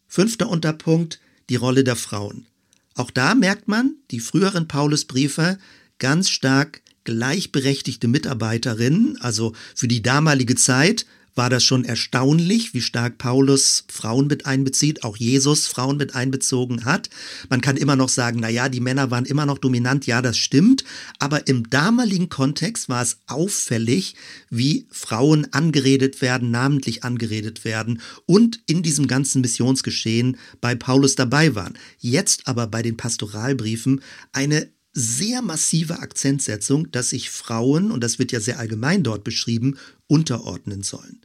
Fünfter 0.06 0.48
Unterpunkt, 0.48 1.20
die 1.48 1.56
Rolle 1.56 1.84
der 1.84 1.96
Frauen. 1.96 2.46
Auch 2.94 3.10
da 3.10 3.34
merkt 3.34 3.68
man, 3.68 3.96
die 4.10 4.20
früheren 4.20 4.68
Paulusbriefe 4.68 5.58
ganz 5.98 6.28
stark 6.28 6.82
gleichberechtigte 7.04 8.08
Mitarbeiterinnen, 8.08 9.16
also 9.20 9.54
für 9.74 9.88
die 9.88 10.02
damalige 10.02 10.54
Zeit 10.54 11.06
war 11.34 11.50
das 11.50 11.64
schon 11.64 11.84
erstaunlich, 11.84 12.74
wie 12.74 12.80
stark 12.80 13.18
Paulus 13.18 13.84
Frauen 13.88 14.26
mit 14.26 14.46
einbezieht, 14.46 15.04
auch 15.04 15.16
Jesus 15.16 15.66
Frauen 15.66 15.96
mit 15.96 16.14
einbezogen 16.14 16.84
hat. 16.84 17.10
Man 17.48 17.60
kann 17.60 17.76
immer 17.76 17.96
noch 17.96 18.08
sagen, 18.08 18.40
na 18.40 18.48
ja, 18.48 18.68
die 18.68 18.80
Männer 18.80 19.10
waren 19.10 19.24
immer 19.24 19.46
noch 19.46 19.58
dominant, 19.58 20.06
ja, 20.06 20.22
das 20.22 20.36
stimmt, 20.36 20.84
aber 21.18 21.46
im 21.46 21.68
damaligen 21.70 22.28
Kontext 22.28 22.88
war 22.88 23.02
es 23.02 23.18
auffällig, 23.26 24.14
wie 24.50 24.86
Frauen 24.90 25.52
angeredet 25.52 26.20
werden, 26.20 26.50
namentlich 26.50 27.04
angeredet 27.04 27.64
werden 27.64 28.00
und 28.26 28.60
in 28.66 28.82
diesem 28.82 29.06
ganzen 29.06 29.40
Missionsgeschehen 29.40 30.36
bei 30.60 30.74
Paulus 30.74 31.14
dabei 31.14 31.54
waren. 31.54 31.78
Jetzt 31.98 32.46
aber 32.46 32.66
bei 32.66 32.82
den 32.82 32.96
Pastoralbriefen 32.96 34.02
eine 34.32 34.68
sehr 34.92 35.42
massive 35.42 36.00
Akzentsetzung, 36.00 36.90
dass 36.90 37.10
sich 37.10 37.30
Frauen, 37.30 37.90
und 37.90 38.02
das 38.02 38.18
wird 38.18 38.32
ja 38.32 38.40
sehr 38.40 38.58
allgemein 38.58 39.02
dort 39.02 39.24
beschrieben, 39.24 39.78
unterordnen 40.06 40.82
sollen. 40.82 41.20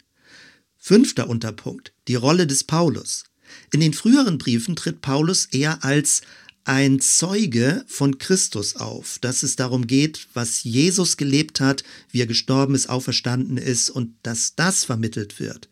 Fünfter 0.78 1.30
Unterpunkt, 1.30 1.94
die 2.08 2.16
Rolle 2.16 2.48
des 2.48 2.64
Paulus. 2.64 3.26
In 3.74 3.80
den 3.80 3.94
früheren 3.94 4.38
Briefen 4.38 4.76
tritt 4.76 5.02
Paulus 5.02 5.46
eher 5.46 5.84
als 5.84 6.22
ein 6.64 7.00
Zeuge 7.00 7.86
von 7.88 8.18
Christus 8.18 8.76
auf, 8.76 9.20
dass 9.20 9.44
es 9.44 9.56
darum 9.56 9.88
geht, 9.88 10.28
was 10.34 10.64
Jesus 10.64 11.16
gelebt 11.16 11.62
hat, 11.62 11.84
wie 12.12 12.22
er 12.22 12.28
gestorben 12.28 12.76
ist, 12.76 12.90
auferstanden 12.90 13.58
ist 13.58 13.90
und 13.90 14.14
dass 14.24 14.56
das 14.56 14.84
vermittelt 14.84 15.40
wird. 15.40 15.70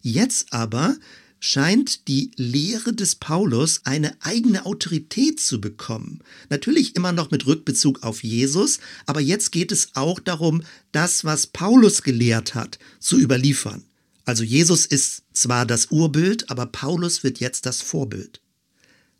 Jetzt 0.00 0.52
aber 0.52 0.96
scheint 1.40 2.08
die 2.08 2.30
Lehre 2.36 2.92
des 2.92 3.14
Paulus 3.14 3.82
eine 3.84 4.16
eigene 4.20 4.66
Autorität 4.66 5.40
zu 5.40 5.60
bekommen. 5.60 6.20
Natürlich 6.50 6.96
immer 6.96 7.12
noch 7.12 7.30
mit 7.30 7.46
Rückbezug 7.46 8.02
auf 8.02 8.22
Jesus, 8.24 8.80
aber 9.06 9.20
jetzt 9.20 9.52
geht 9.52 9.72
es 9.72 9.94
auch 9.94 10.20
darum, 10.20 10.62
das, 10.92 11.24
was 11.24 11.46
Paulus 11.46 12.02
gelehrt 12.02 12.54
hat, 12.54 12.78
zu 12.98 13.18
überliefern. 13.18 13.84
Also 14.24 14.44
Jesus 14.44 14.84
ist 14.84 15.22
zwar 15.32 15.64
das 15.64 15.86
Urbild, 15.86 16.50
aber 16.50 16.66
Paulus 16.66 17.24
wird 17.24 17.40
jetzt 17.40 17.66
das 17.66 17.80
Vorbild. 17.80 18.42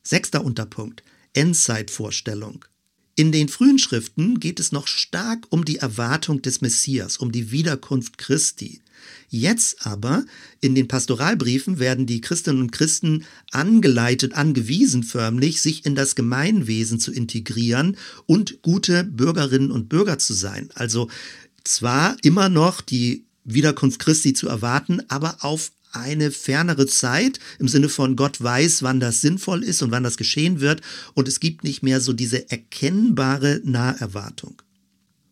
Sechster 0.02 0.44
Unterpunkt. 0.44 1.02
Endzeitvorstellung. 1.32 2.64
In 3.14 3.32
den 3.32 3.48
frühen 3.48 3.78
Schriften 3.78 4.38
geht 4.38 4.60
es 4.60 4.70
noch 4.70 4.86
stark 4.86 5.46
um 5.50 5.64
die 5.64 5.78
Erwartung 5.78 6.40
des 6.42 6.60
Messias, 6.60 7.16
um 7.16 7.32
die 7.32 7.50
Wiederkunft 7.50 8.16
Christi. 8.18 8.80
Jetzt 9.28 9.86
aber 9.86 10.24
in 10.60 10.74
den 10.74 10.88
Pastoralbriefen 10.88 11.78
werden 11.78 12.06
die 12.06 12.20
Christinnen 12.20 12.62
und 12.62 12.72
Christen 12.72 13.24
angeleitet, 13.50 14.34
angewiesen 14.34 15.02
förmlich, 15.02 15.60
sich 15.60 15.84
in 15.84 15.94
das 15.94 16.14
Gemeinwesen 16.14 16.98
zu 16.98 17.12
integrieren 17.12 17.96
und 18.26 18.62
gute 18.62 19.04
Bürgerinnen 19.04 19.70
und 19.70 19.88
Bürger 19.88 20.18
zu 20.18 20.32
sein. 20.32 20.70
Also 20.74 21.08
zwar 21.64 22.16
immer 22.22 22.48
noch 22.48 22.80
die 22.80 23.26
Wiederkunft 23.44 23.98
Christi 23.98 24.32
zu 24.32 24.48
erwarten, 24.48 25.02
aber 25.08 25.38
auf 25.40 25.72
eine 25.92 26.30
fernere 26.30 26.86
Zeit 26.86 27.38
im 27.58 27.68
Sinne 27.68 27.88
von 27.88 28.16
Gott 28.16 28.42
weiß, 28.42 28.82
wann 28.82 29.00
das 29.00 29.20
sinnvoll 29.20 29.62
ist 29.62 29.82
und 29.82 29.90
wann 29.90 30.02
das 30.02 30.16
geschehen 30.16 30.60
wird 30.60 30.82
und 31.14 31.28
es 31.28 31.40
gibt 31.40 31.64
nicht 31.64 31.82
mehr 31.82 32.00
so 32.00 32.12
diese 32.12 32.50
erkennbare 32.50 33.60
Naherwartung. 33.64 34.60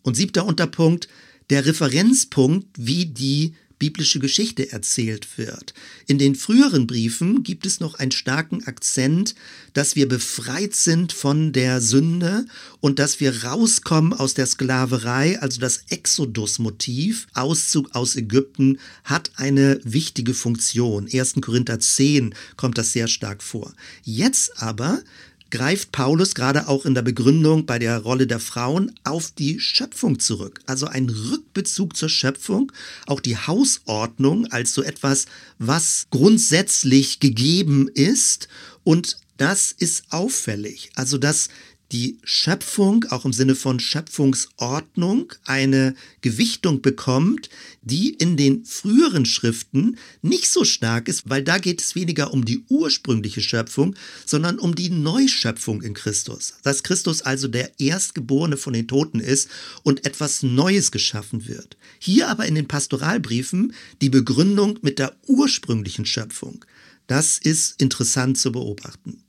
Und 0.02 0.16
siebter 0.16 0.46
Unterpunkt, 0.46 1.08
der 1.50 1.66
Referenzpunkt, 1.66 2.68
wie 2.76 3.06
die 3.06 3.54
biblische 3.78 4.18
Geschichte 4.18 4.72
erzählt 4.72 5.36
wird. 5.36 5.74
In 6.06 6.18
den 6.18 6.34
früheren 6.34 6.86
Briefen 6.86 7.42
gibt 7.42 7.66
es 7.66 7.80
noch 7.80 7.94
einen 7.94 8.10
starken 8.10 8.66
Akzent, 8.66 9.34
dass 9.74 9.96
wir 9.96 10.08
befreit 10.08 10.74
sind 10.74 11.12
von 11.12 11.52
der 11.52 11.80
Sünde 11.80 12.46
und 12.80 12.98
dass 12.98 13.20
wir 13.20 13.44
rauskommen 13.44 14.12
aus 14.12 14.34
der 14.34 14.46
Sklaverei, 14.46 15.38
also 15.40 15.60
das 15.60 15.84
Exodus-Motiv, 15.90 17.26
Auszug 17.34 17.94
aus 17.94 18.16
Ägypten, 18.16 18.78
hat 19.04 19.32
eine 19.36 19.78
wichtige 19.84 20.32
Funktion. 20.32 21.08
1. 21.12 21.34
Korinther 21.42 21.78
10 21.78 22.34
kommt 22.56 22.78
das 22.78 22.92
sehr 22.92 23.08
stark 23.08 23.42
vor. 23.42 23.74
Jetzt 24.02 24.62
aber 24.62 25.02
greift 25.50 25.92
Paulus 25.92 26.34
gerade 26.34 26.68
auch 26.68 26.84
in 26.84 26.94
der 26.94 27.02
Begründung 27.02 27.66
bei 27.66 27.78
der 27.78 27.98
Rolle 27.98 28.26
der 28.26 28.40
Frauen 28.40 28.92
auf 29.04 29.30
die 29.30 29.60
Schöpfung 29.60 30.18
zurück. 30.18 30.60
Also 30.66 30.86
ein 30.86 31.08
Rückbezug 31.08 31.96
zur 31.96 32.08
Schöpfung, 32.08 32.72
auch 33.06 33.20
die 33.20 33.36
Hausordnung 33.36 34.46
als 34.46 34.74
so 34.74 34.82
etwas, 34.82 35.26
was 35.58 36.06
grundsätzlich 36.10 37.20
gegeben 37.20 37.88
ist 37.88 38.48
und 38.84 39.18
das 39.36 39.72
ist 39.72 40.04
auffällig. 40.10 40.90
Also, 40.94 41.18
dass 41.18 41.48
die 41.92 42.18
Schöpfung, 42.24 43.04
auch 43.10 43.24
im 43.24 43.32
Sinne 43.32 43.54
von 43.54 43.78
Schöpfungsordnung, 43.78 45.32
eine 45.44 45.94
Gewichtung 46.20 46.82
bekommt, 46.82 47.48
die 47.82 48.10
in 48.10 48.36
den 48.36 48.64
früheren 48.64 49.24
Schriften 49.24 49.96
nicht 50.20 50.50
so 50.50 50.64
stark 50.64 51.06
ist, 51.08 51.28
weil 51.30 51.44
da 51.44 51.58
geht 51.58 51.80
es 51.80 51.94
weniger 51.94 52.32
um 52.32 52.44
die 52.44 52.64
ursprüngliche 52.68 53.40
Schöpfung, 53.40 53.94
sondern 54.24 54.58
um 54.58 54.74
die 54.74 54.90
Neuschöpfung 54.90 55.82
in 55.82 55.94
Christus. 55.94 56.54
Dass 56.64 56.82
Christus 56.82 57.22
also 57.22 57.46
der 57.46 57.78
Erstgeborene 57.78 58.56
von 58.56 58.72
den 58.72 58.88
Toten 58.88 59.20
ist 59.20 59.48
und 59.84 60.04
etwas 60.04 60.42
Neues 60.42 60.90
geschaffen 60.90 61.46
wird. 61.46 61.76
Hier 62.00 62.28
aber 62.28 62.46
in 62.46 62.56
den 62.56 62.68
Pastoralbriefen 62.68 63.72
die 64.00 64.10
Begründung 64.10 64.78
mit 64.82 64.98
der 64.98 65.14
ursprünglichen 65.26 66.06
Schöpfung. 66.06 66.64
Das 67.06 67.38
ist 67.38 67.80
interessant 67.80 68.38
zu 68.38 68.50
beobachten. 68.50 69.22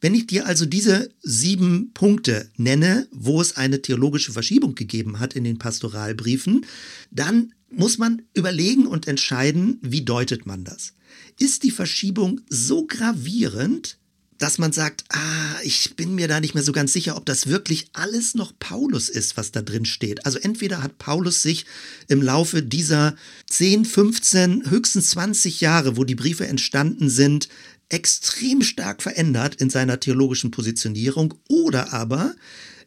Wenn 0.00 0.14
ich 0.14 0.26
dir 0.26 0.46
also 0.46 0.64
diese 0.64 1.10
sieben 1.22 1.92
Punkte 1.92 2.50
nenne, 2.56 3.08
wo 3.10 3.40
es 3.40 3.56
eine 3.56 3.82
theologische 3.82 4.32
Verschiebung 4.32 4.74
gegeben 4.74 5.18
hat 5.18 5.34
in 5.34 5.44
den 5.44 5.58
Pastoralbriefen, 5.58 6.66
dann 7.10 7.52
muss 7.70 7.98
man 7.98 8.22
überlegen 8.34 8.86
und 8.86 9.08
entscheiden, 9.08 9.78
wie 9.82 10.02
deutet 10.02 10.46
man 10.46 10.64
das. 10.64 10.94
Ist 11.38 11.64
die 11.64 11.70
Verschiebung 11.70 12.40
so 12.48 12.86
gravierend, 12.86 13.98
dass 14.38 14.58
man 14.58 14.72
sagt, 14.72 15.04
ah, 15.08 15.56
ich 15.64 15.96
bin 15.96 16.14
mir 16.14 16.28
da 16.28 16.38
nicht 16.38 16.54
mehr 16.54 16.62
so 16.62 16.72
ganz 16.72 16.92
sicher, 16.92 17.16
ob 17.16 17.26
das 17.26 17.48
wirklich 17.48 17.88
alles 17.92 18.34
noch 18.34 18.52
Paulus 18.58 19.08
ist, 19.08 19.36
was 19.36 19.50
da 19.50 19.62
drin 19.62 19.84
steht. 19.84 20.24
Also 20.24 20.38
entweder 20.38 20.82
hat 20.82 20.98
Paulus 20.98 21.42
sich 21.42 21.66
im 22.06 22.22
Laufe 22.22 22.62
dieser 22.62 23.16
10, 23.50 23.84
15, 23.84 24.70
höchstens 24.70 25.10
20 25.10 25.60
Jahre, 25.60 25.96
wo 25.96 26.04
die 26.04 26.14
Briefe 26.14 26.46
entstanden 26.46 27.10
sind, 27.10 27.48
extrem 27.88 28.62
stark 28.62 29.02
verändert 29.02 29.56
in 29.56 29.70
seiner 29.70 30.00
theologischen 30.00 30.50
Positionierung 30.50 31.34
oder 31.48 31.92
aber 31.92 32.34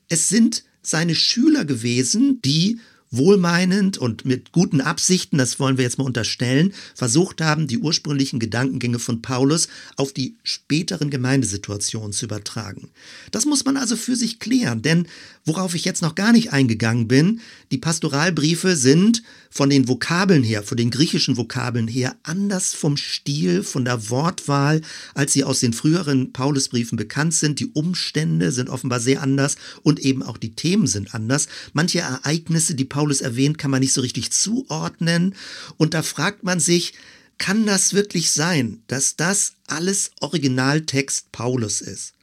es 0.10 0.30
sind 0.30 0.64
seine 0.82 1.16
Schüler 1.16 1.66
gewesen, 1.66 2.42
die 2.44 2.80
wohlmeinend 3.12 3.98
und 3.98 4.24
mit 4.24 4.54
guten 4.54 4.80
Absichten, 4.80 5.38
das 5.38 5.60
wollen 5.60 5.78
wir 5.78 5.84
jetzt 5.84 5.98
mal 5.98 6.06
unterstellen, 6.06 6.74
versucht 6.96 7.42
haben, 7.42 7.68
die 7.68 7.78
ursprünglichen 7.78 8.40
Gedankengänge 8.40 9.00
von 9.00 9.22
Paulus 9.22 9.68
auf 9.98 10.14
die 10.14 10.38
späteren 10.44 11.10
Gemeindesituationen 11.10 12.14
zu 12.14 12.26
übertragen. 12.26 12.90
Das 13.32 13.46
muss 13.46 13.66
man 13.66 13.76
also 13.76 13.98
für 13.98 14.16
sich 14.16 14.40
klären, 14.40 14.82
denn 14.82 15.08
worauf 15.46 15.76
ich 15.76 15.86
jetzt 15.86 16.02
noch 16.02 16.16
gar 16.16 16.32
nicht 16.32 16.54
eingegangen 16.54 17.08
bin, 17.08 17.42
die 17.72 17.78
Pastoralbriefe 17.78 18.76
sind 18.76 19.24
von 19.50 19.70
den 19.70 19.88
Vokabeln 19.88 20.44
her, 20.44 20.64
von 20.64 20.78
den 20.78 20.92
griechischen 20.92 21.38
Vokabeln 21.38 21.88
her, 21.88 22.16
anders 22.24 22.74
vom 22.74 22.96
Stil, 22.98 23.64
von 23.64 23.86
der 23.86 24.10
Wortwahl, 24.10 24.82
als 25.14 25.34
sie 25.34 25.44
aus 25.44 25.60
den 25.60 25.74
früheren 25.74 26.32
Paulusbriefen 26.32 26.98
bekannt 26.98 27.34
sind. 27.34 27.60
Die 27.60 27.72
Umstände 27.72 28.52
sind 28.52 28.70
offenbar 28.70 29.00
sehr 29.00 29.22
anders 29.22 29.56
und 29.82 30.00
eben 30.00 30.24
auch 30.24 30.38
die 30.38 30.56
Themen 30.56 30.88
sind 30.88 31.14
anders. 31.14 31.48
Manche 31.74 32.00
Ereignisse, 32.00 32.76
die 32.76 32.86
Paulus 32.86 33.22
erwähnt, 33.22 33.58
kann 33.58 33.72
man 33.72 33.82
nicht 33.82 33.94
so 33.94 34.02
richtig 34.02 34.32
zuordnen. 34.32 35.36
Und 35.78 35.94
da 35.94 36.04
fragt 36.04 36.44
man 36.44 36.60
sich, 36.60 36.94
kann 37.38 37.66
das 37.66 37.94
wirklich 37.94 38.32
sein, 38.32 38.84
dass 38.86 39.16
das 39.16 39.54
alles 39.66 40.12
Originaltext 40.20 41.32
Paulus 41.32 41.82
ist? 41.82 42.14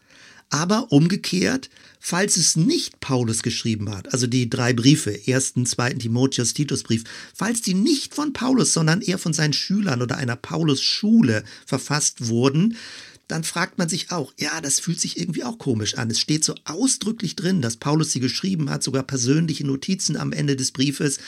Aber 0.48 0.92
umgekehrt, 0.92 1.68
falls 2.00 2.36
es 2.36 2.56
nicht 2.56 3.00
Paulus 3.00 3.42
geschrieben 3.42 3.90
hat, 3.90 4.12
also 4.12 4.26
die 4.26 4.48
drei 4.48 4.72
Briefe, 4.72 5.26
ersten, 5.28 5.66
zweiten 5.66 5.98
Timotheus, 5.98 6.54
Titusbrief, 6.54 7.04
falls 7.34 7.62
die 7.62 7.74
nicht 7.74 8.14
von 8.14 8.32
Paulus, 8.32 8.72
sondern 8.72 9.00
eher 9.00 9.18
von 9.18 9.32
seinen 9.32 9.52
Schülern 9.52 10.02
oder 10.02 10.16
einer 10.16 10.36
Paulus-Schule 10.36 11.44
verfasst 11.66 12.28
wurden, 12.28 12.76
dann 13.28 13.44
fragt 13.44 13.76
man 13.78 13.88
sich 13.88 14.10
auch, 14.10 14.32
ja, 14.38 14.60
das 14.60 14.80
fühlt 14.80 15.00
sich 15.00 15.18
irgendwie 15.18 15.44
auch 15.44 15.58
komisch 15.58 15.96
an. 15.96 16.10
Es 16.10 16.18
steht 16.18 16.44
so 16.44 16.54
ausdrücklich 16.64 17.36
drin, 17.36 17.60
dass 17.60 17.76
Paulus 17.76 18.10
sie 18.12 18.20
geschrieben 18.20 18.70
hat, 18.70 18.82
sogar 18.82 19.02
persönliche 19.02 19.66
Notizen 19.66 20.16
am 20.16 20.32
Ende 20.32 20.56
des 20.56 20.72
Briefes. 20.72 21.18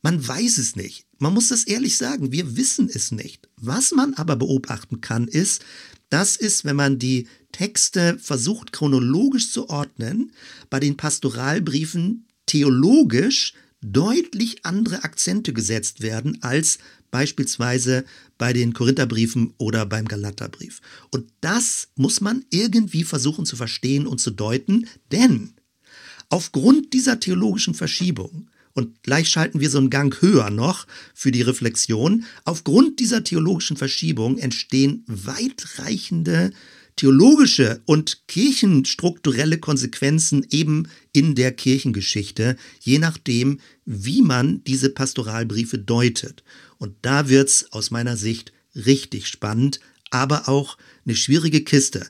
Man 0.00 0.26
weiß 0.26 0.56
es 0.56 0.76
nicht. 0.76 1.04
Man 1.18 1.34
muss 1.34 1.48
das 1.48 1.64
ehrlich 1.64 1.96
sagen, 1.98 2.32
wir 2.32 2.56
wissen 2.56 2.90
es 2.92 3.12
nicht. 3.12 3.48
Was 3.56 3.92
man 3.92 4.14
aber 4.14 4.36
beobachten 4.36 5.02
kann, 5.02 5.28
ist, 5.28 5.62
das 6.08 6.36
ist, 6.36 6.64
wenn 6.64 6.76
man 6.76 6.98
die 6.98 7.28
Texte 7.52 8.18
versucht 8.18 8.72
chronologisch 8.72 9.52
zu 9.52 9.68
ordnen, 9.68 10.32
bei 10.70 10.80
den 10.80 10.96
Pastoralbriefen 10.96 12.26
theologisch 12.46 13.54
deutlich 13.82 14.64
andere 14.64 15.04
Akzente 15.04 15.52
gesetzt 15.52 16.02
werden 16.02 16.38
als 16.42 16.78
beispielsweise 17.10 18.04
bei 18.38 18.52
den 18.52 18.72
Korintherbriefen 18.72 19.52
oder 19.58 19.86
beim 19.86 20.06
Galaterbrief. 20.06 20.80
Und 21.10 21.30
das 21.40 21.88
muss 21.94 22.20
man 22.20 22.44
irgendwie 22.50 23.04
versuchen 23.04 23.44
zu 23.44 23.56
verstehen 23.56 24.06
und 24.06 24.18
zu 24.20 24.30
deuten, 24.30 24.88
denn 25.10 25.52
aufgrund 26.30 26.92
dieser 26.92 27.20
theologischen 27.20 27.74
Verschiebung 27.74 28.48
und 28.74 29.02
gleich 29.02 29.28
schalten 29.28 29.60
wir 29.60 29.68
so 29.68 29.78
einen 29.78 29.90
Gang 29.90 30.20
höher 30.22 30.50
noch 30.50 30.86
für 31.14 31.30
die 31.30 31.42
Reflexion. 31.42 32.24
Aufgrund 32.44 33.00
dieser 33.00 33.22
theologischen 33.22 33.76
Verschiebung 33.76 34.38
entstehen 34.38 35.04
weitreichende 35.06 36.52
theologische 36.96 37.82
und 37.86 38.26
kirchenstrukturelle 38.28 39.58
Konsequenzen 39.58 40.46
eben 40.50 40.88
in 41.12 41.34
der 41.34 41.52
Kirchengeschichte, 41.52 42.56
je 42.80 42.98
nachdem, 42.98 43.60
wie 43.84 44.22
man 44.22 44.62
diese 44.64 44.90
Pastoralbriefe 44.90 45.78
deutet. 45.78 46.42
Und 46.78 46.96
da 47.02 47.28
wird's 47.28 47.66
aus 47.72 47.90
meiner 47.90 48.16
Sicht 48.16 48.52
richtig 48.74 49.26
spannend, 49.26 49.80
aber 50.10 50.48
auch 50.48 50.76
eine 51.04 51.16
schwierige 51.16 51.62
Kiste. 51.64 52.06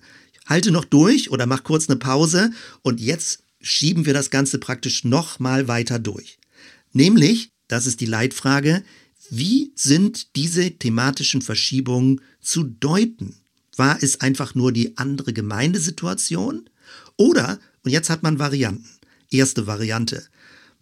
Halte 0.47 0.71
noch 0.71 0.85
durch 0.85 1.31
oder 1.31 1.47
mach 1.47 1.65
kurz 1.65 1.89
eine 1.89 1.99
Pause 1.99 2.51
und 2.83 3.01
jetzt 3.01 3.45
schieben 3.61 4.07
wir 4.07 4.13
das 4.13 4.31
Ganze 4.31 4.59
praktisch 4.59 5.05
noch 5.05 5.39
mal 5.39 5.69
weiter 5.69 5.99
durch. 5.99 6.39
Nämlich, 6.93 7.51
das 7.69 7.87
ist 7.87 8.01
die 8.01 8.07
Leitfrage, 8.07 8.83
wie 9.31 9.73
sind 9.77 10.37
diese 10.37 10.73
thematischen 10.73 11.43
Verschiebungen 11.43 12.21
zu 12.41 12.65
deuten? 12.65 13.37
War 13.77 14.03
es 14.03 14.21
einfach 14.21 14.55
nur 14.55 14.73
die 14.73 14.97
andere 14.99 15.33
Gemeindesituation? 15.33 16.69
Oder, 17.17 17.59
und 17.85 17.91
jetzt 17.91 18.11
hat 18.11 18.23
man 18.23 18.39
Varianten. 18.39 18.89
Erste 19.31 19.67
Variante. 19.67 20.25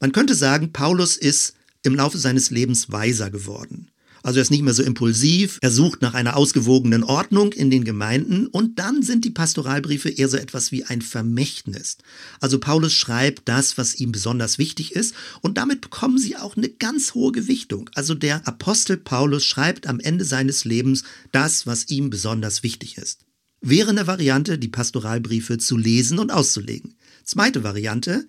Man 0.00 0.12
könnte 0.12 0.34
sagen, 0.34 0.72
Paulus 0.72 1.16
ist 1.16 1.54
im 1.82 1.94
Laufe 1.94 2.18
seines 2.18 2.50
Lebens 2.50 2.90
weiser 2.90 3.30
geworden. 3.30 3.89
Also 4.22 4.38
er 4.38 4.42
ist 4.42 4.50
nicht 4.50 4.62
mehr 4.62 4.74
so 4.74 4.82
impulsiv, 4.82 5.58
er 5.62 5.70
sucht 5.70 6.02
nach 6.02 6.14
einer 6.14 6.36
ausgewogenen 6.36 7.04
Ordnung 7.04 7.52
in 7.52 7.70
den 7.70 7.84
Gemeinden 7.84 8.46
und 8.46 8.78
dann 8.78 9.02
sind 9.02 9.24
die 9.24 9.30
Pastoralbriefe 9.30 10.10
eher 10.10 10.28
so 10.28 10.36
etwas 10.36 10.72
wie 10.72 10.84
ein 10.84 11.02
Vermächtnis. 11.02 11.96
Also 12.40 12.58
Paulus 12.58 12.92
schreibt 12.92 13.48
das, 13.48 13.78
was 13.78 13.94
ihm 13.94 14.12
besonders 14.12 14.58
wichtig 14.58 14.92
ist 14.92 15.14
und 15.40 15.56
damit 15.56 15.80
bekommen 15.80 16.18
sie 16.18 16.36
auch 16.36 16.56
eine 16.56 16.68
ganz 16.68 17.14
hohe 17.14 17.32
Gewichtung. 17.32 17.88
Also 17.94 18.14
der 18.14 18.46
Apostel 18.46 18.96
Paulus 18.96 19.44
schreibt 19.44 19.86
am 19.86 20.00
Ende 20.00 20.24
seines 20.24 20.64
Lebens 20.64 21.02
das, 21.32 21.66
was 21.66 21.88
ihm 21.88 22.10
besonders 22.10 22.62
wichtig 22.62 22.98
ist. 22.98 23.20
Wäre 23.62 23.90
eine 23.90 24.06
Variante, 24.06 24.58
die 24.58 24.68
Pastoralbriefe 24.68 25.58
zu 25.58 25.76
lesen 25.76 26.18
und 26.18 26.30
auszulegen. 26.30 26.94
Zweite 27.24 27.62
Variante, 27.62 28.26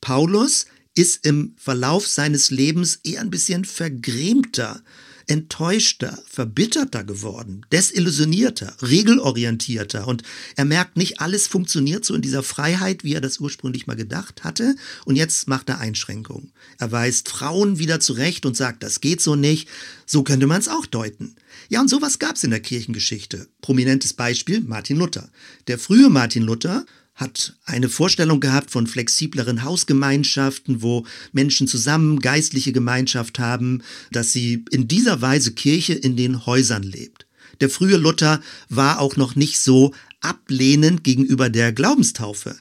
Paulus 0.00 0.66
ist 0.94 1.26
im 1.26 1.54
Verlauf 1.56 2.06
seines 2.06 2.50
Lebens 2.50 3.00
eher 3.04 3.20
ein 3.20 3.30
bisschen 3.30 3.64
vergrämter 3.64 4.82
enttäuschter, 5.26 6.18
verbitterter 6.28 7.04
geworden, 7.04 7.66
desillusionierter, 7.72 8.74
regelorientierter 8.82 10.06
und 10.06 10.22
er 10.54 10.64
merkt 10.64 10.96
nicht, 10.96 11.20
alles 11.20 11.46
funktioniert 11.46 12.04
so 12.04 12.14
in 12.14 12.22
dieser 12.22 12.42
Freiheit, 12.42 13.02
wie 13.02 13.14
er 13.14 13.20
das 13.20 13.40
ursprünglich 13.40 13.86
mal 13.86 13.96
gedacht 13.96 14.44
hatte 14.44 14.76
und 15.04 15.16
jetzt 15.16 15.48
macht 15.48 15.68
er 15.68 15.80
Einschränkungen. 15.80 16.52
Er 16.78 16.92
weist 16.92 17.28
Frauen 17.28 17.78
wieder 17.78 18.00
zurecht 18.00 18.46
und 18.46 18.56
sagt, 18.56 18.82
das 18.82 19.00
geht 19.00 19.20
so 19.20 19.34
nicht. 19.34 19.68
So 20.04 20.22
könnte 20.22 20.46
man 20.46 20.60
es 20.60 20.68
auch 20.68 20.86
deuten. 20.86 21.34
Ja, 21.68 21.80
und 21.80 21.88
sowas 21.88 22.18
gab 22.18 22.36
es 22.36 22.44
in 22.44 22.50
der 22.50 22.60
Kirchengeschichte. 22.60 23.48
Prominentes 23.60 24.12
Beispiel 24.12 24.60
Martin 24.60 24.98
Luther. 24.98 25.28
Der 25.66 25.78
frühe 25.78 26.08
Martin 26.08 26.44
Luther 26.44 26.86
hat 27.16 27.54
eine 27.64 27.88
Vorstellung 27.88 28.40
gehabt 28.40 28.70
von 28.70 28.86
flexibleren 28.86 29.64
Hausgemeinschaften, 29.64 30.82
wo 30.82 31.06
Menschen 31.32 31.66
zusammen 31.66 32.20
geistliche 32.20 32.72
Gemeinschaft 32.72 33.38
haben, 33.38 33.82
dass 34.12 34.32
sie 34.32 34.64
in 34.70 34.86
dieser 34.86 35.22
Weise 35.22 35.52
Kirche 35.52 35.94
in 35.94 36.16
den 36.16 36.46
Häusern 36.46 36.82
lebt. 36.82 37.26
Der 37.60 37.70
frühe 37.70 37.96
Luther 37.96 38.40
war 38.68 39.00
auch 39.00 39.16
noch 39.16 39.34
nicht 39.34 39.58
so 39.58 39.94
ablehnend 40.20 41.04
gegenüber 41.04 41.48
der 41.48 41.72
Glaubenstaufe. 41.72 42.56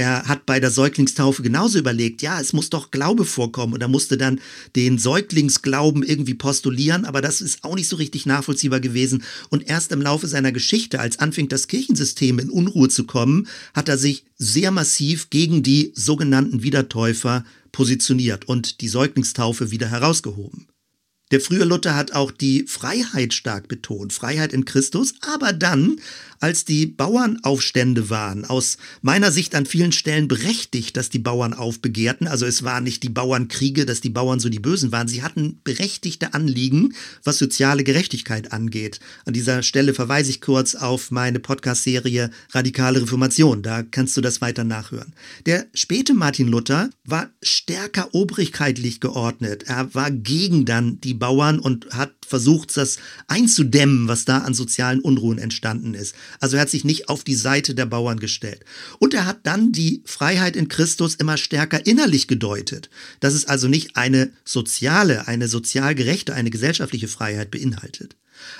Er 0.00 0.26
hat 0.28 0.46
bei 0.46 0.60
der 0.60 0.70
Säuglingstaufe 0.70 1.42
genauso 1.42 1.78
überlegt, 1.78 2.22
ja, 2.22 2.40
es 2.40 2.54
muss 2.54 2.70
doch 2.70 2.90
Glaube 2.90 3.26
vorkommen 3.26 3.74
und 3.74 3.82
er 3.82 3.88
musste 3.88 4.16
dann 4.16 4.40
den 4.74 4.96
Säuglingsglauben 4.96 6.02
irgendwie 6.02 6.32
postulieren, 6.32 7.04
aber 7.04 7.20
das 7.20 7.42
ist 7.42 7.64
auch 7.64 7.74
nicht 7.74 7.86
so 7.86 7.96
richtig 7.96 8.24
nachvollziehbar 8.24 8.80
gewesen. 8.80 9.22
Und 9.50 9.68
erst 9.68 9.92
im 9.92 10.00
Laufe 10.00 10.26
seiner 10.26 10.52
Geschichte, 10.52 11.00
als 11.00 11.18
anfing 11.18 11.48
das 11.48 11.68
Kirchensystem 11.68 12.38
in 12.38 12.48
Unruhe 12.48 12.88
zu 12.88 13.04
kommen, 13.04 13.46
hat 13.74 13.90
er 13.90 13.98
sich 13.98 14.24
sehr 14.38 14.70
massiv 14.70 15.28
gegen 15.28 15.62
die 15.62 15.92
sogenannten 15.94 16.62
Wiedertäufer 16.62 17.44
positioniert 17.70 18.48
und 18.48 18.80
die 18.80 18.88
Säuglingstaufe 18.88 19.70
wieder 19.70 19.90
herausgehoben. 19.90 20.66
Der 21.30 21.40
frühe 21.40 21.64
Luther 21.64 21.94
hat 21.94 22.12
auch 22.12 22.32
die 22.32 22.64
Freiheit 22.66 23.34
stark 23.34 23.68
betont, 23.68 24.12
Freiheit 24.12 24.52
in 24.52 24.64
Christus, 24.64 25.14
aber 25.20 25.52
dann, 25.52 26.00
als 26.40 26.64
die 26.64 26.86
Bauernaufstände 26.86 28.08
waren, 28.08 28.46
aus 28.46 28.78
meiner 29.02 29.30
Sicht 29.30 29.54
an 29.54 29.66
vielen 29.66 29.92
Stellen 29.92 30.26
berechtigt, 30.26 30.96
dass 30.96 31.10
die 31.10 31.18
Bauern 31.18 31.52
aufbegehrten, 31.52 32.26
also 32.26 32.46
es 32.46 32.62
waren 32.62 32.84
nicht 32.84 33.02
die 33.02 33.10
Bauernkriege, 33.10 33.84
dass 33.84 34.00
die 34.00 34.10
Bauern 34.10 34.40
so 34.40 34.48
die 34.48 34.58
Bösen 34.58 34.90
waren, 34.90 35.06
sie 35.06 35.22
hatten 35.22 35.60
berechtigte 35.62 36.32
Anliegen, 36.32 36.94
was 37.24 37.38
soziale 37.38 37.84
Gerechtigkeit 37.84 38.52
angeht. 38.52 39.00
An 39.26 39.34
dieser 39.34 39.62
Stelle 39.62 39.92
verweise 39.92 40.30
ich 40.30 40.40
kurz 40.40 40.74
auf 40.74 41.10
meine 41.10 41.40
Podcast-Serie 41.40 42.30
Radikale 42.52 43.02
Reformation, 43.02 43.62
da 43.62 43.82
kannst 43.82 44.16
du 44.16 44.22
das 44.22 44.40
weiter 44.40 44.64
nachhören. 44.64 45.12
Der 45.44 45.66
späte 45.74 46.14
Martin 46.14 46.48
Luther 46.48 46.88
war 47.04 47.28
stärker 47.42 48.14
obrigkeitlich 48.14 49.00
geordnet, 49.00 49.64
er 49.66 49.94
war 49.94 50.10
gegen 50.10 50.64
dann 50.64 51.00
die 51.02 51.14
Bauern 51.14 51.58
und 51.58 51.90
hat 51.92 52.14
versucht, 52.26 52.76
das 52.76 52.98
einzudämmen, 53.26 54.08
was 54.08 54.24
da 54.24 54.38
an 54.38 54.54
sozialen 54.54 55.00
Unruhen 55.00 55.38
entstanden 55.38 55.94
ist. 55.94 56.14
Also 56.38 56.56
er 56.56 56.62
hat 56.62 56.70
sich 56.70 56.84
nicht 56.84 57.08
auf 57.08 57.24
die 57.24 57.34
Seite 57.34 57.74
der 57.74 57.86
Bauern 57.86 58.20
gestellt. 58.20 58.64
Und 58.98 59.14
er 59.14 59.26
hat 59.26 59.40
dann 59.44 59.72
die 59.72 60.02
Freiheit 60.04 60.56
in 60.56 60.68
Christus 60.68 61.14
immer 61.14 61.36
stärker 61.36 61.86
innerlich 61.86 62.28
gedeutet, 62.28 62.90
dass 63.20 63.34
es 63.34 63.46
also 63.46 63.68
nicht 63.68 63.96
eine 63.96 64.32
soziale, 64.44 65.26
eine 65.26 65.48
sozial 65.48 65.94
gerechte, 65.94 66.34
eine 66.34 66.50
gesellschaftliche 66.50 67.08
Freiheit 67.08 67.50
beinhaltet. 67.50 68.16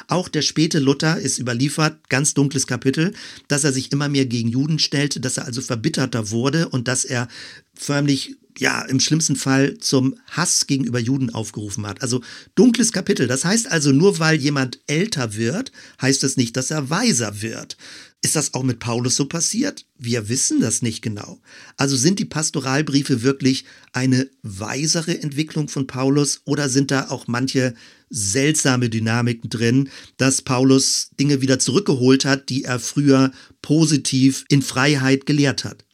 Auch 0.08 0.28
der 0.28 0.42
späte 0.42 0.78
Luther 0.78 1.18
ist 1.18 1.38
überliefert, 1.38 2.08
ganz 2.08 2.34
dunkles 2.34 2.66
Kapitel, 2.66 3.14
dass 3.48 3.64
er 3.64 3.72
sich 3.72 3.92
immer 3.92 4.08
mehr 4.08 4.26
gegen 4.26 4.48
Juden 4.48 4.78
stellte, 4.78 5.20
dass 5.20 5.38
er 5.38 5.46
also 5.46 5.60
verbitterter 5.60 6.30
wurde 6.30 6.68
und 6.68 6.88
dass 6.88 7.04
er 7.04 7.28
förmlich 7.74 8.36
ja, 8.58 8.82
im 8.82 9.00
schlimmsten 9.00 9.36
Fall 9.36 9.78
zum 9.78 10.16
Hass 10.30 10.66
gegenüber 10.66 10.98
Juden 10.98 11.30
aufgerufen 11.30 11.86
hat. 11.86 12.02
Also 12.02 12.20
dunkles 12.54 12.92
Kapitel. 12.92 13.26
Das 13.26 13.44
heißt 13.44 13.70
also, 13.70 13.92
nur 13.92 14.18
weil 14.18 14.36
jemand 14.36 14.80
älter 14.86 15.34
wird, 15.34 15.72
heißt 16.00 16.22
das 16.22 16.36
nicht, 16.36 16.56
dass 16.56 16.70
er 16.70 16.90
weiser 16.90 17.42
wird. 17.42 17.76
Ist 18.22 18.36
das 18.36 18.52
auch 18.52 18.62
mit 18.62 18.80
Paulus 18.80 19.16
so 19.16 19.24
passiert? 19.24 19.86
Wir 19.96 20.28
wissen 20.28 20.60
das 20.60 20.82
nicht 20.82 21.00
genau. 21.00 21.40
Also 21.78 21.96
sind 21.96 22.18
die 22.18 22.26
Pastoralbriefe 22.26 23.22
wirklich 23.22 23.64
eine 23.92 24.28
weisere 24.42 25.22
Entwicklung 25.22 25.68
von 25.68 25.86
Paulus 25.86 26.42
oder 26.44 26.68
sind 26.68 26.90
da 26.90 27.08
auch 27.08 27.28
manche 27.28 27.74
seltsame 28.10 28.90
Dynamiken 28.90 29.48
drin, 29.48 29.88
dass 30.18 30.42
Paulus 30.42 31.10
Dinge 31.18 31.40
wieder 31.40 31.58
zurückgeholt 31.58 32.26
hat, 32.26 32.50
die 32.50 32.64
er 32.64 32.78
früher 32.78 33.32
positiv 33.62 34.44
in 34.48 34.60
Freiheit 34.60 35.24
gelehrt 35.24 35.64
hat? 35.64 35.86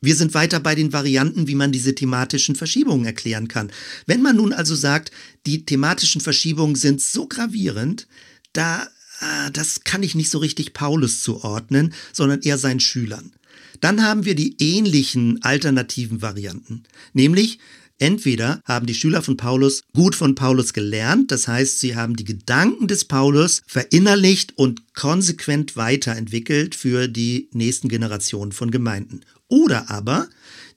Wir 0.00 0.14
sind 0.14 0.34
weiter 0.34 0.60
bei 0.60 0.74
den 0.74 0.92
Varianten, 0.92 1.48
wie 1.48 1.56
man 1.56 1.72
diese 1.72 1.94
thematischen 1.94 2.54
Verschiebungen 2.54 3.04
erklären 3.04 3.48
kann. 3.48 3.72
Wenn 4.06 4.22
man 4.22 4.36
nun 4.36 4.52
also 4.52 4.74
sagt, 4.74 5.10
die 5.46 5.64
thematischen 5.64 6.20
Verschiebungen 6.20 6.76
sind 6.76 7.00
so 7.00 7.26
gravierend, 7.26 8.06
da 8.52 8.86
ah, 9.20 9.50
das 9.50 9.82
kann 9.84 10.04
ich 10.04 10.14
nicht 10.14 10.30
so 10.30 10.38
richtig 10.38 10.72
Paulus 10.72 11.22
zuordnen, 11.22 11.92
sondern 12.12 12.42
eher 12.42 12.58
seinen 12.58 12.80
Schülern. 12.80 13.32
Dann 13.80 14.02
haben 14.02 14.24
wir 14.24 14.34
die 14.34 14.56
ähnlichen 14.60 15.42
alternativen 15.42 16.22
Varianten, 16.22 16.84
nämlich 17.12 17.58
Entweder 18.00 18.62
haben 18.64 18.86
die 18.86 18.94
Schüler 18.94 19.22
von 19.22 19.36
Paulus 19.36 19.82
gut 19.92 20.14
von 20.14 20.36
Paulus 20.36 20.72
gelernt, 20.72 21.32
das 21.32 21.48
heißt, 21.48 21.80
sie 21.80 21.96
haben 21.96 22.14
die 22.14 22.24
Gedanken 22.24 22.86
des 22.86 23.04
Paulus 23.04 23.62
verinnerlicht 23.66 24.56
und 24.56 24.94
konsequent 24.94 25.76
weiterentwickelt 25.76 26.76
für 26.76 27.08
die 27.08 27.48
nächsten 27.52 27.88
Generationen 27.88 28.52
von 28.52 28.70
Gemeinden. 28.70 29.22
Oder 29.48 29.90
aber 29.90 30.28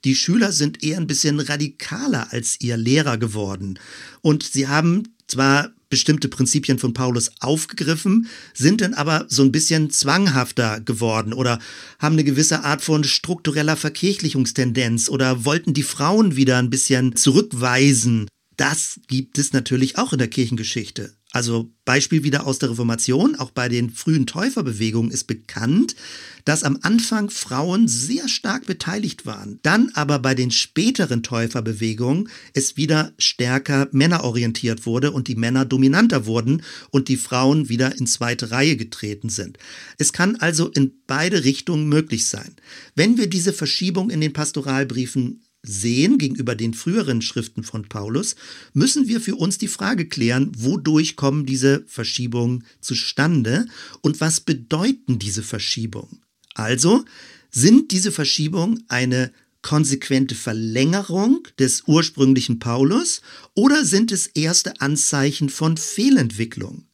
die 0.04 0.16
Schüler 0.16 0.50
sind 0.52 0.82
eher 0.82 0.96
ein 0.96 1.06
bisschen 1.06 1.38
radikaler 1.38 2.32
als 2.32 2.60
ihr 2.60 2.76
Lehrer 2.76 3.18
geworden 3.18 3.78
und 4.20 4.42
sie 4.42 4.66
haben 4.66 5.14
zwar 5.28 5.70
bestimmte 5.88 6.28
Prinzipien 6.28 6.78
von 6.78 6.94
Paulus 6.94 7.30
aufgegriffen, 7.40 8.26
sind 8.54 8.80
dann 8.80 8.94
aber 8.94 9.26
so 9.28 9.42
ein 9.42 9.52
bisschen 9.52 9.90
zwanghafter 9.90 10.80
geworden 10.80 11.34
oder 11.34 11.58
haben 11.98 12.14
eine 12.14 12.24
gewisse 12.24 12.64
Art 12.64 12.82
von 12.82 13.04
struktureller 13.04 13.76
Verkirchlichungstendenz 13.76 15.10
oder 15.10 15.44
wollten 15.44 15.74
die 15.74 15.82
Frauen 15.82 16.34
wieder 16.34 16.56
ein 16.56 16.70
bisschen 16.70 17.14
zurückweisen. 17.14 18.26
Das 18.56 19.00
gibt 19.06 19.38
es 19.38 19.52
natürlich 19.52 19.98
auch 19.98 20.14
in 20.14 20.18
der 20.18 20.28
Kirchengeschichte. 20.28 21.12
Also 21.32 21.72
Beispiel 21.86 22.24
wieder 22.24 22.46
aus 22.46 22.58
der 22.58 22.70
Reformation, 22.70 23.36
auch 23.36 23.50
bei 23.50 23.68
den 23.68 23.90
frühen 23.90 24.26
Täuferbewegungen 24.26 25.10
ist 25.10 25.24
bekannt, 25.24 25.96
dass 26.44 26.62
am 26.62 26.78
Anfang 26.82 27.30
Frauen 27.30 27.88
sehr 27.88 28.28
stark 28.28 28.66
beteiligt 28.66 29.24
waren. 29.24 29.58
Dann 29.62 29.90
aber 29.94 30.18
bei 30.18 30.34
den 30.34 30.50
späteren 30.50 31.22
Täuferbewegungen 31.22 32.28
es 32.52 32.76
wieder 32.76 33.12
stärker 33.18 33.88
männerorientiert 33.92 34.84
wurde 34.84 35.10
und 35.10 35.26
die 35.26 35.34
Männer 35.34 35.64
dominanter 35.64 36.26
wurden 36.26 36.62
und 36.90 37.08
die 37.08 37.16
Frauen 37.16 37.68
wieder 37.70 37.98
in 37.98 38.06
zweite 38.06 38.50
Reihe 38.50 38.76
getreten 38.76 39.30
sind. 39.30 39.56
Es 39.98 40.12
kann 40.12 40.36
also 40.36 40.68
in 40.68 40.92
beide 41.06 41.44
Richtungen 41.44 41.88
möglich 41.88 42.26
sein. 42.26 42.56
Wenn 42.94 43.16
wir 43.16 43.28
diese 43.28 43.54
Verschiebung 43.54 44.10
in 44.10 44.20
den 44.20 44.34
Pastoralbriefen 44.34 45.42
sehen 45.62 46.18
gegenüber 46.18 46.54
den 46.54 46.74
früheren 46.74 47.22
Schriften 47.22 47.62
von 47.62 47.88
Paulus, 47.88 48.34
müssen 48.72 49.08
wir 49.08 49.20
für 49.20 49.36
uns 49.36 49.58
die 49.58 49.68
Frage 49.68 50.08
klären, 50.08 50.52
wodurch 50.56 51.16
kommen 51.16 51.46
diese 51.46 51.84
Verschiebungen 51.86 52.64
zustande 52.80 53.66
und 54.00 54.20
was 54.20 54.40
bedeuten 54.40 55.18
diese 55.18 55.42
Verschiebungen? 55.42 56.22
Also, 56.54 57.04
sind 57.50 57.92
diese 57.92 58.12
Verschiebungen 58.12 58.84
eine 58.88 59.32
konsequente 59.62 60.34
Verlängerung 60.34 61.46
des 61.58 61.84
ursprünglichen 61.86 62.58
Paulus 62.58 63.22
oder 63.54 63.84
sind 63.84 64.10
es 64.10 64.26
erste 64.26 64.80
Anzeichen 64.80 65.48
von 65.48 65.76
Fehlentwicklung? 65.76 66.86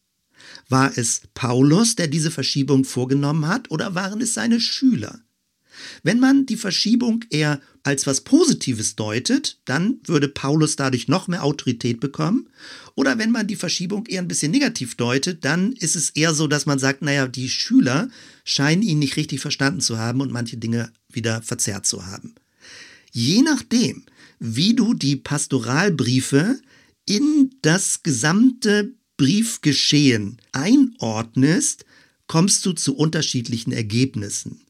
War 0.68 0.96
es 0.96 1.22
Paulus, 1.32 1.96
der 1.96 2.08
diese 2.08 2.30
Verschiebung 2.30 2.84
vorgenommen 2.84 3.48
hat, 3.48 3.70
oder 3.70 3.94
waren 3.94 4.20
es 4.20 4.34
seine 4.34 4.60
Schüler? 4.60 5.20
Wenn 6.02 6.20
man 6.20 6.46
die 6.46 6.56
Verschiebung 6.56 7.24
eher 7.30 7.60
als 7.82 8.06
was 8.06 8.20
Positives 8.20 8.96
deutet, 8.96 9.58
dann 9.64 9.98
würde 10.04 10.28
Paulus 10.28 10.76
dadurch 10.76 11.08
noch 11.08 11.28
mehr 11.28 11.42
Autorität 11.42 12.00
bekommen. 12.00 12.48
Oder 12.94 13.18
wenn 13.18 13.30
man 13.30 13.46
die 13.46 13.56
Verschiebung 13.56 14.06
eher 14.06 14.20
ein 14.20 14.28
bisschen 14.28 14.52
negativ 14.52 14.94
deutet, 14.96 15.44
dann 15.44 15.72
ist 15.72 15.96
es 15.96 16.10
eher 16.10 16.34
so, 16.34 16.46
dass 16.48 16.66
man 16.66 16.78
sagt, 16.78 17.02
naja, 17.02 17.26
die 17.26 17.48
Schüler 17.48 18.10
scheinen 18.44 18.82
ihn 18.82 18.98
nicht 18.98 19.16
richtig 19.16 19.40
verstanden 19.40 19.80
zu 19.80 19.98
haben 19.98 20.20
und 20.20 20.32
manche 20.32 20.56
Dinge 20.56 20.92
wieder 21.10 21.42
verzerrt 21.42 21.86
zu 21.86 22.06
haben. 22.06 22.34
Je 23.10 23.42
nachdem, 23.42 24.04
wie 24.38 24.74
du 24.74 24.94
die 24.94 25.16
Pastoralbriefe 25.16 26.60
in 27.06 27.54
das 27.62 28.02
gesamte 28.02 28.92
Briefgeschehen 29.16 30.38
einordnest, 30.52 31.84
kommst 32.26 32.64
du 32.66 32.72
zu 32.72 32.94
unterschiedlichen 32.94 33.72
Ergebnissen 33.72 34.60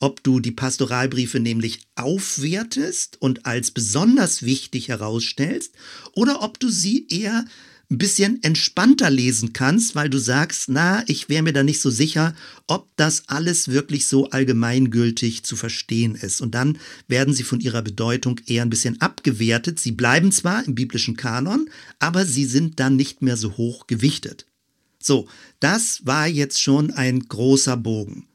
ob 0.00 0.24
du 0.24 0.40
die 0.40 0.50
Pastoralbriefe 0.50 1.38
nämlich 1.38 1.80
aufwertest 1.94 3.18
und 3.20 3.46
als 3.46 3.70
besonders 3.70 4.42
wichtig 4.42 4.88
herausstellst 4.88 5.72
oder 6.12 6.42
ob 6.42 6.58
du 6.58 6.68
sie 6.68 7.06
eher 7.08 7.44
ein 7.90 7.98
bisschen 7.98 8.40
entspannter 8.42 9.10
lesen 9.10 9.52
kannst, 9.52 9.96
weil 9.96 10.08
du 10.08 10.18
sagst, 10.18 10.68
na, 10.68 11.02
ich 11.08 11.28
wäre 11.28 11.42
mir 11.42 11.52
da 11.52 11.64
nicht 11.64 11.80
so 11.80 11.90
sicher, 11.90 12.36
ob 12.68 12.88
das 12.94 13.24
alles 13.28 13.68
wirklich 13.68 14.06
so 14.06 14.30
allgemeingültig 14.30 15.42
zu 15.42 15.56
verstehen 15.56 16.14
ist. 16.14 16.40
Und 16.40 16.54
dann 16.54 16.78
werden 17.08 17.34
sie 17.34 17.42
von 17.42 17.58
ihrer 17.58 17.82
Bedeutung 17.82 18.40
eher 18.46 18.62
ein 18.62 18.70
bisschen 18.70 19.00
abgewertet. 19.00 19.80
Sie 19.80 19.90
bleiben 19.90 20.30
zwar 20.30 20.64
im 20.64 20.76
biblischen 20.76 21.16
Kanon, 21.16 21.68
aber 21.98 22.24
sie 22.24 22.44
sind 22.44 22.78
dann 22.78 22.94
nicht 22.94 23.22
mehr 23.22 23.36
so 23.36 23.56
hoch 23.56 23.88
gewichtet. 23.88 24.46
So, 25.02 25.28
das 25.58 26.06
war 26.06 26.28
jetzt 26.28 26.62
schon 26.62 26.92
ein 26.92 27.18
großer 27.20 27.76
Bogen. 27.76 28.29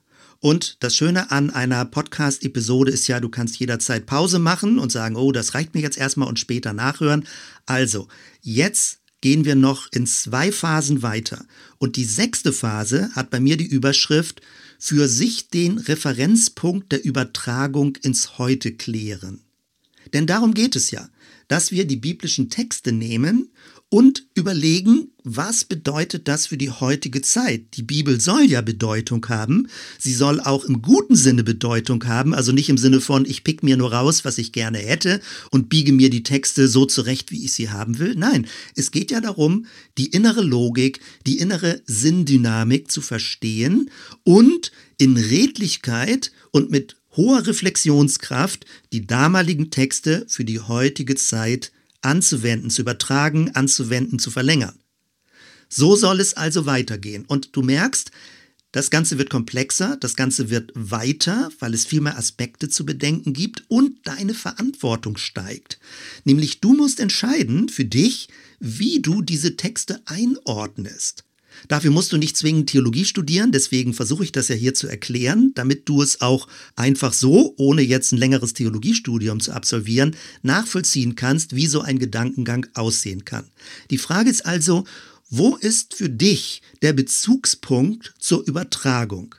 Und 0.45 0.77
das 0.81 0.95
Schöne 0.95 1.31
an 1.31 1.49
einer 1.49 1.85
Podcast-Episode 1.85 2.91
ist 2.91 3.07
ja, 3.07 3.19
du 3.19 3.29
kannst 3.29 3.57
jederzeit 3.57 4.05
Pause 4.05 4.37
machen 4.37 4.77
und 4.77 4.91
sagen, 4.91 5.15
oh, 5.15 5.31
das 5.31 5.55
reicht 5.55 5.73
mir 5.73 5.81
jetzt 5.81 5.97
erstmal 5.97 6.27
und 6.27 6.37
später 6.37 6.71
nachhören. 6.71 7.27
Also, 7.65 8.09
jetzt 8.43 8.99
gehen 9.21 9.43
wir 9.43 9.55
noch 9.55 9.91
in 9.91 10.05
zwei 10.05 10.51
Phasen 10.51 11.01
weiter. 11.01 11.43
Und 11.79 11.95
die 11.95 12.03
sechste 12.03 12.53
Phase 12.53 13.09
hat 13.15 13.31
bei 13.31 13.39
mir 13.39 13.57
die 13.57 13.65
Überschrift 13.65 14.41
für 14.77 15.07
sich 15.07 15.49
den 15.49 15.79
Referenzpunkt 15.79 16.91
der 16.91 17.03
Übertragung 17.03 17.95
ins 18.03 18.37
Heute 18.37 18.71
klären. 18.71 19.41
Denn 20.13 20.27
darum 20.27 20.53
geht 20.53 20.75
es 20.75 20.91
ja, 20.91 21.09
dass 21.47 21.71
wir 21.71 21.87
die 21.87 21.97
biblischen 21.97 22.51
Texte 22.51 22.91
nehmen 22.91 23.49
und 23.95 24.25
überlegen, 24.33 25.07
was 25.23 25.63
bedeutet 25.63 26.27
das 26.27 26.47
für 26.47 26.57
die 26.57 26.69
heutige 26.69 27.21
Zeit? 27.21 27.77
Die 27.77 27.81
Bibel 27.81 28.19
soll 28.19 28.43
ja 28.43 28.59
Bedeutung 28.59 29.25
haben. 29.29 29.69
Sie 29.97 30.13
soll 30.13 30.41
auch 30.41 30.65
im 30.65 30.81
guten 30.81 31.15
Sinne 31.15 31.45
Bedeutung 31.45 32.03
haben, 32.03 32.33
also 32.33 32.51
nicht 32.51 32.67
im 32.67 32.77
Sinne 32.77 32.99
von, 32.99 33.23
ich 33.23 33.45
pick 33.45 33.63
mir 33.63 33.77
nur 33.77 33.93
raus, 33.93 34.25
was 34.25 34.37
ich 34.37 34.51
gerne 34.51 34.79
hätte 34.79 35.21
und 35.49 35.69
biege 35.69 35.93
mir 35.93 36.09
die 36.09 36.23
Texte 36.23 36.67
so 36.67 36.85
zurecht, 36.85 37.31
wie 37.31 37.45
ich 37.45 37.53
sie 37.53 37.69
haben 37.69 37.97
will. 37.97 38.15
Nein, 38.17 38.47
es 38.75 38.91
geht 38.91 39.11
ja 39.11 39.21
darum, 39.21 39.65
die 39.97 40.07
innere 40.07 40.41
Logik, 40.41 40.99
die 41.25 41.37
innere 41.37 41.81
Sinndynamik 41.85 42.91
zu 42.91 42.99
verstehen 42.99 43.89
und 44.25 44.73
in 44.97 45.15
Redlichkeit 45.15 46.33
und 46.51 46.69
mit 46.69 46.97
hoher 47.15 47.47
Reflexionskraft 47.47 48.65
die 48.91 49.07
damaligen 49.07 49.71
Texte 49.71 50.25
für 50.27 50.43
die 50.43 50.59
heutige 50.59 51.15
Zeit 51.15 51.71
anzuwenden, 52.05 52.69
zu 52.69 52.81
übertragen, 52.81 53.51
anzuwenden, 53.55 54.19
zu 54.19 54.31
verlängern. 54.31 54.79
So 55.67 55.95
soll 55.95 56.19
es 56.21 56.35
also 56.35 56.65
weitergehen. 56.65 57.25
Und 57.25 57.55
du 57.55 57.61
merkst, 57.61 58.11
das 58.71 58.89
Ganze 58.89 59.17
wird 59.17 59.29
komplexer, 59.29 59.97
das 59.97 60.15
Ganze 60.15 60.49
wird 60.49 60.71
weiter, 60.75 61.49
weil 61.59 61.73
es 61.73 61.85
viel 61.85 62.01
mehr 62.01 62.17
Aspekte 62.17 62.69
zu 62.69 62.85
bedenken 62.85 63.33
gibt 63.33 63.63
und 63.69 64.05
deine 64.05 64.33
Verantwortung 64.33 65.17
steigt. 65.17 65.79
Nämlich 66.25 66.59
du 66.59 66.73
musst 66.73 66.99
entscheiden 66.99 67.69
für 67.69 67.85
dich, 67.85 68.29
wie 68.59 69.01
du 69.01 69.21
diese 69.21 69.55
Texte 69.55 70.01
einordnest. 70.05 71.24
Dafür 71.67 71.91
musst 71.91 72.11
du 72.11 72.17
nicht 72.17 72.37
zwingend 72.37 72.69
Theologie 72.69 73.05
studieren, 73.05 73.51
deswegen 73.51 73.93
versuche 73.93 74.23
ich 74.23 74.31
das 74.31 74.47
ja 74.47 74.55
hier 74.55 74.73
zu 74.73 74.87
erklären, 74.87 75.51
damit 75.55 75.87
du 75.87 76.01
es 76.01 76.21
auch 76.21 76.47
einfach 76.75 77.13
so, 77.13 77.53
ohne 77.57 77.81
jetzt 77.81 78.11
ein 78.11 78.17
längeres 78.17 78.53
Theologiestudium 78.53 79.39
zu 79.39 79.51
absolvieren, 79.51 80.15
nachvollziehen 80.41 81.15
kannst, 81.15 81.55
wie 81.55 81.67
so 81.67 81.81
ein 81.81 81.99
Gedankengang 81.99 82.67
aussehen 82.73 83.25
kann. 83.25 83.45
Die 83.91 83.97
Frage 83.97 84.29
ist 84.29 84.45
also, 84.45 84.85
wo 85.29 85.55
ist 85.55 85.95
für 85.95 86.09
dich 86.09 86.61
der 86.81 86.93
Bezugspunkt 86.93 88.13
zur 88.19 88.45
Übertragung? 88.47 89.35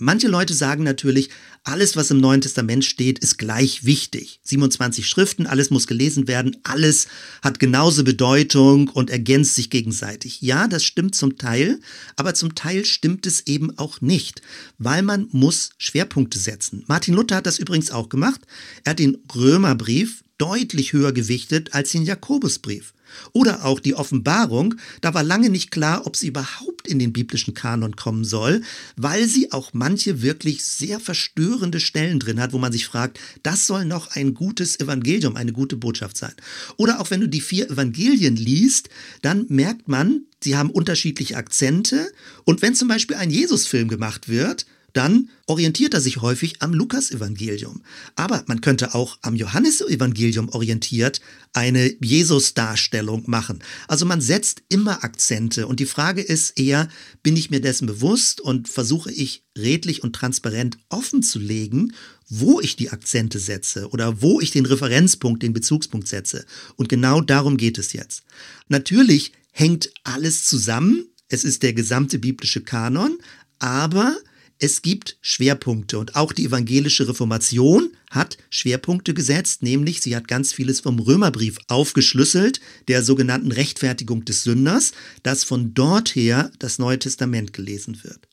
Manche 0.00 0.28
Leute 0.28 0.54
sagen 0.54 0.84
natürlich, 0.84 1.28
alles, 1.64 1.96
was 1.96 2.12
im 2.12 2.20
Neuen 2.20 2.40
Testament 2.40 2.84
steht, 2.84 3.18
ist 3.18 3.36
gleich 3.36 3.84
wichtig. 3.84 4.38
27 4.44 5.08
Schriften, 5.08 5.46
alles 5.48 5.70
muss 5.70 5.88
gelesen 5.88 6.28
werden, 6.28 6.56
alles 6.62 7.08
hat 7.42 7.58
genauso 7.58 8.04
Bedeutung 8.04 8.88
und 8.88 9.10
ergänzt 9.10 9.56
sich 9.56 9.70
gegenseitig. 9.70 10.40
Ja, 10.40 10.68
das 10.68 10.84
stimmt 10.84 11.16
zum 11.16 11.36
Teil, 11.36 11.80
aber 12.14 12.34
zum 12.34 12.54
Teil 12.54 12.84
stimmt 12.84 13.26
es 13.26 13.48
eben 13.48 13.76
auch 13.76 14.00
nicht, 14.00 14.40
weil 14.78 15.02
man 15.02 15.26
muss 15.32 15.70
Schwerpunkte 15.78 16.38
setzen. 16.38 16.84
Martin 16.86 17.14
Luther 17.14 17.36
hat 17.36 17.46
das 17.46 17.58
übrigens 17.58 17.90
auch 17.90 18.08
gemacht. 18.08 18.40
Er 18.84 18.90
hat 18.90 19.00
den 19.00 19.18
Römerbrief 19.34 20.22
deutlich 20.38 20.92
höher 20.92 21.12
gewichtet 21.12 21.74
als 21.74 21.90
den 21.90 22.04
Jakobusbrief. 22.04 22.94
Oder 23.32 23.64
auch 23.64 23.80
die 23.80 23.94
Offenbarung, 23.94 24.74
da 25.00 25.14
war 25.14 25.22
lange 25.22 25.50
nicht 25.50 25.70
klar, 25.70 26.06
ob 26.06 26.16
sie 26.16 26.28
überhaupt 26.28 26.88
in 26.88 26.98
den 26.98 27.12
biblischen 27.12 27.54
Kanon 27.54 27.96
kommen 27.96 28.24
soll, 28.24 28.62
weil 28.96 29.26
sie 29.28 29.52
auch 29.52 29.70
manche 29.72 30.22
wirklich 30.22 30.64
sehr 30.64 31.00
verstörende 31.00 31.80
Stellen 31.80 32.18
drin 32.18 32.40
hat, 32.40 32.52
wo 32.52 32.58
man 32.58 32.72
sich 32.72 32.86
fragt, 32.86 33.18
das 33.42 33.66
soll 33.66 33.84
noch 33.84 34.14
ein 34.14 34.34
gutes 34.34 34.80
Evangelium, 34.80 35.36
eine 35.36 35.52
gute 35.52 35.76
Botschaft 35.76 36.16
sein. 36.16 36.34
Oder 36.76 37.00
auch 37.00 37.10
wenn 37.10 37.20
du 37.20 37.28
die 37.28 37.40
vier 37.40 37.70
Evangelien 37.70 38.36
liest, 38.36 38.88
dann 39.22 39.46
merkt 39.48 39.88
man, 39.88 40.22
sie 40.42 40.56
haben 40.56 40.70
unterschiedliche 40.70 41.36
Akzente 41.36 42.12
und 42.44 42.62
wenn 42.62 42.74
zum 42.74 42.88
Beispiel 42.88 43.16
ein 43.16 43.30
Jesusfilm 43.30 43.88
gemacht 43.88 44.28
wird, 44.28 44.66
dann 44.98 45.30
orientiert 45.46 45.94
er 45.94 46.00
sich 46.00 46.22
häufig 46.22 46.60
am 46.60 46.74
Lukasevangelium. 46.74 47.82
Aber 48.16 48.42
man 48.48 48.60
könnte 48.60 48.96
auch 48.96 49.16
am 49.22 49.36
Johannesevangelium 49.36 50.48
orientiert 50.48 51.20
eine 51.52 51.94
Jesus-Darstellung 52.02 53.22
machen. 53.30 53.62
Also 53.86 54.06
man 54.06 54.20
setzt 54.20 54.62
immer 54.68 55.04
Akzente 55.04 55.68
und 55.68 55.78
die 55.78 55.86
Frage 55.86 56.20
ist 56.20 56.58
eher, 56.58 56.88
bin 57.22 57.36
ich 57.36 57.48
mir 57.48 57.60
dessen 57.60 57.86
bewusst 57.86 58.40
und 58.40 58.68
versuche 58.68 59.12
ich 59.12 59.44
redlich 59.56 60.02
und 60.02 60.14
transparent 60.14 60.78
offen 60.88 61.22
zu 61.22 61.38
legen, 61.38 61.92
wo 62.28 62.60
ich 62.60 62.74
die 62.74 62.90
Akzente 62.90 63.38
setze 63.38 63.88
oder 63.90 64.20
wo 64.20 64.40
ich 64.40 64.50
den 64.50 64.66
Referenzpunkt, 64.66 65.44
den 65.44 65.52
Bezugspunkt 65.52 66.08
setze. 66.08 66.44
Und 66.74 66.88
genau 66.88 67.20
darum 67.20 67.56
geht 67.56 67.78
es 67.78 67.92
jetzt. 67.92 68.24
Natürlich 68.66 69.30
hängt 69.52 69.92
alles 70.02 70.44
zusammen. 70.44 71.06
Es 71.28 71.44
ist 71.44 71.62
der 71.62 71.72
gesamte 71.72 72.18
biblische 72.18 72.62
Kanon, 72.62 73.18
aber 73.60 74.16
es 74.60 74.82
gibt 74.82 75.18
Schwerpunkte 75.20 75.98
und 75.98 76.16
auch 76.16 76.32
die 76.32 76.44
evangelische 76.44 77.06
Reformation 77.08 77.92
hat 78.10 78.38
Schwerpunkte 78.50 79.14
gesetzt, 79.14 79.62
nämlich 79.62 80.00
sie 80.00 80.16
hat 80.16 80.26
ganz 80.26 80.52
vieles 80.52 80.80
vom 80.80 80.98
Römerbrief 80.98 81.58
aufgeschlüsselt, 81.68 82.60
der 82.88 83.04
sogenannten 83.04 83.52
Rechtfertigung 83.52 84.24
des 84.24 84.42
Sünders, 84.42 84.92
dass 85.22 85.44
von 85.44 85.74
dort 85.74 86.14
her 86.16 86.50
das 86.58 86.78
Neue 86.78 86.98
Testament 86.98 87.52
gelesen 87.52 88.02
wird. 88.02 88.28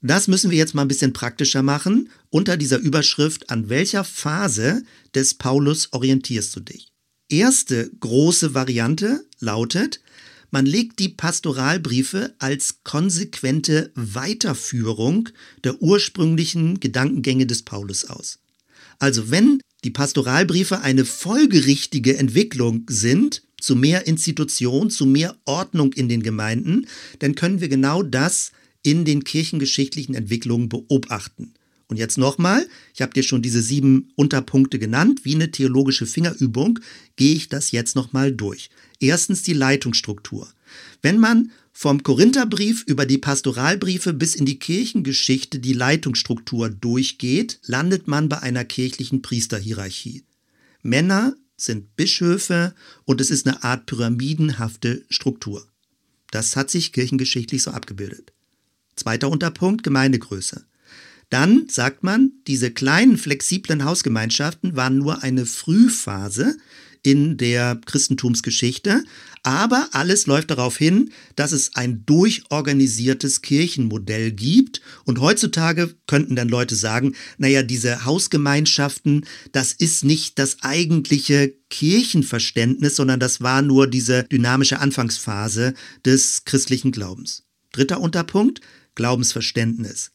Das 0.00 0.28
müssen 0.28 0.50
wir 0.50 0.58
jetzt 0.58 0.74
mal 0.74 0.82
ein 0.82 0.88
bisschen 0.88 1.12
praktischer 1.12 1.62
machen 1.62 2.08
unter 2.30 2.56
dieser 2.56 2.78
Überschrift, 2.78 3.50
an 3.50 3.68
welcher 3.68 4.04
Phase 4.04 4.84
des 5.14 5.34
Paulus 5.34 5.92
orientierst 5.92 6.54
du 6.56 6.60
dich? 6.60 6.92
Erste 7.28 7.90
große 8.00 8.54
Variante 8.54 9.26
lautet, 9.40 10.00
man 10.50 10.66
legt 10.66 10.98
die 10.98 11.10
Pastoralbriefe 11.10 12.34
als 12.38 12.80
konsequente 12.84 13.92
Weiterführung 13.94 15.28
der 15.64 15.82
ursprünglichen 15.82 16.80
Gedankengänge 16.80 17.46
des 17.46 17.62
Paulus 17.62 18.06
aus. 18.06 18.38
Also 18.98 19.30
wenn 19.30 19.60
die 19.84 19.90
Pastoralbriefe 19.90 20.80
eine 20.80 21.04
folgerichtige 21.04 22.16
Entwicklung 22.16 22.84
sind 22.88 23.42
zu 23.60 23.76
mehr 23.76 24.06
Institution, 24.06 24.90
zu 24.90 25.06
mehr 25.06 25.36
Ordnung 25.44 25.92
in 25.92 26.08
den 26.08 26.22
Gemeinden, 26.22 26.86
dann 27.18 27.34
können 27.34 27.60
wir 27.60 27.68
genau 27.68 28.02
das 28.02 28.52
in 28.82 29.04
den 29.04 29.24
kirchengeschichtlichen 29.24 30.14
Entwicklungen 30.14 30.68
beobachten. 30.68 31.54
Und 31.88 31.96
jetzt 31.96 32.18
nochmal, 32.18 32.68
ich 32.94 33.00
habe 33.00 33.14
dir 33.14 33.22
schon 33.22 33.40
diese 33.40 33.62
sieben 33.62 34.12
Unterpunkte 34.14 34.78
genannt, 34.78 35.20
wie 35.24 35.34
eine 35.34 35.50
theologische 35.50 36.06
Fingerübung, 36.06 36.78
gehe 37.16 37.34
ich 37.34 37.48
das 37.48 37.70
jetzt 37.70 37.96
nochmal 37.96 38.30
durch. 38.30 38.68
Erstens 39.00 39.42
die 39.42 39.54
Leitungsstruktur. 39.54 40.48
Wenn 41.00 41.18
man 41.18 41.50
vom 41.72 42.02
Korintherbrief 42.02 42.82
über 42.86 43.06
die 43.06 43.18
Pastoralbriefe 43.18 44.12
bis 44.12 44.34
in 44.34 44.44
die 44.44 44.58
Kirchengeschichte 44.58 45.60
die 45.60 45.72
Leitungsstruktur 45.72 46.68
durchgeht, 46.68 47.60
landet 47.64 48.06
man 48.06 48.28
bei 48.28 48.40
einer 48.40 48.64
kirchlichen 48.64 49.22
Priesterhierarchie. 49.22 50.24
Männer 50.82 51.36
sind 51.56 51.96
Bischöfe 51.96 52.74
und 53.04 53.20
es 53.20 53.30
ist 53.30 53.46
eine 53.46 53.62
Art 53.62 53.86
pyramidenhafte 53.86 55.04
Struktur. 55.08 55.66
Das 56.30 56.56
hat 56.56 56.70
sich 56.70 56.92
kirchengeschichtlich 56.92 57.62
so 57.62 57.70
abgebildet. 57.70 58.32
Zweiter 58.96 59.30
Unterpunkt, 59.30 59.82
Gemeindegröße. 59.82 60.66
Dann 61.30 61.68
sagt 61.68 62.02
man, 62.02 62.32
diese 62.46 62.70
kleinen 62.70 63.18
flexiblen 63.18 63.84
Hausgemeinschaften 63.84 64.76
waren 64.76 64.96
nur 64.96 65.22
eine 65.22 65.44
Frühphase 65.44 66.56
in 67.02 67.36
der 67.36 67.80
Christentumsgeschichte, 67.86 69.04
aber 69.42 69.88
alles 69.92 70.26
läuft 70.26 70.50
darauf 70.50 70.76
hin, 70.76 71.10
dass 71.36 71.52
es 71.52 71.74
ein 71.74 72.04
durchorganisiertes 72.06 73.42
Kirchenmodell 73.42 74.32
gibt. 74.32 74.80
Und 75.04 75.20
heutzutage 75.20 75.94
könnten 76.06 76.34
dann 76.34 76.48
Leute 76.48 76.74
sagen, 76.74 77.14
naja, 77.36 77.62
diese 77.62 78.04
Hausgemeinschaften, 78.04 79.26
das 79.52 79.72
ist 79.72 80.04
nicht 80.04 80.38
das 80.38 80.62
eigentliche 80.62 81.54
Kirchenverständnis, 81.70 82.96
sondern 82.96 83.20
das 83.20 83.40
war 83.40 83.62
nur 83.62 83.86
diese 83.86 84.24
dynamische 84.24 84.80
Anfangsphase 84.80 85.74
des 86.04 86.44
christlichen 86.44 86.90
Glaubens. 86.90 87.44
Dritter 87.72 88.00
Unterpunkt, 88.00 88.60
Glaubensverständnis 88.96 90.10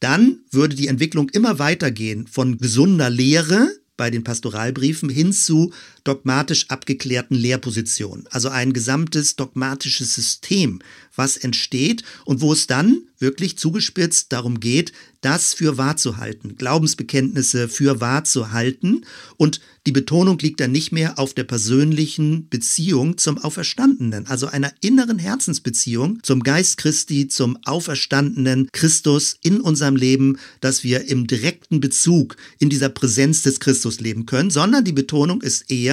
dann 0.00 0.40
würde 0.50 0.74
die 0.74 0.88
Entwicklung 0.88 1.28
immer 1.30 1.58
weitergehen 1.58 2.26
von 2.26 2.58
gesunder 2.58 3.10
Lehre 3.10 3.70
bei 3.96 4.10
den 4.10 4.24
Pastoralbriefen 4.24 5.10
hin 5.10 5.32
zu 5.32 5.72
dogmatisch 6.04 6.68
abgeklärten 6.68 7.36
Lehrpositionen. 7.36 8.26
Also 8.30 8.48
ein 8.48 8.72
gesamtes 8.72 9.36
dogmatisches 9.36 10.14
System, 10.14 10.80
was 11.14 11.36
entsteht 11.36 12.02
und 12.24 12.40
wo 12.40 12.52
es 12.52 12.66
dann 12.66 13.02
wirklich 13.18 13.58
zugespitzt 13.58 14.32
darum 14.32 14.60
geht, 14.60 14.92
das 15.20 15.52
für 15.52 15.76
wahr 15.76 15.96
zu 15.96 16.16
halten, 16.16 16.56
Glaubensbekenntnisse 16.56 17.68
für 17.68 18.00
wahr 18.00 18.24
zu 18.24 18.52
halten. 18.52 19.02
Und 19.36 19.60
die 19.86 19.92
Betonung 19.92 20.38
liegt 20.38 20.60
dann 20.60 20.72
nicht 20.72 20.92
mehr 20.92 21.18
auf 21.18 21.34
der 21.34 21.44
persönlichen 21.44 22.48
Beziehung 22.48 23.18
zum 23.18 23.38
Auferstandenen, 23.38 24.26
also 24.26 24.46
einer 24.46 24.72
inneren 24.80 25.18
Herzensbeziehung 25.18 26.20
zum 26.22 26.42
Geist 26.42 26.78
Christi, 26.78 27.28
zum 27.28 27.58
auferstandenen 27.64 28.68
Christus 28.72 29.36
in 29.42 29.60
unserem 29.60 29.96
Leben, 29.96 30.38
dass 30.60 30.84
wir 30.84 31.08
im 31.08 31.26
direkten 31.26 31.80
Bezug 31.80 32.36
in 32.58 32.70
dieser 32.70 32.88
Präsenz 32.88 33.42
des 33.42 33.60
Christus 33.60 34.00
leben 34.00 34.24
können, 34.24 34.50
sondern 34.50 34.84
die 34.84 34.92
Betonung 34.92 35.42
ist 35.42 35.70
eher, 35.70 35.89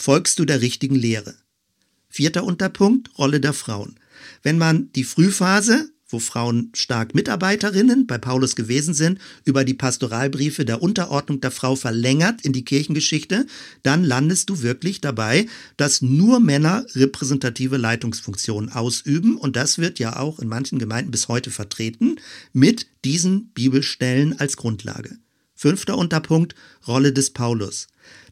folgst 0.00 0.38
du 0.38 0.44
der 0.44 0.60
richtigen 0.60 0.94
Lehre. 0.94 1.34
Vierter 2.08 2.44
Unterpunkt, 2.44 3.16
Rolle 3.18 3.40
der 3.40 3.52
Frauen. 3.52 3.98
Wenn 4.42 4.58
man 4.58 4.90
die 4.92 5.04
Frühphase 5.04 5.90
wo 6.12 6.18
Frauen 6.18 6.70
stark 6.74 7.14
Mitarbeiterinnen 7.14 8.06
bei 8.06 8.18
Paulus 8.18 8.56
gewesen 8.56 8.94
sind, 8.94 9.20
über 9.44 9.64
die 9.64 9.74
Pastoralbriefe 9.74 10.64
der 10.64 10.82
Unterordnung 10.82 11.40
der 11.40 11.50
Frau 11.50 11.76
verlängert 11.76 12.42
in 12.42 12.52
die 12.52 12.64
Kirchengeschichte, 12.64 13.46
dann 13.82 14.04
landest 14.04 14.50
du 14.50 14.62
wirklich 14.62 15.00
dabei, 15.00 15.46
dass 15.76 16.02
nur 16.02 16.40
Männer 16.40 16.84
repräsentative 16.94 17.76
Leitungsfunktionen 17.76 18.72
ausüben 18.72 19.36
und 19.36 19.56
das 19.56 19.78
wird 19.78 19.98
ja 19.98 20.18
auch 20.18 20.38
in 20.38 20.48
manchen 20.48 20.78
Gemeinden 20.78 21.10
bis 21.10 21.28
heute 21.28 21.50
vertreten 21.50 22.16
mit 22.52 22.88
diesen 23.04 23.50
Bibelstellen 23.52 24.38
als 24.38 24.56
Grundlage. 24.56 25.18
Fünfter 25.54 25.98
Unterpunkt, 25.98 26.54
Rolle 26.86 27.12
des 27.12 27.30
Paulus. 27.30 27.86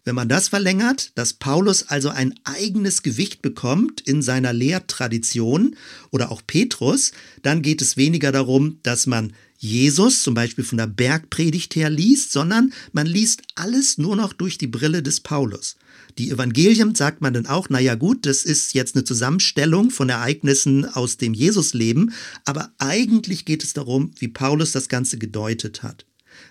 Wenn 0.04 0.14
man 0.14 0.28
das 0.28 0.48
verlängert, 0.48 1.12
dass 1.16 1.34
Paulus 1.34 1.88
also 1.88 2.08
ein 2.08 2.34
eigenes 2.44 3.02
Gewicht 3.02 3.42
bekommt 3.42 4.00
in 4.00 4.22
seiner 4.22 4.52
Lehrtradition 4.52 5.76
oder 6.10 6.30
auch 6.30 6.42
Petrus, 6.46 7.12
dann 7.42 7.62
geht 7.62 7.82
es 7.82 7.96
weniger 7.96 8.32
darum, 8.32 8.78
dass 8.82 9.06
man 9.06 9.32
Jesus 9.58 10.22
zum 10.22 10.34
Beispiel 10.34 10.64
von 10.64 10.78
der 10.78 10.86
Bergpredigt 10.86 11.74
her 11.74 11.90
liest, 11.90 12.32
sondern 12.32 12.72
man 12.92 13.06
liest 13.06 13.42
alles 13.56 13.98
nur 13.98 14.14
noch 14.14 14.32
durch 14.32 14.56
die 14.56 14.68
Brille 14.68 15.02
des 15.02 15.20
Paulus. 15.20 15.76
Die 16.16 16.30
Evangelien 16.30 16.94
sagt 16.94 17.20
man 17.20 17.34
dann 17.34 17.46
auch, 17.46 17.68
naja 17.68 17.94
gut, 17.96 18.24
das 18.24 18.44
ist 18.44 18.74
jetzt 18.74 18.94
eine 18.94 19.04
Zusammenstellung 19.04 19.90
von 19.90 20.08
Ereignissen 20.08 20.84
aus 20.84 21.16
dem 21.16 21.34
Jesusleben, 21.34 22.12
aber 22.44 22.72
eigentlich 22.78 23.44
geht 23.44 23.64
es 23.64 23.72
darum, 23.72 24.12
wie 24.18 24.28
Paulus 24.28 24.72
das 24.72 24.88
Ganze 24.88 25.18
gedeutet 25.18 25.82
hat. 25.82 26.06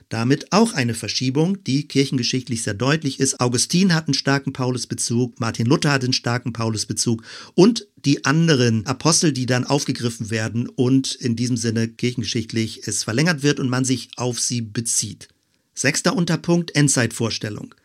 Damit 0.10 0.54
auch 0.54 0.74
eine 0.74 0.94
Verschiebung, 0.94 1.64
die 1.66 1.88
kirchengeschichtlich 1.88 2.64
sehr 2.64 2.74
deutlich 2.74 3.20
ist. 3.20 3.42
Augustin 3.42 3.94
hat 3.94 4.08
einen 4.08 4.14
starken 4.14 4.54
Paulusbezug, 4.54 5.40
Martin 5.40 5.66
Luther 5.66 5.92
hat 5.92 6.04
einen 6.04 6.14
starken 6.14 6.54
Paulusbezug 6.54 7.24
und 7.56 7.88
die 7.98 8.24
anderen 8.24 8.86
Apostel, 8.86 9.34
die 9.34 9.46
dann 9.46 9.66
aufgegriffen 9.66 10.30
werden 10.30 10.70
und 10.70 11.14
in 11.16 11.36
diesem 11.36 11.58
Sinne 11.58 11.90
kirchengeschichtlich 11.90 12.88
es 12.88 13.04
verlängert 13.04 13.44
wird 13.44 13.60
und 13.60 13.70
man 13.70 13.84
sich 13.84 14.10
auf 14.16 14.40
sie 14.40 14.62
bezieht. 14.62 15.28
Sechster 15.74 16.16
Unterpunkt, 16.16 16.74
Endzeitvorstellung. 16.74 17.76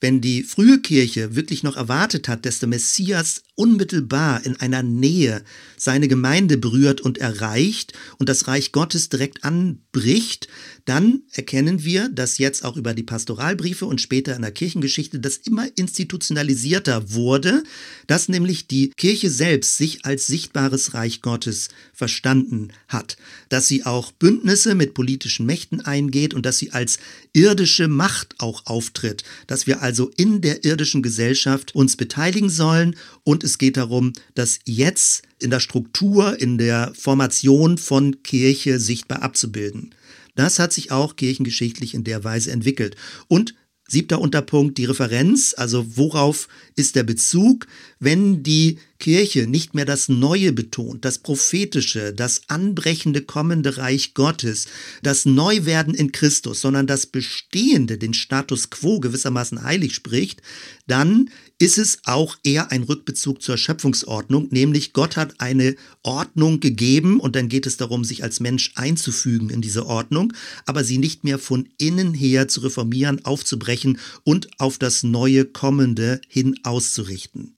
Wenn 0.00 0.20
die 0.22 0.42
frühe 0.42 0.80
Kirche 0.80 1.36
wirklich 1.36 1.62
noch 1.62 1.76
erwartet 1.76 2.28
hat, 2.28 2.46
dass 2.46 2.58
der 2.58 2.68
Messias 2.68 3.42
unmittelbar 3.56 4.44
in 4.44 4.56
einer 4.56 4.82
Nähe 4.82 5.42
seine 5.76 6.08
Gemeinde 6.08 6.56
berührt 6.56 7.00
und 7.00 7.18
erreicht 7.18 7.92
und 8.18 8.28
das 8.28 8.46
Reich 8.46 8.72
Gottes 8.72 9.08
direkt 9.08 9.44
anbricht, 9.44 10.48
dann 10.84 11.22
erkennen 11.32 11.84
wir, 11.84 12.08
dass 12.08 12.38
jetzt 12.38 12.64
auch 12.64 12.76
über 12.76 12.94
die 12.94 13.02
Pastoralbriefe 13.02 13.86
und 13.86 14.00
später 14.00 14.36
in 14.36 14.42
der 14.42 14.52
Kirchengeschichte 14.52 15.18
das 15.18 15.38
immer 15.38 15.66
institutionalisierter 15.76 17.12
wurde, 17.12 17.64
dass 18.06 18.28
nämlich 18.28 18.68
die 18.68 18.90
Kirche 18.90 19.30
selbst 19.30 19.76
sich 19.76 20.04
als 20.04 20.26
sichtbares 20.28 20.94
Reich 20.94 21.22
Gottes 21.22 21.68
verstanden 21.92 22.68
hat, 22.88 23.16
dass 23.48 23.66
sie 23.66 23.84
auch 23.84 24.12
Bündnisse 24.12 24.74
mit 24.74 24.94
politischen 24.94 25.46
Mächten 25.46 25.80
eingeht 25.80 26.34
und 26.34 26.46
dass 26.46 26.58
sie 26.58 26.70
als 26.70 26.98
irdische 27.32 27.88
Macht 27.88 28.36
auch 28.38 28.66
auftritt, 28.66 29.24
dass 29.46 29.66
wir 29.66 29.82
also 29.82 30.10
in 30.16 30.40
der 30.40 30.64
irdischen 30.64 31.02
Gesellschaft 31.02 31.74
uns 31.74 31.96
beteiligen 31.96 32.48
sollen 32.48 32.96
und 33.24 33.45
es 33.46 33.58
geht 33.58 33.76
darum, 33.76 34.12
dass 34.34 34.58
jetzt 34.64 35.22
in 35.38 35.50
der 35.50 35.60
Struktur, 35.60 36.38
in 36.38 36.58
der 36.58 36.92
Formation 36.94 37.78
von 37.78 38.22
Kirche 38.22 38.78
sichtbar 38.78 39.22
abzubilden. 39.22 39.94
Das 40.34 40.58
hat 40.58 40.72
sich 40.72 40.90
auch 40.90 41.16
kirchengeschichtlich 41.16 41.94
in 41.94 42.04
der 42.04 42.24
Weise 42.24 42.50
entwickelt. 42.50 42.96
Und 43.28 43.54
Siebter 43.88 44.20
Unterpunkt, 44.20 44.78
die 44.78 44.84
Referenz, 44.84 45.54
also 45.56 45.96
worauf 45.96 46.48
ist 46.74 46.96
der 46.96 47.04
Bezug, 47.04 47.68
wenn 48.00 48.42
die 48.42 48.78
Kirche 48.98 49.46
nicht 49.46 49.74
mehr 49.74 49.84
das 49.84 50.08
Neue 50.08 50.52
betont, 50.52 51.04
das 51.04 51.18
Prophetische, 51.18 52.12
das 52.12 52.42
anbrechende 52.48 53.22
kommende 53.22 53.76
Reich 53.76 54.14
Gottes, 54.14 54.66
das 55.02 55.24
Neuwerden 55.24 55.94
in 55.94 56.12
Christus, 56.12 56.60
sondern 56.60 56.86
das 56.86 57.06
Bestehende, 57.06 57.98
den 57.98 58.14
Status 58.14 58.70
quo 58.70 59.00
gewissermaßen 59.00 59.62
heilig 59.62 59.94
spricht, 59.94 60.42
dann 60.86 61.30
ist 61.58 61.78
es 61.78 62.00
auch 62.04 62.36
eher 62.44 62.70
ein 62.70 62.82
Rückbezug 62.82 63.40
zur 63.40 63.56
Schöpfungsordnung, 63.56 64.48
nämlich 64.50 64.92
Gott 64.92 65.16
hat 65.16 65.40
eine 65.40 65.74
Ordnung 66.02 66.60
gegeben 66.60 67.18
und 67.18 67.34
dann 67.34 67.48
geht 67.48 67.66
es 67.66 67.78
darum, 67.78 68.04
sich 68.04 68.22
als 68.22 68.40
Mensch 68.40 68.72
einzufügen 68.74 69.48
in 69.48 69.62
diese 69.62 69.86
Ordnung, 69.86 70.32
aber 70.66 70.84
sie 70.84 70.98
nicht 70.98 71.24
mehr 71.24 71.38
von 71.38 71.68
innen 71.78 72.12
her 72.12 72.48
zu 72.48 72.60
reformieren, 72.60 73.24
aufzubrechen 73.24 73.98
und 74.22 74.48
auf 74.60 74.76
das 74.78 75.02
neue 75.02 75.46
Kommende 75.46 76.20
hin 76.28 76.60
auszurichten. 76.62 77.55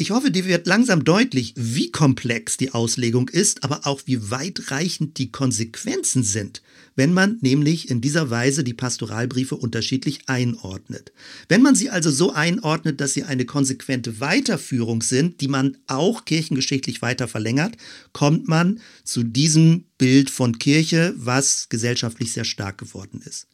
Ich 0.00 0.12
hoffe, 0.12 0.30
dir 0.30 0.46
wird 0.46 0.66
langsam 0.66 1.04
deutlich, 1.04 1.52
wie 1.56 1.90
komplex 1.90 2.56
die 2.56 2.72
Auslegung 2.72 3.28
ist, 3.28 3.64
aber 3.64 3.86
auch 3.86 4.00
wie 4.06 4.30
weitreichend 4.30 5.18
die 5.18 5.30
Konsequenzen 5.30 6.22
sind, 6.22 6.62
wenn 6.96 7.12
man 7.12 7.36
nämlich 7.42 7.90
in 7.90 8.00
dieser 8.00 8.30
Weise 8.30 8.64
die 8.64 8.72
Pastoralbriefe 8.72 9.56
unterschiedlich 9.56 10.20
einordnet. 10.24 11.12
Wenn 11.50 11.60
man 11.60 11.74
sie 11.74 11.90
also 11.90 12.10
so 12.10 12.32
einordnet, 12.32 12.98
dass 13.02 13.12
sie 13.12 13.24
eine 13.24 13.44
konsequente 13.44 14.20
Weiterführung 14.20 15.02
sind, 15.02 15.42
die 15.42 15.48
man 15.48 15.76
auch 15.86 16.24
kirchengeschichtlich 16.24 17.02
weiter 17.02 17.28
verlängert, 17.28 17.76
kommt 18.14 18.48
man 18.48 18.80
zu 19.04 19.22
diesem 19.22 19.84
Bild 19.98 20.30
von 20.30 20.58
Kirche, 20.58 21.12
was 21.18 21.68
gesellschaftlich 21.68 22.32
sehr 22.32 22.44
stark 22.44 22.78
geworden 22.78 23.20
ist. 23.22 23.48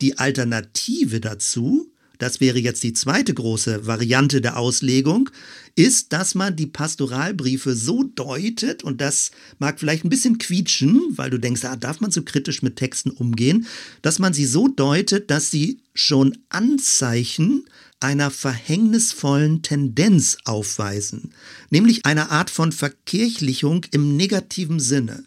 Die 0.00 0.18
Alternative 0.18 1.20
dazu 1.20 1.92
das 2.18 2.40
wäre 2.40 2.58
jetzt 2.58 2.82
die 2.82 2.92
zweite 2.92 3.34
große 3.34 3.86
Variante 3.86 4.40
der 4.40 4.58
Auslegung, 4.58 5.30
ist, 5.76 6.12
dass 6.12 6.34
man 6.34 6.56
die 6.56 6.66
Pastoralbriefe 6.66 7.76
so 7.76 8.02
deutet, 8.02 8.82
und 8.82 9.00
das 9.00 9.30
mag 9.58 9.78
vielleicht 9.78 10.04
ein 10.04 10.08
bisschen 10.10 10.38
quietschen, 10.38 11.02
weil 11.10 11.30
du 11.30 11.38
denkst, 11.38 11.64
ah, 11.64 11.76
darf 11.76 12.00
man 12.00 12.10
so 12.10 12.22
kritisch 12.22 12.62
mit 12.62 12.76
Texten 12.76 13.10
umgehen, 13.10 13.66
dass 14.02 14.18
man 14.18 14.32
sie 14.32 14.46
so 14.46 14.68
deutet, 14.68 15.30
dass 15.30 15.50
sie 15.50 15.80
schon 15.94 16.36
Anzeichen 16.48 17.64
einer 18.00 18.30
verhängnisvollen 18.30 19.62
Tendenz 19.62 20.38
aufweisen, 20.44 21.32
nämlich 21.70 22.04
einer 22.04 22.30
Art 22.30 22.50
von 22.50 22.72
Verkirchlichung 22.72 23.84
im 23.90 24.16
negativen 24.16 24.80
Sinne. 24.80 25.24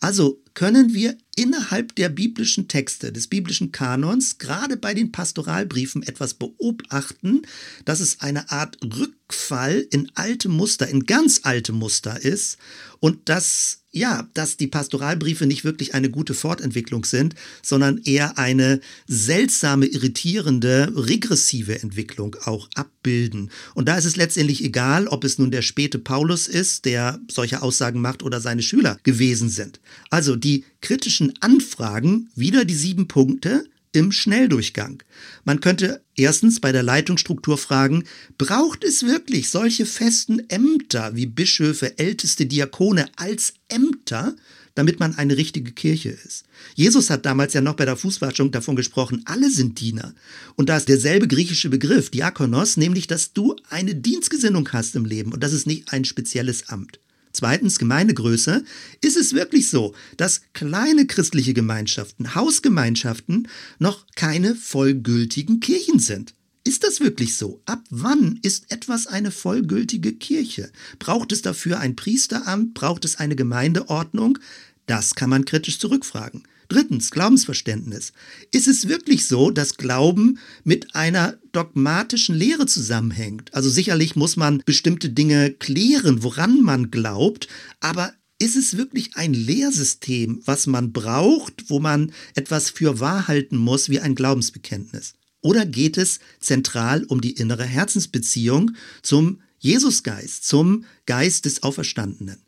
Also 0.00 0.42
können 0.56 0.94
wir 0.94 1.18
innerhalb 1.36 1.94
der 1.96 2.08
biblischen 2.08 2.66
Texte, 2.66 3.12
des 3.12 3.28
biblischen 3.28 3.72
Kanons, 3.72 4.38
gerade 4.38 4.78
bei 4.78 4.94
den 4.94 5.12
Pastoralbriefen 5.12 6.02
etwas 6.02 6.32
beobachten, 6.32 7.42
dass 7.84 8.00
es 8.00 8.22
eine 8.22 8.50
Art 8.50 8.78
Rückfall 8.82 9.86
in 9.90 10.10
alte 10.14 10.48
Muster, 10.48 10.88
in 10.88 11.04
ganz 11.04 11.40
alte 11.42 11.72
Muster 11.72 12.24
ist 12.24 12.56
und 13.00 13.28
dass 13.28 13.82
ja, 13.96 14.28
dass 14.34 14.56
die 14.56 14.66
Pastoralbriefe 14.66 15.46
nicht 15.46 15.64
wirklich 15.64 15.94
eine 15.94 16.10
gute 16.10 16.34
Fortentwicklung 16.34 17.04
sind, 17.04 17.34
sondern 17.62 17.98
eher 18.04 18.38
eine 18.38 18.80
seltsame, 19.06 19.86
irritierende, 19.86 20.92
regressive 20.94 21.80
Entwicklung 21.80 22.36
auch 22.44 22.68
abbilden. 22.74 23.50
Und 23.74 23.88
da 23.88 23.96
ist 23.96 24.04
es 24.04 24.16
letztendlich 24.16 24.62
egal, 24.62 25.08
ob 25.08 25.24
es 25.24 25.38
nun 25.38 25.50
der 25.50 25.62
späte 25.62 25.98
Paulus 25.98 26.46
ist, 26.46 26.84
der 26.84 27.18
solche 27.30 27.62
Aussagen 27.62 28.00
macht, 28.00 28.22
oder 28.22 28.40
seine 28.40 28.62
Schüler 28.62 28.98
gewesen 29.02 29.48
sind. 29.48 29.80
Also 30.10 30.36
die 30.36 30.64
kritischen 30.80 31.32
Anfragen, 31.40 32.28
wieder 32.34 32.64
die 32.64 32.74
sieben 32.74 33.08
Punkte, 33.08 33.64
im 33.96 34.12
Schnelldurchgang. 34.12 35.02
Man 35.44 35.60
könnte 35.60 36.02
erstens 36.16 36.60
bei 36.60 36.70
der 36.70 36.82
Leitungsstruktur 36.82 37.56
fragen, 37.56 38.04
braucht 38.36 38.84
es 38.84 39.06
wirklich 39.06 39.48
solche 39.48 39.86
festen 39.86 40.50
Ämter 40.50 41.16
wie 41.16 41.24
Bischöfe, 41.24 41.98
älteste 41.98 42.44
Diakone 42.44 43.08
als 43.16 43.54
Ämter, 43.68 44.36
damit 44.74 45.00
man 45.00 45.16
eine 45.16 45.38
richtige 45.38 45.72
Kirche 45.72 46.10
ist? 46.10 46.44
Jesus 46.74 47.08
hat 47.08 47.24
damals 47.24 47.54
ja 47.54 47.62
noch 47.62 47.76
bei 47.76 47.86
der 47.86 47.96
Fußwaschung 47.96 48.50
davon 48.50 48.76
gesprochen, 48.76 49.22
alle 49.24 49.50
sind 49.50 49.80
Diener. 49.80 50.14
Und 50.56 50.68
da 50.68 50.76
ist 50.76 50.90
derselbe 50.90 51.26
griechische 51.26 51.70
Begriff, 51.70 52.10
Diakonos, 52.10 52.76
nämlich, 52.76 53.06
dass 53.06 53.32
du 53.32 53.56
eine 53.70 53.94
Dienstgesinnung 53.94 54.70
hast 54.72 54.94
im 54.94 55.06
Leben 55.06 55.32
und 55.32 55.42
das 55.42 55.54
ist 55.54 55.66
nicht 55.66 55.90
ein 55.90 56.04
spezielles 56.04 56.68
Amt. 56.68 57.00
Zweitens 57.36 57.78
Gemeindegröße. 57.78 58.64
Ist 59.02 59.18
es 59.18 59.34
wirklich 59.34 59.68
so, 59.68 59.94
dass 60.16 60.40
kleine 60.54 61.06
christliche 61.06 61.52
Gemeinschaften, 61.52 62.34
Hausgemeinschaften 62.34 63.48
noch 63.78 64.06
keine 64.16 64.54
vollgültigen 64.54 65.60
Kirchen 65.60 65.98
sind? 65.98 66.32
Ist 66.64 66.82
das 66.82 67.00
wirklich 67.00 67.36
so? 67.36 67.60
Ab 67.66 67.84
wann 67.90 68.38
ist 68.40 68.72
etwas 68.72 69.06
eine 69.06 69.30
vollgültige 69.30 70.14
Kirche? 70.14 70.72
Braucht 70.98 71.30
es 71.30 71.42
dafür 71.42 71.78
ein 71.78 71.94
Priesteramt? 71.94 72.72
Braucht 72.72 73.04
es 73.04 73.16
eine 73.16 73.36
Gemeindeordnung? 73.36 74.38
Das 74.86 75.14
kann 75.14 75.28
man 75.28 75.44
kritisch 75.44 75.78
zurückfragen. 75.78 76.42
Drittens, 76.68 77.10
Glaubensverständnis. 77.10 78.12
Ist 78.50 78.66
es 78.66 78.88
wirklich 78.88 79.26
so, 79.26 79.50
dass 79.50 79.76
Glauben 79.76 80.38
mit 80.64 80.94
einer 80.94 81.38
dogmatischen 81.52 82.34
Lehre 82.34 82.66
zusammenhängt? 82.66 83.54
Also 83.54 83.70
sicherlich 83.70 84.16
muss 84.16 84.36
man 84.36 84.62
bestimmte 84.66 85.10
Dinge 85.10 85.52
klären, 85.52 86.22
woran 86.22 86.62
man 86.62 86.90
glaubt, 86.90 87.48
aber 87.80 88.12
ist 88.38 88.56
es 88.56 88.76
wirklich 88.76 89.16
ein 89.16 89.32
Lehrsystem, 89.32 90.42
was 90.44 90.66
man 90.66 90.92
braucht, 90.92 91.70
wo 91.70 91.78
man 91.80 92.12
etwas 92.34 92.68
für 92.70 93.00
wahr 93.00 93.28
halten 93.28 93.56
muss, 93.56 93.88
wie 93.88 94.00
ein 94.00 94.14
Glaubensbekenntnis? 94.14 95.14
Oder 95.40 95.64
geht 95.64 95.96
es 95.96 96.18
zentral 96.40 97.04
um 97.04 97.20
die 97.20 97.32
innere 97.32 97.64
Herzensbeziehung 97.64 98.72
zum 99.02 99.40
Jesusgeist, 99.58 100.44
zum 100.44 100.84
Geist 101.06 101.44
des 101.44 101.62
Auferstandenen? 101.62 102.42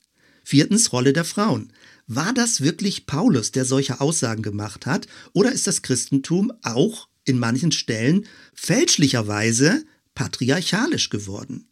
Viertens 0.44 0.92
Rolle 0.92 1.12
der 1.12 1.24
Frauen. 1.24 1.72
War 2.10 2.32
das 2.32 2.62
wirklich 2.62 3.04
Paulus, 3.04 3.52
der 3.52 3.66
solche 3.66 4.00
Aussagen 4.00 4.42
gemacht 4.42 4.86
hat, 4.86 5.06
oder 5.34 5.52
ist 5.52 5.66
das 5.66 5.82
Christentum 5.82 6.50
auch 6.62 7.06
in 7.24 7.38
manchen 7.38 7.70
Stellen 7.70 8.24
fälschlicherweise 8.54 9.84
patriarchalisch 10.14 11.10
geworden? 11.10 11.68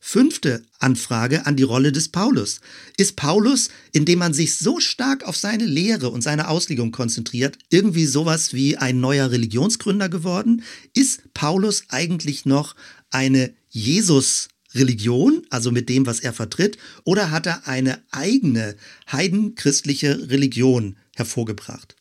Fünfte 0.00 0.64
Anfrage 0.80 1.46
an 1.46 1.54
die 1.54 1.62
Rolle 1.62 1.92
des 1.92 2.08
Paulus. 2.08 2.60
Ist 2.96 3.14
Paulus, 3.14 3.68
indem 3.92 4.18
man 4.18 4.34
sich 4.34 4.56
so 4.56 4.80
stark 4.80 5.22
auf 5.22 5.36
seine 5.36 5.64
Lehre 5.64 6.10
und 6.10 6.22
seine 6.22 6.48
Auslegung 6.48 6.90
konzentriert, 6.90 7.56
irgendwie 7.70 8.06
sowas 8.06 8.52
wie 8.52 8.76
ein 8.76 9.00
neuer 9.00 9.30
Religionsgründer 9.30 10.08
geworden? 10.08 10.64
Ist 10.92 11.22
Paulus 11.34 11.84
eigentlich 11.88 12.46
noch 12.46 12.74
eine 13.10 13.54
Jesus- 13.68 14.48
Religion, 14.78 15.42
also 15.50 15.70
mit 15.70 15.88
dem, 15.88 16.06
was 16.06 16.20
er 16.20 16.32
vertritt, 16.32 16.78
oder 17.04 17.30
hat 17.30 17.46
er 17.46 17.66
eine 17.66 18.02
eigene 18.10 18.76
heidenchristliche 19.10 20.30
Religion 20.30 20.96
hervorgebracht? 21.16 21.96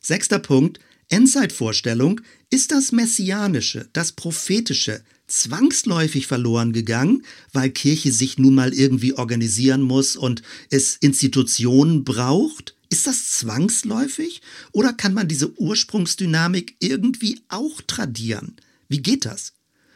Sechster 0.00 0.38
Punkt, 0.38 0.80
Endzeitvorstellung, 1.08 2.20
ist 2.50 2.72
das 2.72 2.92
Messianische, 2.92 3.88
das 3.92 4.12
Prophetische 4.12 5.02
zwangsläufig 5.26 6.26
verloren 6.26 6.72
gegangen, 6.72 7.24
weil 7.52 7.70
Kirche 7.70 8.12
sich 8.12 8.38
nun 8.38 8.54
mal 8.54 8.74
irgendwie 8.74 9.14
organisieren 9.14 9.82
muss 9.82 10.16
und 10.16 10.42
es 10.70 10.96
Institutionen 10.96 12.04
braucht? 12.04 12.74
Ist 12.90 13.06
das 13.06 13.30
zwangsläufig 13.30 14.42
oder 14.72 14.92
kann 14.92 15.14
man 15.14 15.28
diese 15.28 15.56
Ursprungsdynamik 15.58 16.76
irgendwie 16.80 17.40
auch 17.48 17.80
tradieren? 17.82 18.56
Wie 18.88 19.00
geht 19.00 19.24
das? 19.24 19.52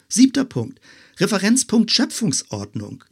Siebter 0.08 0.44
Punkt. 0.44 0.80
Referenzpunkt 1.18 1.90
Schöpfungsordnung. 1.90 3.04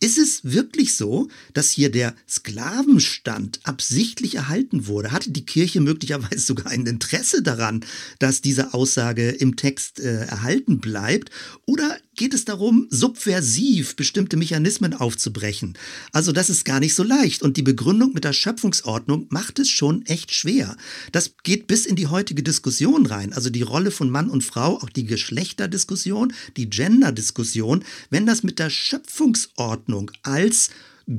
Ist 0.00 0.18
es 0.18 0.44
wirklich 0.44 0.94
so, 0.94 1.28
dass 1.54 1.70
hier 1.70 1.90
der 1.90 2.14
Sklavenstand 2.28 3.60
absichtlich 3.64 4.36
erhalten 4.36 4.86
wurde? 4.86 5.10
Hatte 5.10 5.30
die 5.30 5.44
Kirche 5.44 5.80
möglicherweise 5.80 6.38
sogar 6.38 6.68
ein 6.68 6.86
Interesse 6.86 7.42
daran, 7.42 7.84
dass 8.20 8.40
diese 8.40 8.74
Aussage 8.74 9.30
im 9.30 9.56
Text 9.56 9.98
äh, 9.98 10.26
erhalten 10.26 10.78
bleibt? 10.78 11.30
Oder 11.66 11.98
geht 12.14 12.32
es 12.32 12.44
darum, 12.44 12.86
subversiv 12.90 13.96
bestimmte 13.96 14.36
Mechanismen 14.36 14.94
aufzubrechen? 14.94 15.76
Also 16.12 16.30
das 16.30 16.48
ist 16.48 16.64
gar 16.64 16.78
nicht 16.78 16.94
so 16.94 17.02
leicht 17.02 17.42
und 17.42 17.56
die 17.56 17.62
Begründung 17.62 18.12
mit 18.12 18.22
der 18.22 18.32
Schöpfungsordnung 18.32 19.26
macht 19.30 19.58
es 19.58 19.68
schon 19.68 20.06
echt 20.06 20.32
schwer. 20.32 20.76
Das 21.10 21.32
geht 21.42 21.66
bis 21.66 21.86
in 21.86 21.96
die 21.96 22.06
heutige 22.06 22.44
Diskussion 22.44 23.06
rein, 23.06 23.32
also 23.32 23.50
die 23.50 23.62
Rolle 23.62 23.90
von 23.90 24.10
Mann 24.10 24.30
und 24.30 24.44
Frau, 24.44 24.76
auch 24.76 24.90
die 24.90 25.06
Geschlechterdiskussion, 25.06 26.32
die 26.56 26.70
Genderdiskussion, 26.70 27.84
wenn 28.10 28.26
das 28.26 28.44
mit 28.44 28.60
der 28.60 28.70
Schöpfungsordnung 28.70 29.87
Ordnung 29.88 30.12
als 30.22 30.68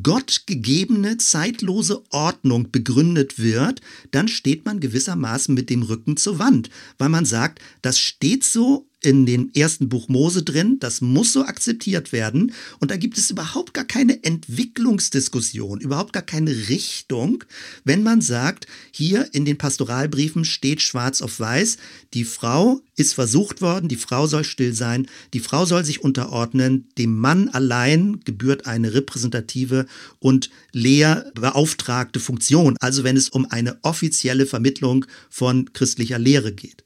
gottgegebene 0.04 1.18
zeitlose 1.18 2.04
Ordnung 2.12 2.70
begründet 2.72 3.40
wird, 3.40 3.82
dann 4.12 4.28
steht 4.28 4.64
man 4.64 4.80
gewissermaßen 4.80 5.56
mit 5.56 5.72
dem 5.72 5.82
Rücken 5.82 6.16
zur 6.16 6.38
Wand, 6.38 6.70
weil 7.00 7.10
man 7.10 7.26
sagt, 7.26 7.60
das 7.82 7.98
steht 7.98 8.44
so 8.44 8.88
in 9.02 9.26
dem 9.26 9.50
ersten 9.54 9.88
Buch 9.88 10.10
Mose 10.10 10.44
drin, 10.44 10.78
das 10.80 11.02
muss 11.02 11.32
so 11.32 11.44
akzeptiert 11.44 12.12
werden. 12.12 12.52
Und 12.80 12.92
da 12.92 12.98
gibt 12.98 13.18
es 13.18 13.30
überhaupt 13.30 13.74
gar 13.74 13.86
keine 13.86 14.24
Entwicklungsdiskussion, 14.24 15.80
überhaupt 15.80 16.12
gar 16.12 16.24
keine 16.24 16.52
Richtung, 16.70 17.44
wenn 17.86 18.04
man 18.04 18.22
sagt, 18.22 18.68
hier 18.92 19.34
in 19.34 19.46
den 19.46 19.58
Pastoralbriefen 19.58 20.44
steht 20.44 20.82
schwarz 20.82 21.22
auf 21.22 21.40
weiß, 21.40 21.78
die 22.14 22.26
Frau 22.26 22.82
ist 22.96 23.14
versucht 23.14 23.62
worden, 23.62 23.88
die 23.88 23.96
Frau 23.96 24.28
soll 24.28 24.44
still 24.44 24.74
sein, 24.74 25.08
die 25.34 25.40
Frau 25.40 25.66
soll 25.66 25.86
sich 25.86 26.04
unterordnen, 26.04 26.88
dem 26.98 27.18
Mann 27.18 27.48
allein 27.50 28.20
gebührt 28.26 28.66
eine 28.66 28.94
repräsentative 28.94 29.86
und 30.20 30.50
leer 30.74 31.32
beauftragte 31.36 32.20
Funktion, 32.20 32.76
also 32.80 33.06
wenn 33.06 33.16
es 33.16 33.30
um 33.30 33.46
eine 33.50 33.78
offizielle 33.84 34.46
Vermittlung 34.46 35.06
von 35.30 35.72
christlicher 35.72 36.20
Lehre 36.20 36.52
geht. 36.52 36.84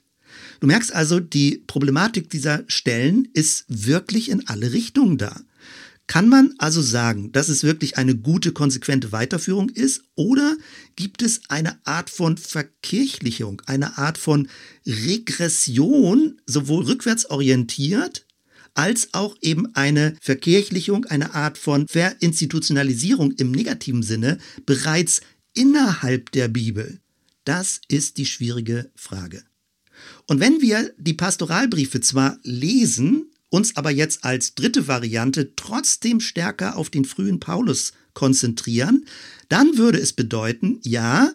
Du 0.63 0.67
merkst 0.67 0.95
also, 0.95 1.19
die 1.19 1.61
Problematik 1.67 2.29
dieser 2.29 2.63
Stellen 2.67 3.27
ist 3.33 3.65
wirklich 3.67 4.29
in 4.29 4.47
alle 4.47 4.71
Richtungen 4.71 5.17
da. 5.17 5.41
Kann 6.07 6.29
man 6.29 6.53
also 6.57 6.81
sagen, 6.81 7.33
dass 7.33 7.49
es 7.49 7.65
wirklich 7.65 7.97
eine 7.97 8.15
gute, 8.15 8.53
konsequente 8.53 9.11
Weiterführung 9.11 9.67
ist? 9.67 10.05
Oder 10.15 10.55
gibt 10.95 11.21
es 11.21 11.41
eine 11.49 11.85
Art 11.85 12.09
von 12.09 12.37
Verkirchlichung, 12.37 13.61
eine 13.65 13.97
Art 13.97 14.17
von 14.17 14.47
Regression, 14.87 16.39
sowohl 16.45 16.85
rückwärts 16.85 17.29
orientiert, 17.29 18.25
als 18.73 19.13
auch 19.13 19.35
eben 19.41 19.75
eine 19.75 20.15
Verkirchlichung, 20.21 21.03
eine 21.07 21.35
Art 21.35 21.57
von 21.57 21.89
Verinstitutionalisierung 21.89 23.33
im 23.33 23.51
negativen 23.51 24.01
Sinne 24.01 24.37
bereits 24.65 25.19
innerhalb 25.53 26.31
der 26.31 26.47
Bibel? 26.47 27.01
Das 27.43 27.81
ist 27.89 28.17
die 28.17 28.25
schwierige 28.25 28.89
Frage. 28.95 29.43
Und 30.27 30.39
wenn 30.39 30.61
wir 30.61 30.93
die 30.97 31.13
Pastoralbriefe 31.13 32.01
zwar 32.01 32.37
lesen, 32.43 33.25
uns 33.49 33.75
aber 33.75 33.91
jetzt 33.91 34.23
als 34.23 34.55
dritte 34.55 34.87
Variante 34.87 35.55
trotzdem 35.55 36.19
stärker 36.19 36.77
auf 36.77 36.89
den 36.89 37.05
frühen 37.05 37.39
Paulus 37.39 37.93
konzentrieren, 38.13 39.05
dann 39.49 39.77
würde 39.77 39.99
es 39.99 40.13
bedeuten, 40.13 40.79
ja, 40.83 41.31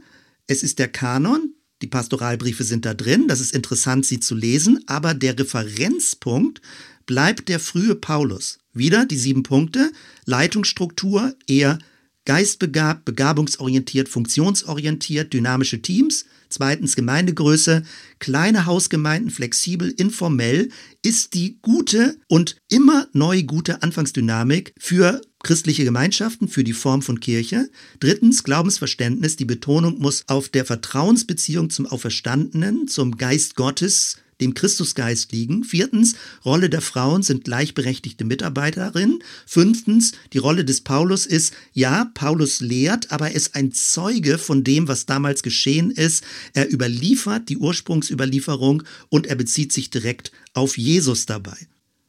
es 0.47 0.63
ist 0.63 0.79
der 0.79 0.89
Kanon, 0.89 1.55
die 1.83 1.87
Pastoralbriefe 1.87 2.65
sind 2.65 2.85
da 2.85 2.95
drin, 2.95 3.29
das 3.29 3.41
ist 3.41 3.55
interessant, 3.55 4.05
sie 4.05 4.19
zu 4.19 4.35
lesen, 4.35 4.83
aber 4.87 5.15
der 5.15 5.39
Referenzpunkt 5.39 6.61
bleibt 7.07 7.49
der 7.49 7.61
frühe 7.61 7.95
Paulus. 7.95 8.59
Wieder 8.73 9.07
die 9.07 9.17
sieben 9.17 9.45
Punkte, 9.45 9.93
Leitungsstruktur 10.25 11.35
eher 11.47 11.79
geistbegabt, 12.25 13.05
begabungsorientiert, 13.05 14.09
funktionsorientiert, 14.09 15.33
dynamische 15.33 15.81
Teams, 15.81 16.27
Zweitens 16.49 16.97
Gemeindegröße. 16.97 17.83
Kleine 18.19 18.67
Hausgemeinden, 18.67 19.31
flexibel, 19.31 19.91
informell 19.91 20.71
ist 21.03 21.35
die 21.35 21.59
gute 21.63 22.19
und 22.29 22.57
immer 22.69 23.09
neu 23.13 23.43
gute 23.43 23.83
Anfangsdynamik 23.83 24.75
für 24.79 25.21
christliche 25.43 25.85
Gemeinschaften, 25.85 26.49
für 26.49 26.65
die 26.65 26.73
Form 26.73 27.03
von 27.03 27.21
Kirche. 27.21 27.71
Drittens 28.01 28.45
Glaubensverständnis. 28.45 29.37
Die 29.37 29.45
Betonung 29.45 29.99
muss 29.99 30.25
auf 30.27 30.49
der 30.49 30.65
Vertrauensbeziehung 30.65 31.71
zum 31.71 31.87
Auferstandenen, 31.87 32.89
zum 32.89 33.17
Geist 33.17 33.55
Gottes 33.55 34.17
dem 34.41 34.55
Christusgeist 34.55 35.33
liegen. 35.33 35.65
Viertens, 35.65 36.15
Rolle 36.45 36.71
der 36.71 36.81
Frauen 36.81 37.23
sind 37.23 37.45
gleichberechtigte 37.45 38.25
Mitarbeiterinnen. 38.25 39.23
Fünftens, 39.47 40.13
die 40.33 40.39
Rolle 40.39 40.65
des 40.65 40.83
Paulus 40.83 41.27
ist, 41.27 41.55
ja, 41.73 42.11
Paulus 42.15 42.61
lehrt, 42.61 43.11
aber 43.11 43.29
er 43.29 43.35
ist 43.35 43.55
ein 43.55 43.73
Zeuge 43.73 44.39
von 44.39 44.65
dem, 44.65 44.89
was 44.89 45.07
damals 45.07 45.43
geschehen 45.43 45.91
ist. 45.91 46.25
Er 46.55 46.73
überliefert 46.73 47.49
die 47.49 47.59
Ursprungsüberlieferung 47.59 48.83
und 49.09 49.27
er 49.27 49.37
bezieht 49.37 49.73
sich 49.73 49.91
direkt 49.91 50.33
auf 50.55 50.79
Jesus 50.79 51.27
dabei. 51.27 51.57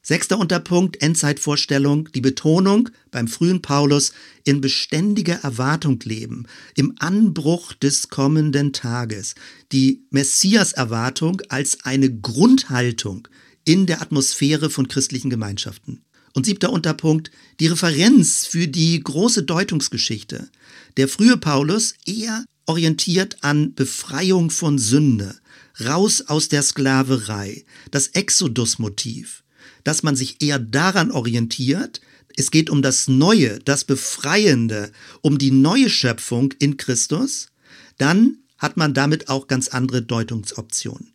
Sechster 0.02 0.40
Unterpunkt, 0.40 1.02
Endzeitvorstellung, 1.02 2.10
die 2.14 2.22
Betonung 2.22 2.90
beim 3.12 3.28
frühen 3.28 3.62
Paulus 3.62 4.14
in 4.46 4.62
beständiger 4.62 5.36
Erwartung 5.44 6.00
leben, 6.04 6.48
im 6.76 6.96
Anbruch 7.00 7.74
des 7.74 8.08
kommenden 8.08 8.72
Tages, 8.72 9.36
die 9.74 10.06
Messias-Erwartung 10.10 11.42
als 11.50 11.84
eine 11.84 12.10
Grundhaltung 12.14 13.28
in 13.66 13.88
der 13.88 14.02
Atmosphäre 14.02 14.70
von 14.70 14.88
christlichen 14.88 15.30
Gemeinschaften. 15.30 16.02
Und 16.34 16.46
siebter 16.46 16.72
Unterpunkt, 16.72 17.30
die 17.60 17.68
Referenz 17.68 18.46
für 18.46 18.68
die 18.68 19.00
große 19.02 19.44
Deutungsgeschichte. 19.44 20.50
Der 20.96 21.10
frühe 21.10 21.38
Paulus 21.38 21.96
eher 22.06 22.46
orientiert 22.68 23.38
an 23.42 23.74
Befreiung 23.74 24.50
von 24.50 24.78
Sünde, 24.78 25.36
raus 25.84 26.22
aus 26.22 26.48
der 26.48 26.62
Sklaverei, 26.62 27.66
das 27.92 28.08
Exodus-Motiv 28.08 29.44
dass 29.84 30.04
man 30.04 30.16
sich 30.16 30.42
eher 30.42 30.60
daran 30.60 31.12
orientiert. 31.12 32.02
Es 32.36 32.52
geht 32.52 32.70
um 32.70 32.82
das 32.82 33.08
Neue, 33.08 33.60
das 33.60 33.84
Befreiende, 33.84 34.92
um 35.22 35.38
die 35.38 35.52
neue 35.52 35.90
Schöpfung 35.90 36.54
in 36.60 36.78
Christus. 36.78 37.48
Dann 37.98 38.38
hat 38.58 38.78
man 38.78 38.94
damit 38.94 39.30
auch 39.30 39.48
ganz 39.48 39.70
andere 39.70 40.02
Deutungsoptionen. 40.02 41.14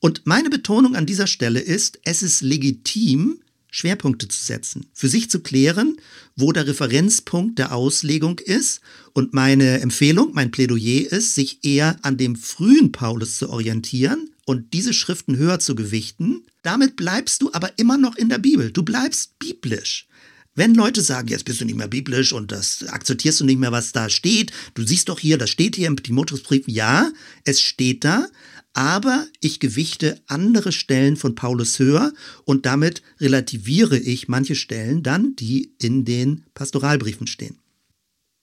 Und 0.00 0.22
meine 0.24 0.48
Betonung 0.50 0.96
an 0.96 1.06
dieser 1.06 1.26
Stelle 1.26 1.60
ist, 1.60 2.00
es 2.04 2.22
ist 2.22 2.40
legitim, 2.40 3.40
Schwerpunkte 3.70 4.26
zu 4.26 4.42
setzen, 4.42 4.86
für 4.92 5.08
sich 5.08 5.30
zu 5.30 5.40
klären, 5.40 5.96
wo 6.34 6.52
der 6.52 6.66
Referenzpunkt 6.66 7.58
der 7.58 7.72
Auslegung 7.72 8.38
ist. 8.40 8.80
Und 9.12 9.32
meine 9.32 9.80
Empfehlung, 9.80 10.30
mein 10.32 10.50
Plädoyer 10.50 11.12
ist, 11.12 11.34
sich 11.34 11.62
eher 11.62 11.96
an 12.02 12.16
dem 12.16 12.34
frühen 12.34 12.90
Paulus 12.90 13.36
zu 13.36 13.50
orientieren 13.50 14.30
und 14.50 14.72
diese 14.72 14.92
Schriften 14.92 15.36
höher 15.36 15.60
zu 15.60 15.76
gewichten. 15.76 16.42
Damit 16.62 16.96
bleibst 16.96 17.40
du 17.40 17.52
aber 17.52 17.78
immer 17.78 17.96
noch 17.96 18.16
in 18.16 18.28
der 18.28 18.38
Bibel. 18.38 18.72
Du 18.72 18.82
bleibst 18.82 19.38
biblisch. 19.38 20.08
Wenn 20.56 20.74
Leute 20.74 21.02
sagen, 21.02 21.28
jetzt 21.28 21.44
bist 21.44 21.60
du 21.60 21.64
nicht 21.64 21.76
mehr 21.76 21.86
biblisch 21.86 22.32
und 22.32 22.50
das 22.50 22.82
akzeptierst 22.82 23.38
du 23.38 23.44
nicht 23.44 23.60
mehr, 23.60 23.70
was 23.70 23.92
da 23.92 24.10
steht, 24.10 24.50
du 24.74 24.84
siehst 24.84 25.08
doch 25.08 25.20
hier, 25.20 25.38
das 25.38 25.50
steht 25.50 25.76
hier 25.76 25.86
im 25.86 26.02
Timotheusbrief, 26.02 26.64
ja, 26.66 27.12
es 27.44 27.60
steht 27.60 28.02
da, 28.02 28.26
aber 28.72 29.28
ich 29.40 29.60
gewichte 29.60 30.20
andere 30.26 30.72
Stellen 30.72 31.16
von 31.16 31.36
Paulus 31.36 31.78
höher 31.78 32.12
und 32.44 32.66
damit 32.66 33.02
relativiere 33.20 33.98
ich 33.98 34.26
manche 34.26 34.56
Stellen 34.56 35.04
dann, 35.04 35.36
die 35.36 35.74
in 35.78 36.04
den 36.04 36.42
Pastoralbriefen 36.54 37.28
stehen. 37.28 37.60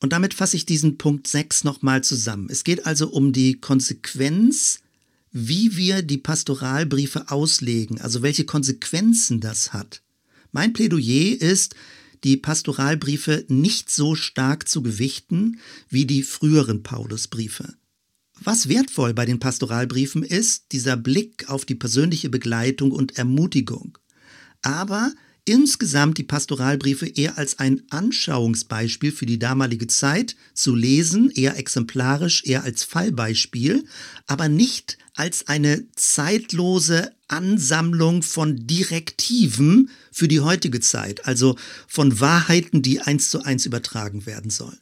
Und 0.01 0.14
damit 0.14 0.34
fasse 0.34 0.55
ich 0.55 0.66
diesen 0.66 0.97
Punkt 0.97 1.28
6 1.28 1.66
nochmal 1.66 2.01
zusammen. 2.01 2.47
Es 2.49 2.64
geht 2.64 2.86
also 2.86 3.10
um 3.10 3.34
die 3.34 3.60
Konsequenz 3.60 4.80
wie 5.32 5.75
wir 5.75 6.01
die 6.01 6.17
Pastoralbriefe 6.17 7.30
auslegen, 7.32 7.99
also 8.01 8.21
welche 8.21 8.45
Konsequenzen 8.45 9.39
das 9.39 9.73
hat. 9.73 10.01
Mein 10.51 10.73
Plädoyer 10.73 11.39
ist, 11.39 11.75
die 12.23 12.38
Pastoralbriefe 12.38 13.45
nicht 13.47 13.91
so 13.91 14.15
stark 14.15 14.67
zu 14.67 14.82
gewichten 14.82 15.59
wie 15.89 16.05
die 16.05 16.23
früheren 16.23 16.84
Paulusbriefe. 16.84 17.75
Was 18.39 18.69
wertvoll 18.69 19.13
bei 19.13 19.25
den 19.25 19.39
Pastoralbriefen 19.39 20.23
ist, 20.23 20.71
dieser 20.71 20.95
Blick 20.95 21.49
auf 21.49 21.65
die 21.65 21.75
persönliche 21.75 22.30
Begleitung 22.30 22.91
und 22.91 23.17
Ermutigung. 23.17 23.97
Aber 24.61 25.11
insgesamt 25.48 26.18
die 26.18 26.24
Pastoralbriefe 26.24 27.08
eher 27.08 27.38
als 27.38 27.60
ein 27.60 27.82
Anschauungsbeispiel 27.89 29.12
für 29.12 29.26
die 29.26 29.39
damalige 29.39 29.88
Zeit 29.88 30.36
zu 30.54 30.76
lesen, 30.76 31.32
eher 31.32 31.58
exemplarisch, 31.58 32.43
eher 32.45 32.64
als 32.64 32.84
Fallbeispiel, 32.84 33.86
aber 34.28 34.50
nicht 34.50 34.98
als 35.16 35.48
eine 35.48 35.86
zeitlose 35.95 37.12
Ansammlung 37.30 38.24
von 38.24 38.68
Direktiven 38.68 39.89
für 40.12 40.28
die 40.28 40.41
heutige 40.41 40.82
Zeit, 40.82 41.26
also 41.26 41.58
von 41.88 42.20
Wahrheiten, 42.20 42.82
die 42.82 43.00
eins 43.00 43.30
zu 43.30 43.41
eins 43.41 43.66
übertragen 43.66 44.26
werden 44.26 44.52
sollen. 44.52 44.80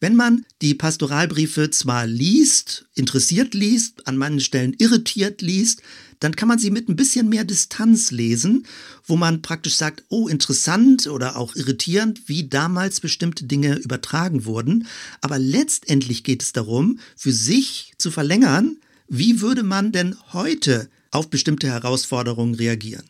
Wenn 0.00 0.14
man 0.14 0.44
die 0.62 0.74
Pastoralbriefe 0.74 1.70
zwar 1.70 2.06
liest, 2.06 2.86
interessiert 2.94 3.52
liest, 3.54 4.06
an 4.06 4.16
manchen 4.16 4.40
Stellen 4.40 4.76
irritiert 4.78 5.42
liest, 5.42 5.82
dann 6.20 6.36
kann 6.36 6.48
man 6.48 6.58
sie 6.58 6.70
mit 6.70 6.88
ein 6.88 6.96
bisschen 6.96 7.28
mehr 7.28 7.44
Distanz 7.44 8.10
lesen, 8.10 8.66
wo 9.04 9.16
man 9.16 9.42
praktisch 9.42 9.76
sagt, 9.76 10.04
oh, 10.08 10.28
interessant 10.28 11.06
oder 11.06 11.36
auch 11.36 11.54
irritierend, 11.56 12.28
wie 12.28 12.48
damals 12.48 13.00
bestimmte 13.00 13.44
Dinge 13.44 13.76
übertragen 13.76 14.44
wurden. 14.44 14.86
Aber 15.20 15.38
letztendlich 15.38 16.24
geht 16.24 16.42
es 16.42 16.52
darum, 16.52 16.98
für 17.16 17.32
sich 17.32 17.94
zu 17.98 18.10
verlängern, 18.10 18.78
wie 19.08 19.40
würde 19.40 19.62
man 19.62 19.92
denn 19.92 20.16
heute 20.32 20.88
auf 21.10 21.30
bestimmte 21.30 21.68
Herausforderungen 21.68 22.54
reagieren. 22.54 23.04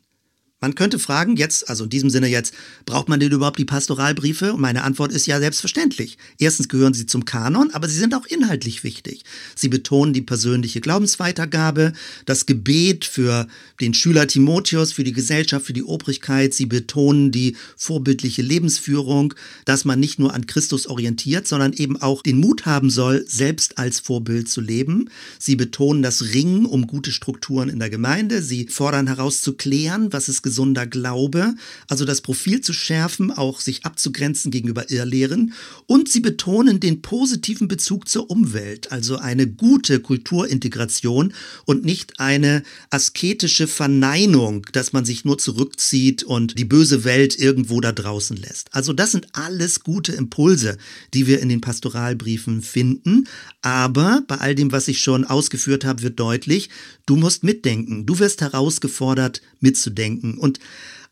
Man 0.61 0.75
könnte 0.75 0.99
fragen, 0.99 1.37
jetzt, 1.37 1.71
also 1.71 1.85
in 1.85 1.91
diesem 1.91 2.11
Sinne 2.11 2.27
jetzt, 2.27 2.53
braucht 2.85 3.09
man 3.09 3.21
denn 3.21 3.31
überhaupt 3.31 3.61
die 3.61 3.65
Pastoralbriefe? 3.65 4.55
Und 4.55 4.61
meine 4.61 4.83
Antwort 4.83 5.13
ist 5.13 5.27
ja 5.27 5.39
selbstverständlich. 5.39 6.19
Erstens 6.37 6.69
gehören 6.69 6.95
sie 6.95 7.07
zum 7.07 7.25
Kanon, 7.25 7.71
aber 7.73 7.89
sie 7.89 7.97
sind 7.97 8.13
auch 8.13 8.27
inhaltlich 8.27 8.83
wichtig. 8.83 9.23
Sie 9.55 9.69
betonen 9.69 10.13
die 10.13 10.21
persönliche 10.21 10.81
Glaubensweitergabe, 10.81 11.93
das 12.27 12.45
Gebet 12.45 13.05
für 13.05 13.47
den 13.81 13.95
Schüler 13.95 14.27
Timotheus, 14.27 14.91
für 14.91 15.05
die 15.05 15.13
Gesellschaft, 15.13 15.65
für 15.65 15.73
die 15.73 15.85
Obrigkeit. 15.85 16.53
Sie 16.55 16.67
betonen 16.67 17.31
die 17.31 17.57
vorbildliche 17.77 18.43
Lebensführung, 18.43 19.35
dass 19.65 19.85
man 19.85 20.01
nicht 20.01 20.19
nur 20.19 20.35
an 20.35 20.47
Christus 20.47 20.89
orientiert, 20.89 21.47
sondern 21.47 21.73
eben 21.73 22.03
auch 22.03 22.21
den 22.21 22.41
Mut 22.41 22.67
haben 22.67 22.91
soll, 22.91 23.25
selbst 23.29 23.79
als 23.79 24.01
Vorbild 24.01 24.49
zu 24.49 24.61
leben. 24.61 25.09
Sie 25.39 25.55
betonen 25.55 26.03
das 26.03 26.35
Ringen 26.35 26.67
um 26.67 26.89
gute 26.89 27.13
Strukturen 27.13 27.69
in 27.69 27.79
der 27.79 27.91
Gemeinde. 27.91 28.43
Sie 28.43 28.67
fordern 28.67 29.07
herauszuklären, 29.07 30.13
was 30.13 30.27
es 30.27 30.43
gesunder 30.49 30.87
Glaube, 30.87 31.55
also 31.89 32.07
das 32.07 32.23
Profil 32.23 32.63
zu 32.63 32.73
schärfen, 32.73 33.31
auch 33.31 33.61
sich 33.61 33.85
abzugrenzen 33.85 34.51
gegenüber 34.51 34.91
Irrlehren. 34.91 35.53
Und 35.85 36.09
sie 36.09 36.21
betonen 36.21 36.81
den 36.81 37.03
positiven 37.03 37.69
Bezug 37.69 38.09
zur 38.09 38.31
Umwelt, 38.31 38.91
also 38.91 39.19
eine 39.19 39.47
gute 39.47 40.01
Kulturintegration 40.01 41.35
und 41.67 41.85
nicht 41.85 42.19
eine 42.19 42.63
asketische 42.89 43.67
Verneinung, 43.67 44.67
dass 44.73 44.95
man 44.95 45.05
sich 45.05 45.27
nur 45.27 45.37
zurückzieht 45.37 46.23
und 46.23 46.59
die 46.59 46.65
böse 46.65 47.05
Welt 47.05 47.39
irgendwo 47.39 47.83
da 47.83 47.93
draußen 47.93 48.39
lässt. 48.39 48.75
Also 48.75 48.95
das 48.95 49.13
sind 49.13 49.27
alles 49.33 49.81
gute 49.81 50.13
Impulse, 50.13 50.79
die 51.13 51.27
wir 51.27 51.41
in 51.41 51.51
den 51.51 51.61
Pastoralbriefen 51.61 52.63
finden. 52.63 53.29
Aber 53.61 54.23
bei 54.27 54.37
all 54.37 54.55
dem, 54.55 54.73
was 54.73 54.89
ich 54.89 55.03
schon 55.03 55.27
ausgeführt 55.27 55.85
habe, 55.85 56.01
wird 56.01 56.19
deutlich, 56.19 56.71
du 57.05 57.17
musst 57.17 57.45
mitdenken. 57.45 58.07
Du 58.07 58.19
wirst 58.19 58.41
herausgefordert, 58.41 59.43
mitzudenken. 59.61 60.38
Und 60.39 60.59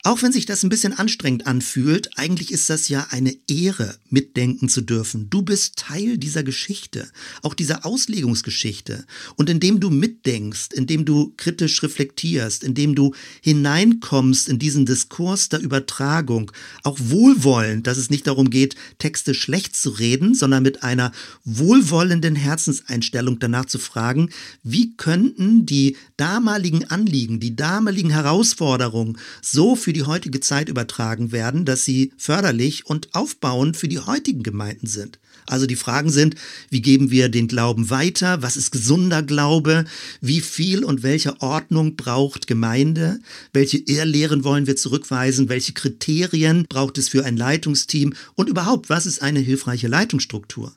auch 0.07 0.22
wenn 0.22 0.30
sich 0.30 0.46
das 0.46 0.62
ein 0.62 0.68
bisschen 0.68 0.92
anstrengend 0.92 1.48
anfühlt, 1.48 2.16
eigentlich 2.16 2.52
ist 2.52 2.70
das 2.70 2.88
ja 2.88 3.09
eine 3.11 3.34
Ehre, 3.48 3.96
mitdenken 4.09 4.68
zu 4.68 4.80
dürfen. 4.80 5.28
Du 5.30 5.42
bist 5.42 5.74
Teil 5.76 6.16
dieser 6.16 6.44
Geschichte, 6.44 7.09
auch 7.42 7.54
dieser 7.54 7.84
Auslegungsgeschichte. 7.84 9.04
Und 9.34 9.50
indem 9.50 9.80
du 9.80 9.90
mitdenkst, 9.90 10.72
indem 10.72 11.04
du 11.04 11.34
kritisch 11.36 11.82
reflektierst, 11.82 12.62
indem 12.62 12.94
du 12.94 13.14
hineinkommst 13.40 14.48
in 14.48 14.61
diesen 14.61 14.86
Diskurs 14.86 15.48
der 15.48 15.61
Übertragung, 15.61 16.52
auch 16.84 16.98
wohlwollend, 17.00 17.88
dass 17.88 17.98
es 17.98 18.09
nicht 18.09 18.28
darum 18.28 18.48
geht, 18.48 18.76
Texte 18.98 19.34
schlecht 19.34 19.74
zu 19.74 19.90
reden, 19.90 20.36
sondern 20.36 20.62
mit 20.62 20.84
einer 20.84 21.11
wohlwollenden 21.44 22.36
Herzenseinstellung 22.36 23.40
danach 23.40 23.64
zu 23.64 23.80
fragen, 23.80 24.30
wie 24.62 24.96
könnten 24.96 25.66
die 25.66 25.96
damaligen 26.16 26.84
Anliegen, 26.84 27.40
die 27.40 27.57
damaligen 27.57 28.11
Herausforderungen 28.11 29.18
so 29.42 29.74
für 29.74 29.95
die 29.97 30.05
heutige 30.05 30.40
Zeit 30.40 30.68
übertragen 30.68 31.32
werden, 31.32 31.64
dass 31.64 31.86
sie 31.86 32.12
förderlich 32.18 32.84
und 32.84 33.14
aufbauend 33.14 33.78
für 33.78 33.88
die 33.88 33.99
heutigen 33.99 34.42
Gemeinden 34.42 34.86
sind. 34.86 35.18
Also 35.47 35.64
die 35.64 35.76
Fragen 35.76 36.11
sind, 36.11 36.34
wie 36.68 36.82
geben 36.82 37.11
wir 37.11 37.30
den 37.30 37.49
Glauben 37.49 37.88
weiter? 37.88 38.42
Was 38.42 38.59
ist 38.59 38.72
gesunder 38.72 39.22
Glaube? 39.22 39.86
Wie 40.20 40.42
viel 40.42 40.84
und 40.84 41.03
welche 41.03 41.40
Ordnung 41.40 41.97
braucht 41.97 42.47
Gemeinde? 42.47 43.20
Welche 43.55 43.78
Irrlehren 43.78 44.44
wollen 44.44 44.66
wir 44.66 44.76
zurückweisen? 44.76 45.49
Welche 45.49 45.72
Kriterien 45.72 46.66
braucht 46.68 46.99
es 46.99 47.09
für 47.09 47.24
ein 47.24 47.38
Leitungsteam? 47.38 48.12
Und 48.34 48.51
überhaupt, 48.51 48.90
was 48.90 49.07
ist 49.07 49.22
eine 49.22 49.40
hilfreiche 49.40 49.88
Leitungsstruktur? 49.88 50.76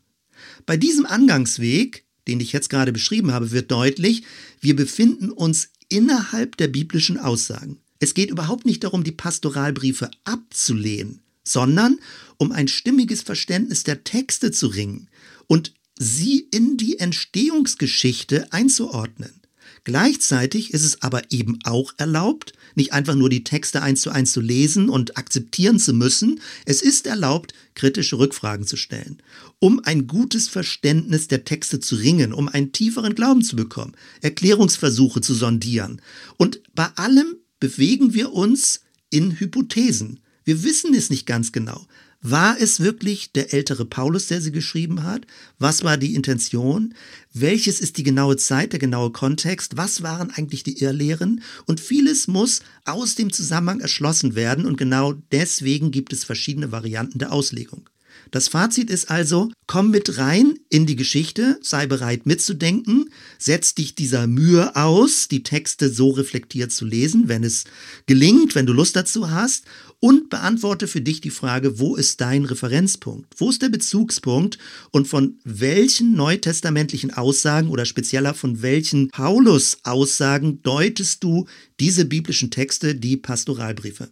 Bei 0.66 0.78
diesem 0.78 1.06
Angangsweg, 1.06 2.06
den 2.28 2.40
ich 2.40 2.54
jetzt 2.54 2.70
gerade 2.70 2.94
beschrieben 2.94 3.34
habe, 3.34 3.52
wird 3.52 3.70
deutlich, 3.70 4.24
wir 4.62 4.78
befinden 4.78 5.30
uns 5.30 5.70
innerhalb 5.90 6.56
der 6.56 6.70
biblischen 6.70 7.18
Aussagen. 7.18 7.80
Es 8.00 8.14
geht 8.14 8.30
überhaupt 8.30 8.66
nicht 8.66 8.84
darum, 8.84 9.04
die 9.04 9.12
Pastoralbriefe 9.12 10.10
abzulehnen, 10.24 11.22
sondern 11.44 12.00
um 12.38 12.52
ein 12.52 12.68
stimmiges 12.68 13.22
Verständnis 13.22 13.84
der 13.84 14.04
Texte 14.04 14.52
zu 14.52 14.68
ringen 14.68 15.10
und 15.48 15.74
sie 15.98 16.48
in 16.52 16.78
die 16.78 17.00
Entstehungsgeschichte 17.00 18.52
einzuordnen. 18.54 19.40
Gleichzeitig 19.84 20.74
ist 20.74 20.84
es 20.84 21.02
aber 21.02 21.32
eben 21.32 21.60
auch 21.64 21.94
erlaubt, 21.98 22.54
nicht 22.76 22.94
einfach 22.94 23.16
nur 23.16 23.30
die 23.30 23.44
Texte 23.44 23.82
eins 23.82 24.02
zu 24.02 24.12
eins 24.12 24.32
zu 24.32 24.42
lesen 24.42 24.90
und 24.90 25.18
akzeptieren 25.18 25.80
zu 25.80 25.94
müssen. 25.94 26.40
Es 26.66 26.82
ist 26.82 27.08
erlaubt, 27.08 27.54
kritische 27.76 28.20
Rückfragen 28.20 28.68
zu 28.68 28.78
stellen, 28.78 29.22
um 29.60 29.80
ein 29.84 30.08
gutes 30.08 30.48
Verständnis 30.48 31.28
der 31.28 31.44
Texte 31.44 31.80
zu 31.80 31.96
ringen, 31.96 32.34
um 32.34 32.48
einen 32.48 32.72
tieferen 32.72 33.16
Glauben 33.16 33.42
zu 33.42 33.56
bekommen, 33.56 33.96
Erklärungsversuche 34.22 35.22
zu 35.22 35.34
sondieren. 35.34 36.02
Und 36.38 36.62
bei 36.76 36.88
allem 36.96 37.36
bewegen 37.60 38.14
wir 38.14 38.34
uns 38.34 38.82
in 39.10 39.40
Hypothesen. 39.40 40.20
Wir 40.44 40.64
wissen 40.64 40.94
es 40.94 41.10
nicht 41.10 41.26
ganz 41.26 41.52
genau. 41.52 41.86
War 42.22 42.60
es 42.60 42.82
wirklich 42.82 43.32
der 43.32 43.54
ältere 43.54 43.86
Paulus, 43.86 44.28
der 44.28 44.42
sie 44.42 44.52
geschrieben 44.52 45.04
hat? 45.04 45.26
Was 45.58 45.86
war 45.86 45.96
die 45.96 46.16
Intention? 46.16 46.94
Welches 47.34 47.80
ist 47.80 47.98
die 47.98 48.04
genaue 48.04 48.36
Zeit, 48.36 48.74
der 48.74 48.80
genaue 48.80 49.12
Kontext? 49.12 49.78
Was 49.78 50.04
waren 50.04 50.30
eigentlich 50.30 50.64
die 50.64 50.82
Irrlehren? 50.82 51.42
Und 51.66 51.80
vieles 51.80 52.28
muss 52.28 52.62
aus 52.84 53.16
dem 53.16 53.32
Zusammenhang 53.32 53.80
erschlossen 53.80 54.36
werden 54.36 54.66
und 54.66 54.76
genau 54.76 55.14
deswegen 55.32 55.92
gibt 55.92 56.12
es 56.12 56.26
verschiedene 56.26 56.74
Varianten 56.74 57.20
der 57.20 57.32
Auslegung. 57.32 57.90
Das 58.32 58.48
Fazit 58.48 58.92
ist 58.92 59.10
also, 59.10 59.52
komm 59.66 59.90
mit 59.90 60.20
rein 60.20 60.54
in 60.70 60.86
die 60.86 60.96
Geschichte, 60.96 61.60
sei 61.64 61.88
bereit 61.88 62.28
mitzudenken, 62.28 63.10
setz 63.40 63.74
dich 63.74 63.96
dieser 63.96 64.28
Mühe 64.28 64.76
aus, 64.76 65.28
die 65.28 65.42
Texte 65.42 65.90
so 65.90 66.12
reflektiert 66.12 66.72
zu 66.72 66.86
lesen, 66.86 67.28
wenn 67.28 67.44
es 67.44 67.64
gelingt, 68.06 68.54
wenn 68.54 68.68
du 68.68 68.74
Lust 68.74 68.96
dazu 68.96 69.32
hast 69.32 69.66
und 70.00 70.30
beantworte 70.30 70.88
für 70.88 71.02
dich 71.02 71.22
die 71.22 71.32
Frage, 71.32 71.80
wo 71.80 71.96
ist 71.96 72.22
dein 72.22 72.46
Referenzpunkt? 72.46 73.34
Wo 73.38 73.50
ist 73.50 73.64
der 73.64 73.70
Bezugspunkt 73.70 74.60
und 74.92 75.08
von 75.08 75.40
welchen 75.44 76.14
neutestamentlichen 76.14 77.12
Aussagen 77.12 77.70
oder 77.70 77.86
spezieller 77.86 78.36
von 78.36 78.62
welchen 78.62 79.10
Paulus-Aussagen 79.10 80.62
deutest 80.62 81.24
du 81.24 81.48
diese 81.80 82.06
biblischen 82.06 82.52
Texte, 82.52 82.94
die 82.94 83.18
Pastoralbriefe? 83.18 84.12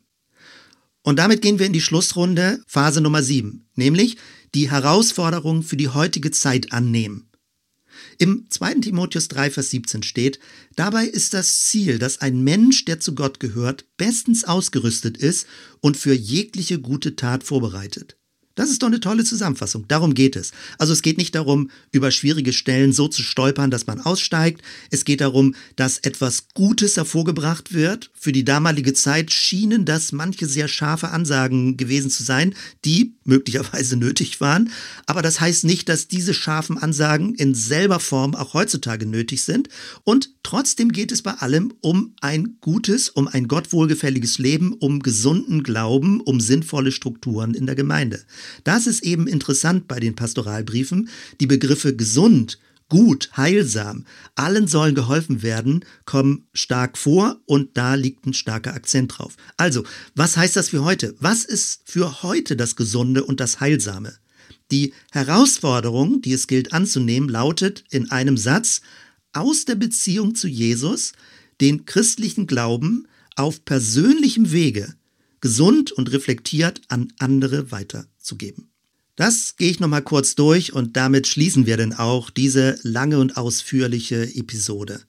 Und 1.08 1.20
damit 1.20 1.42
gehen 1.42 1.58
wir 1.58 1.66
in 1.66 1.72
die 1.72 1.80
Schlussrunde, 1.80 2.62
Phase 2.68 3.00
Nummer 3.00 3.24
7, 3.24 3.66
nämlich 3.76 4.18
die 4.54 4.70
Herausforderung 4.70 5.64
für 5.64 5.78
die 5.78 5.88
heutige 5.88 6.32
Zeit 6.32 6.74
annehmen. 6.74 7.30
Im 8.18 8.48
2. 8.50 8.82
Timotheus 8.82 9.30
3, 9.30 9.52
Vers 9.52 9.70
17 9.70 10.04
steht, 10.04 10.38
dabei 10.76 11.06
ist 11.06 11.34
das 11.34 11.64
Ziel, 11.64 11.98
dass 11.98 12.20
ein 12.20 12.44
Mensch, 12.44 12.84
der 12.84 13.00
zu 13.00 13.16
Gott 13.16 13.40
gehört, 13.40 13.86
bestens 13.96 14.44
ausgerüstet 14.44 15.16
ist 15.16 15.48
und 15.80 15.96
für 15.96 16.14
jegliche 16.14 16.78
gute 16.78 17.16
Tat 17.16 17.46
vorbereitet. 17.46 18.17
Das 18.58 18.72
ist 18.72 18.82
doch 18.82 18.88
eine 18.88 19.00
tolle 19.00 19.24
Zusammenfassung. 19.24 19.88
Darum 19.88 20.16
geht 20.16 20.36
es. 20.36 20.52
Also 20.80 20.92
es 20.92 21.04
geht 21.04 21.20
nicht 21.20 21.36
darum, 21.36 21.70
über 21.92 22.10
schwierige 22.10 22.52
Stellen 22.52 22.92
so 22.92 23.08
zu 23.08 23.22
stolpern, 23.22 23.70
dass 23.70 23.86
man 23.86 24.02
aussteigt. 24.02 24.64
Es 24.90 25.06
geht 25.06 25.22
darum, 25.22 25.54
dass 25.76 26.00
etwas 26.00 26.48
Gutes 26.56 26.98
hervorgebracht 26.98 27.72
wird. 27.72 28.10
Für 28.16 28.32
die 28.32 28.44
damalige 28.44 28.94
Zeit 28.94 29.32
schienen 29.32 29.86
das 29.86 30.12
manche 30.12 30.48
sehr 30.48 30.68
scharfe 30.68 31.10
Ansagen 31.10 31.78
gewesen 31.78 32.10
zu 32.10 32.24
sein, 32.24 32.56
die 32.84 33.14
möglicherweise 33.26 33.96
nötig 33.98 34.42
waren. 34.42 34.72
Aber 35.06 35.22
das 35.22 35.40
heißt 35.40 35.64
nicht, 35.64 35.88
dass 35.88 36.08
diese 36.08 36.34
scharfen 36.34 36.80
Ansagen 36.80 37.36
in 37.36 37.54
selber 37.54 38.00
Form 38.00 38.34
auch 38.34 38.56
heutzutage 38.56 39.06
nötig 39.06 39.44
sind. 39.44 39.70
Und 40.04 40.32
trotzdem 40.42 40.92
geht 40.92 41.12
es 41.12 41.22
bei 41.22 41.34
allem 41.34 41.76
um 41.82 42.16
ein 42.22 42.58
gutes, 42.62 43.10
um 43.10 43.28
ein 43.28 43.48
Gott 43.48 43.72
wohlgefälliges 43.72 44.40
Leben, 44.40 44.74
um 44.74 45.00
gesunden 45.04 45.62
Glauben, 45.62 46.22
um 46.22 46.40
sinnvolle 46.40 46.92
Strukturen 46.92 47.54
in 47.54 47.68
der 47.68 47.76
Gemeinde. 47.76 48.26
Das 48.64 48.88
ist 48.88 49.04
eben 49.04 49.28
interessant 49.28 49.88
bei 49.88 50.00
den 50.00 50.16
Pastoralbriefen. 50.16 51.10
Die 51.40 51.48
Begriffe 51.48 51.96
gesund, 51.96 52.60
gut, 52.90 53.30
heilsam, 53.36 54.06
allen 54.36 54.68
sollen 54.68 54.96
geholfen 54.96 55.42
werden, 55.44 55.84
kommen 56.06 56.48
stark 56.54 56.98
vor 56.98 57.40
und 57.46 57.78
da 57.78 57.96
liegt 57.96 58.26
ein 58.26 58.34
starker 58.34 58.74
Akzent 58.74 59.18
drauf. 59.18 59.36
Also, 59.58 59.84
was 60.16 60.38
heißt 60.38 60.56
das 60.56 60.70
für 60.70 60.84
heute? 60.84 61.16
Was 61.20 61.44
ist 61.44 61.82
für 61.86 62.24
heute 62.24 62.56
das 62.56 62.76
Gesunde 62.76 63.24
und 63.24 63.40
das 63.40 63.60
Heilsame? 63.60 64.14
Die 64.72 64.94
Herausforderung, 65.12 66.22
die 66.22 66.34
es 66.34 66.48
gilt 66.48 66.74
anzunehmen, 66.74 67.30
lautet 67.30 67.84
in 67.90 68.12
einem 68.12 68.38
Satz, 68.38 68.82
aus 69.34 69.66
der 69.66 69.76
Beziehung 69.76 70.36
zu 70.36 70.48
Jesus 70.48 71.14
den 71.62 71.86
christlichen 71.86 72.48
Glauben 72.48 73.08
auf 73.36 73.64
persönlichem 73.66 74.52
Wege 74.52 74.96
gesund 75.42 75.92
und 75.92 76.12
reflektiert 76.12 76.82
an 76.88 77.14
andere 77.20 77.72
weiterzugeben. 78.28 78.70
Das 79.16 79.56
gehe 79.58 79.72
ich 79.72 79.80
nochmal 79.80 80.04
kurz 80.04 80.36
durch 80.36 80.74
und 80.74 80.96
damit 80.96 81.26
schließen 81.26 81.66
wir 81.66 81.78
dann 81.78 81.94
auch 81.94 82.30
diese 82.30 82.78
lange 82.84 83.18
und 83.20 83.36
ausführliche 83.36 84.24
Episode. 84.36 85.02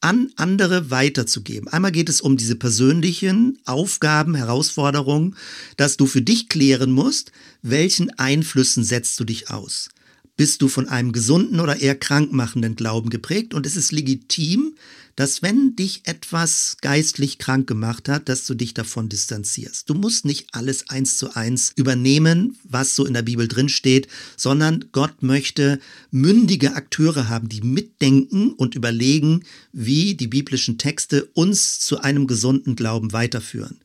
An 0.00 0.32
andere 0.36 0.90
weiterzugeben. 0.90 1.68
Einmal 1.68 1.92
geht 1.92 2.08
es 2.08 2.20
um 2.20 2.36
diese 2.36 2.56
persönlichen 2.56 3.58
Aufgaben, 3.66 4.34
Herausforderungen, 4.34 5.36
dass 5.76 5.96
du 5.96 6.06
für 6.06 6.22
dich 6.22 6.48
klären 6.48 6.90
musst, 6.90 7.30
welchen 7.60 8.10
Einflüssen 8.18 8.84
setzt 8.84 9.20
du 9.20 9.24
dich 9.24 9.50
aus. 9.50 9.90
Bist 10.36 10.62
du 10.62 10.68
von 10.68 10.88
einem 10.88 11.12
gesunden 11.12 11.60
oder 11.60 11.80
eher 11.80 11.94
krankmachenden 11.94 12.74
Glauben 12.74 13.10
geprägt 13.10 13.54
und 13.54 13.66
es 13.66 13.76
ist 13.76 13.92
legitim, 13.92 14.74
dass 15.16 15.42
wenn 15.42 15.76
dich 15.76 16.02
etwas 16.04 16.76
geistlich 16.80 17.38
krank 17.38 17.66
gemacht 17.66 18.08
hat, 18.08 18.28
dass 18.28 18.46
du 18.46 18.54
dich 18.54 18.74
davon 18.74 19.08
distanzierst. 19.08 19.88
Du 19.88 19.94
musst 19.94 20.24
nicht 20.24 20.48
alles 20.52 20.88
eins 20.88 21.16
zu 21.16 21.34
eins 21.34 21.72
übernehmen, 21.76 22.58
was 22.64 22.94
so 22.96 23.04
in 23.06 23.14
der 23.14 23.22
Bibel 23.22 23.48
drin 23.48 23.68
steht, 23.68 24.08
sondern 24.36 24.86
Gott 24.92 25.22
möchte 25.22 25.80
mündige 26.10 26.74
Akteure 26.74 27.28
haben, 27.28 27.48
die 27.48 27.60
mitdenken 27.60 28.52
und 28.52 28.74
überlegen, 28.74 29.44
wie 29.72 30.14
die 30.14 30.28
biblischen 30.28 30.78
Texte 30.78 31.24
uns 31.34 31.80
zu 31.80 32.00
einem 32.00 32.26
gesunden 32.26 32.76
Glauben 32.76 33.12
weiterführen. 33.12 33.78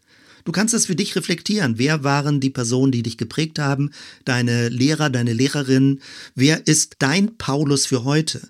Du 0.48 0.54
kannst 0.54 0.74
das 0.74 0.86
für 0.86 0.96
dich 0.96 1.14
reflektieren. 1.18 1.78
Wer 1.78 2.06
waren 2.06 2.40
die 2.40 2.50
Personen, 2.50 2.94
die 2.94 3.04
dich 3.04 3.18
geprägt 3.18 3.60
haben? 3.60 3.92
Deine 4.24 4.70
Lehrer, 4.70 5.10
deine 5.10 5.34
Lehrerin? 5.34 6.00
Wer 6.36 6.66
ist 6.68 6.96
dein 7.00 7.38
Paulus 7.38 7.86
für 7.86 8.06
heute? 8.06 8.48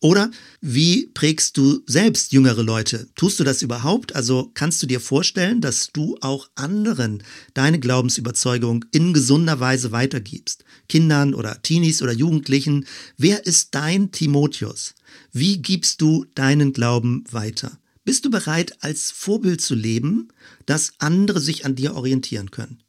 Oder 0.00 0.30
wie 0.60 1.06
prägst 1.14 1.56
du 1.56 1.82
selbst 1.86 2.32
jüngere 2.32 2.62
Leute? 2.62 3.08
Tust 3.14 3.40
du 3.40 3.44
das 3.44 3.62
überhaupt? 3.62 4.14
Also 4.14 4.50
kannst 4.52 4.82
du 4.82 4.86
dir 4.86 5.00
vorstellen, 5.00 5.62
dass 5.62 5.88
du 5.92 6.18
auch 6.20 6.50
anderen 6.54 7.22
deine 7.54 7.80
Glaubensüberzeugung 7.80 8.84
in 8.92 9.14
gesunder 9.14 9.58
Weise 9.58 9.92
weitergibst? 9.92 10.64
Kindern 10.88 11.32
oder 11.32 11.62
Teenies 11.62 12.02
oder 12.02 12.12
Jugendlichen. 12.12 12.86
Wer 13.16 13.46
ist 13.46 13.74
dein 13.74 14.12
Timotheus? 14.12 14.94
Wie 15.32 15.58
gibst 15.62 16.02
du 16.02 16.26
deinen 16.34 16.74
Glauben 16.74 17.24
weiter? 17.30 17.78
Bist 18.04 18.24
du 18.26 18.30
bereit, 18.30 18.84
als 18.84 19.10
Vorbild 19.10 19.62
zu 19.62 19.74
leben, 19.74 20.28
dass 20.66 20.92
andere 20.98 21.40
sich 21.40 21.64
an 21.64 21.74
dir 21.74 21.94
orientieren 21.94 22.50
können? 22.50 22.82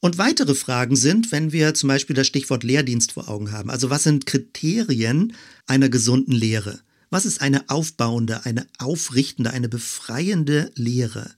Und 0.00 0.16
weitere 0.16 0.54
Fragen 0.54 0.94
sind, 0.94 1.32
wenn 1.32 1.50
wir 1.50 1.74
zum 1.74 1.88
Beispiel 1.88 2.14
das 2.14 2.28
Stichwort 2.28 2.62
Lehrdienst 2.62 3.12
vor 3.12 3.28
Augen 3.28 3.50
haben. 3.50 3.68
Also 3.68 3.90
was 3.90 4.04
sind 4.04 4.26
Kriterien 4.26 5.32
einer 5.66 5.88
gesunden 5.88 6.32
Lehre? 6.32 6.80
Was 7.10 7.26
ist 7.26 7.40
eine 7.40 7.68
aufbauende, 7.68 8.44
eine 8.44 8.66
aufrichtende, 8.78 9.50
eine 9.50 9.68
befreiende 9.68 10.70
Lehre? 10.76 11.32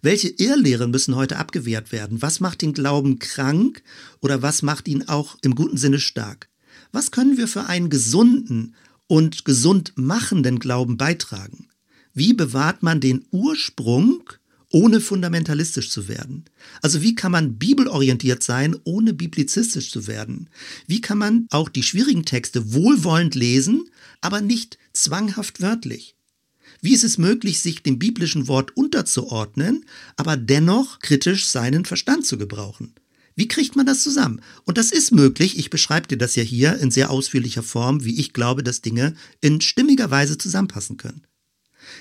Welche 0.00 0.28
Irrlehren 0.28 0.90
müssen 0.90 1.16
heute 1.16 1.38
abgewehrt 1.38 1.90
werden? 1.90 2.22
Was 2.22 2.38
macht 2.38 2.62
den 2.62 2.72
Glauben 2.72 3.18
krank 3.18 3.82
oder 4.20 4.42
was 4.42 4.62
macht 4.62 4.86
ihn 4.86 5.08
auch 5.08 5.36
im 5.42 5.54
guten 5.54 5.76
Sinne 5.76 5.98
stark? 5.98 6.48
Was 6.92 7.10
können 7.10 7.36
wir 7.36 7.48
für 7.48 7.64
einen 7.64 7.90
gesunden 7.90 8.74
und 9.08 9.44
gesund 9.44 9.92
machenden 9.96 10.60
Glauben 10.60 10.96
beitragen? 10.96 11.68
Wie 12.12 12.32
bewahrt 12.32 12.82
man 12.82 13.00
den 13.00 13.24
Ursprung 13.32 14.22
ohne 14.74 15.00
fundamentalistisch 15.00 15.88
zu 15.88 16.08
werden? 16.08 16.46
Also 16.82 17.00
wie 17.00 17.14
kann 17.14 17.30
man 17.30 17.58
bibelorientiert 17.58 18.42
sein, 18.42 18.76
ohne 18.82 19.14
biblizistisch 19.14 19.88
zu 19.88 20.08
werden? 20.08 20.50
Wie 20.88 21.00
kann 21.00 21.16
man 21.16 21.46
auch 21.50 21.68
die 21.68 21.84
schwierigen 21.84 22.24
Texte 22.24 22.74
wohlwollend 22.74 23.36
lesen, 23.36 23.88
aber 24.20 24.40
nicht 24.40 24.76
zwanghaft 24.92 25.60
wörtlich? 25.60 26.16
Wie 26.82 26.92
ist 26.92 27.04
es 27.04 27.18
möglich, 27.18 27.60
sich 27.60 27.84
dem 27.84 28.00
biblischen 28.00 28.48
Wort 28.48 28.76
unterzuordnen, 28.76 29.84
aber 30.16 30.36
dennoch 30.36 30.98
kritisch 30.98 31.46
seinen 31.46 31.84
Verstand 31.84 32.26
zu 32.26 32.36
gebrauchen? 32.36 32.94
Wie 33.36 33.46
kriegt 33.46 33.76
man 33.76 33.86
das 33.86 34.02
zusammen? 34.02 34.40
Und 34.64 34.76
das 34.76 34.90
ist 34.90 35.12
möglich. 35.12 35.56
Ich 35.56 35.70
beschreibe 35.70 36.08
dir 36.08 36.18
das 36.18 36.34
ja 36.34 36.42
hier 36.42 36.78
in 36.78 36.90
sehr 36.90 37.10
ausführlicher 37.10 37.62
Form, 37.62 38.04
wie 38.04 38.18
ich 38.18 38.32
glaube, 38.32 38.64
dass 38.64 38.82
Dinge 38.82 39.14
in 39.40 39.60
stimmiger 39.60 40.10
Weise 40.10 40.36
zusammenpassen 40.36 40.96
können. 40.96 41.22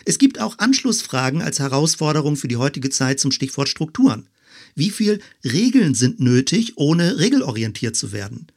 Es 0.05 0.17
gibt 0.17 0.39
auch 0.39 0.59
Anschlussfragen 0.59 1.41
als 1.41 1.59
Herausforderung 1.59 2.35
für 2.35 2.47
die 2.47 2.57
heutige 2.57 2.89
Zeit 2.89 3.19
zum 3.19 3.31
Stichwort 3.31 3.69
Strukturen. 3.69 4.27
Wie 4.75 4.89
viel 4.89 5.19
Regeln 5.43 5.93
sind 5.93 6.19
nötig, 6.19 6.73
ohne 6.77 7.19
regelorientiert 7.19 7.95
zu 7.95 8.11
werden? 8.11 8.47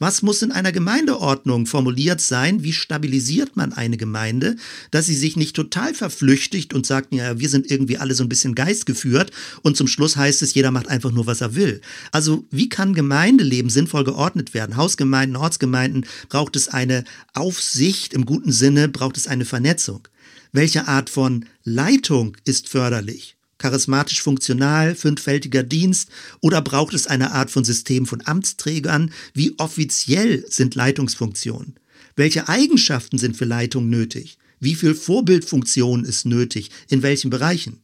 Was 0.00 0.22
muss 0.22 0.42
in 0.42 0.50
einer 0.50 0.72
Gemeindeordnung 0.72 1.66
formuliert 1.66 2.20
sein? 2.20 2.64
Wie 2.64 2.72
stabilisiert 2.72 3.56
man 3.56 3.72
eine 3.72 3.96
Gemeinde, 3.96 4.56
dass 4.90 5.06
sie 5.06 5.14
sich 5.14 5.36
nicht 5.36 5.54
total 5.54 5.94
verflüchtigt 5.94 6.74
und 6.74 6.84
sagt, 6.84 7.14
ja, 7.14 7.38
wir 7.38 7.48
sind 7.48 7.70
irgendwie 7.70 7.98
alle 7.98 8.14
so 8.14 8.24
ein 8.24 8.28
bisschen 8.28 8.56
geistgeführt 8.56 9.30
und 9.62 9.76
zum 9.76 9.86
Schluss 9.86 10.16
heißt 10.16 10.42
es, 10.42 10.54
jeder 10.54 10.72
macht 10.72 10.88
einfach 10.88 11.12
nur, 11.12 11.26
was 11.26 11.40
er 11.40 11.54
will. 11.54 11.80
Also 12.10 12.44
wie 12.50 12.68
kann 12.68 12.94
Gemeindeleben 12.94 13.70
sinnvoll 13.70 14.04
geordnet 14.04 14.52
werden? 14.52 14.76
Hausgemeinden, 14.76 15.36
Ortsgemeinden, 15.36 16.06
braucht 16.28 16.56
es 16.56 16.68
eine 16.68 17.04
Aufsicht 17.32 18.14
im 18.14 18.26
guten 18.26 18.50
Sinne, 18.50 18.88
braucht 18.88 19.16
es 19.16 19.28
eine 19.28 19.44
Vernetzung? 19.44 20.08
Welche 20.54 20.86
Art 20.86 21.10
von 21.10 21.46
Leitung 21.64 22.36
ist 22.44 22.68
förderlich? 22.68 23.36
Charismatisch 23.58 24.22
funktional, 24.22 24.94
fünffältiger 24.94 25.64
Dienst 25.64 26.10
oder 26.40 26.62
braucht 26.62 26.94
es 26.94 27.08
eine 27.08 27.32
Art 27.32 27.50
von 27.50 27.64
System 27.64 28.06
von 28.06 28.22
Amtsträgern? 28.24 29.12
Wie 29.32 29.58
offiziell 29.58 30.44
sind 30.48 30.76
Leitungsfunktionen? 30.76 31.74
Welche 32.14 32.48
Eigenschaften 32.48 33.18
sind 33.18 33.36
für 33.36 33.46
Leitung 33.46 33.90
nötig? 33.90 34.38
Wie 34.60 34.76
viel 34.76 34.94
Vorbildfunktion 34.94 36.04
ist 36.04 36.24
nötig? 36.24 36.70
In 36.88 37.02
welchen 37.02 37.30
Bereichen? 37.30 37.82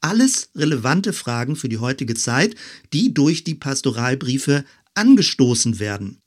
Alles 0.00 0.48
relevante 0.56 1.12
Fragen 1.12 1.54
für 1.54 1.68
die 1.68 1.80
heutige 1.80 2.14
Zeit, 2.14 2.54
die 2.94 3.12
durch 3.12 3.44
die 3.44 3.56
Pastoralbriefe 3.56 4.64
angestoßen 4.94 5.78
werden. 5.78 6.22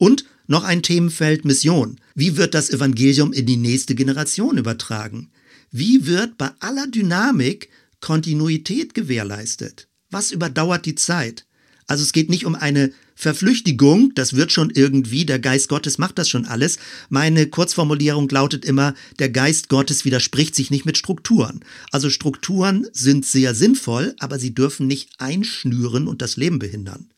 Und 0.00 0.24
noch 0.46 0.64
ein 0.64 0.82
Themenfeld 0.82 1.44
Mission. 1.44 2.00
Wie 2.14 2.38
wird 2.38 2.54
das 2.54 2.70
Evangelium 2.70 3.34
in 3.34 3.44
die 3.44 3.58
nächste 3.58 3.94
Generation 3.94 4.56
übertragen? 4.56 5.30
Wie 5.70 6.06
wird 6.06 6.38
bei 6.38 6.50
aller 6.58 6.86
Dynamik 6.86 7.68
Kontinuität 8.00 8.94
gewährleistet? 8.94 9.88
Was 10.10 10.32
überdauert 10.32 10.86
die 10.86 10.94
Zeit? 10.94 11.44
Also 11.86 12.02
es 12.02 12.12
geht 12.12 12.30
nicht 12.30 12.46
um 12.46 12.54
eine 12.54 12.92
Verflüchtigung, 13.14 14.14
das 14.14 14.32
wird 14.32 14.52
schon 14.52 14.70
irgendwie, 14.70 15.26
der 15.26 15.38
Geist 15.38 15.68
Gottes 15.68 15.98
macht 15.98 16.16
das 16.16 16.30
schon 16.30 16.46
alles. 16.46 16.78
Meine 17.10 17.46
Kurzformulierung 17.48 18.26
lautet 18.30 18.64
immer, 18.64 18.94
der 19.18 19.28
Geist 19.28 19.68
Gottes 19.68 20.06
widerspricht 20.06 20.54
sich 20.54 20.70
nicht 20.70 20.86
mit 20.86 20.96
Strukturen. 20.96 21.60
Also 21.92 22.08
Strukturen 22.08 22.86
sind 22.94 23.26
sehr 23.26 23.54
sinnvoll, 23.54 24.14
aber 24.18 24.38
sie 24.38 24.54
dürfen 24.54 24.86
nicht 24.86 25.10
einschnüren 25.18 26.08
und 26.08 26.22
das 26.22 26.38
Leben 26.38 26.58
behindern. 26.58 27.09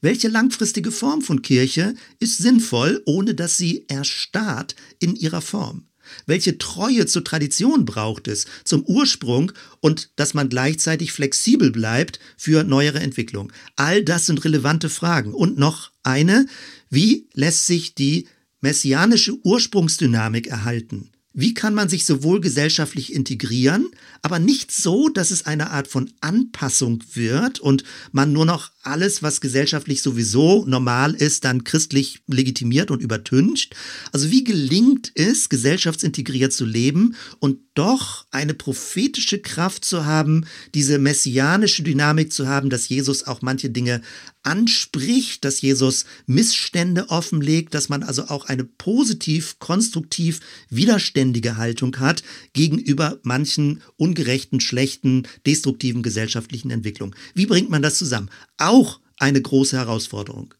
Welche 0.00 0.28
langfristige 0.28 0.92
Form 0.92 1.22
von 1.22 1.42
Kirche 1.42 1.94
ist 2.20 2.38
sinnvoll, 2.38 3.02
ohne 3.04 3.34
dass 3.34 3.56
sie 3.56 3.84
erstarrt 3.88 4.76
in 5.00 5.16
ihrer 5.16 5.40
Form? 5.40 5.88
Welche 6.26 6.56
Treue 6.58 7.06
zur 7.06 7.24
Tradition 7.24 7.84
braucht 7.84 8.28
es, 8.28 8.46
zum 8.64 8.82
Ursprung 8.84 9.52
und 9.80 10.10
dass 10.16 10.34
man 10.34 10.48
gleichzeitig 10.48 11.12
flexibel 11.12 11.70
bleibt 11.70 12.18
für 12.36 12.64
neuere 12.64 13.00
Entwicklungen? 13.00 13.52
All 13.76 14.02
das 14.02 14.26
sind 14.26 14.44
relevante 14.44 14.88
Fragen. 14.88 15.34
Und 15.34 15.58
noch 15.58 15.90
eine, 16.02 16.46
wie 16.88 17.28
lässt 17.34 17.66
sich 17.66 17.94
die 17.94 18.26
messianische 18.60 19.36
Ursprungsdynamik 19.44 20.46
erhalten? 20.46 21.10
Wie 21.34 21.54
kann 21.54 21.74
man 21.74 21.88
sich 21.88 22.04
sowohl 22.06 22.40
gesellschaftlich 22.40 23.12
integrieren, 23.12 23.90
aber 24.22 24.38
nicht 24.38 24.72
so, 24.72 25.08
dass 25.08 25.30
es 25.30 25.46
eine 25.46 25.70
Art 25.70 25.88
von 25.88 26.10
Anpassung 26.20 27.02
wird 27.14 27.60
und 27.60 27.84
man 28.12 28.32
nur 28.32 28.44
noch 28.44 28.70
alles, 28.82 29.22
was 29.22 29.40
gesellschaftlich 29.40 30.02
sowieso 30.02 30.64
normal 30.66 31.14
ist, 31.14 31.44
dann 31.44 31.64
christlich 31.64 32.22
legitimiert 32.26 32.90
und 32.90 33.02
übertüncht? 33.02 33.74
Also 34.12 34.30
wie 34.30 34.44
gelingt 34.44 35.12
es, 35.14 35.48
gesellschaftsintegriert 35.48 36.52
zu 36.52 36.64
leben 36.64 37.14
und 37.38 37.58
doch 37.74 38.26
eine 38.32 38.54
prophetische 38.54 39.38
Kraft 39.38 39.84
zu 39.84 40.04
haben, 40.04 40.46
diese 40.74 40.98
messianische 40.98 41.84
Dynamik 41.84 42.32
zu 42.32 42.48
haben, 42.48 42.70
dass 42.70 42.88
Jesus 42.88 43.26
auch 43.26 43.40
manche 43.40 43.70
Dinge 43.70 44.00
anspricht, 44.42 45.44
dass 45.44 45.60
Jesus 45.60 46.04
Missstände 46.26 47.10
offenlegt, 47.10 47.74
dass 47.74 47.88
man 47.88 48.02
also 48.02 48.24
auch 48.24 48.46
eine 48.46 48.64
positiv, 48.64 49.58
konstruktiv, 49.58 50.40
widerständige 50.70 51.56
Haltung 51.56 51.96
hat 52.00 52.22
gegenüber 52.52 53.18
manchen 53.22 53.82
ungerechten, 54.08 54.60
schlechten, 54.60 55.28
destruktiven 55.46 56.02
gesellschaftlichen 56.02 56.70
Entwicklungen. 56.70 57.14
Wie 57.34 57.46
bringt 57.46 57.68
man 57.68 57.82
das 57.82 57.98
zusammen? 57.98 58.30
Auch 58.56 59.00
eine 59.18 59.40
große 59.40 59.76
Herausforderung. 59.76 60.54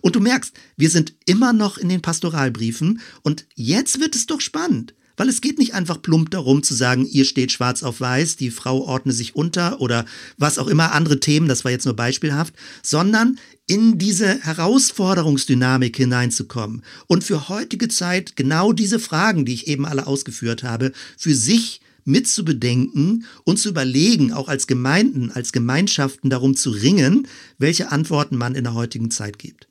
Und 0.00 0.14
du 0.14 0.20
merkst, 0.20 0.54
wir 0.76 0.90
sind 0.90 1.14
immer 1.26 1.52
noch 1.52 1.78
in 1.78 1.88
den 1.88 2.02
Pastoralbriefen 2.02 3.00
und 3.22 3.46
jetzt 3.56 3.98
wird 3.98 4.14
es 4.14 4.26
doch 4.26 4.40
spannend. 4.40 4.94
Weil 5.16 5.28
es 5.28 5.42
geht 5.42 5.58
nicht 5.58 5.74
einfach 5.74 6.00
plump 6.00 6.30
darum 6.30 6.62
zu 6.62 6.74
sagen, 6.74 7.04
ihr 7.04 7.26
steht 7.26 7.52
schwarz 7.52 7.82
auf 7.82 8.00
weiß, 8.00 8.36
die 8.36 8.50
Frau 8.50 8.80
ordne 8.80 9.12
sich 9.12 9.36
unter 9.36 9.80
oder 9.80 10.06
was 10.38 10.58
auch 10.58 10.68
immer, 10.68 10.92
andere 10.92 11.20
Themen, 11.20 11.48
das 11.48 11.64
war 11.64 11.70
jetzt 11.70 11.84
nur 11.84 11.94
beispielhaft, 11.94 12.54
sondern 12.82 13.38
in 13.66 13.98
diese 13.98 14.40
Herausforderungsdynamik 14.40 15.96
hineinzukommen 15.96 16.82
und 17.08 17.24
für 17.24 17.50
heutige 17.50 17.88
Zeit 17.88 18.36
genau 18.36 18.72
diese 18.72 18.98
Fragen, 18.98 19.44
die 19.44 19.54
ich 19.54 19.66
eben 19.66 19.84
alle 19.84 20.06
ausgeführt 20.06 20.62
habe, 20.62 20.92
für 21.18 21.34
sich 21.34 21.80
mitzubedenken 22.04 23.24
und 23.44 23.58
zu 23.58 23.68
überlegen, 23.68 24.32
auch 24.32 24.48
als 24.48 24.66
Gemeinden, 24.66 25.30
als 25.30 25.52
Gemeinschaften 25.52 26.30
darum 26.30 26.56
zu 26.56 26.70
ringen, 26.70 27.28
welche 27.58 27.90
Antworten 27.92 28.36
man 28.36 28.54
in 28.54 28.64
der 28.64 28.74
heutigen 28.74 29.10
Zeit 29.10 29.38
gibt. 29.38 29.68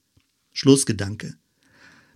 Schlussgedanke. 0.54 1.36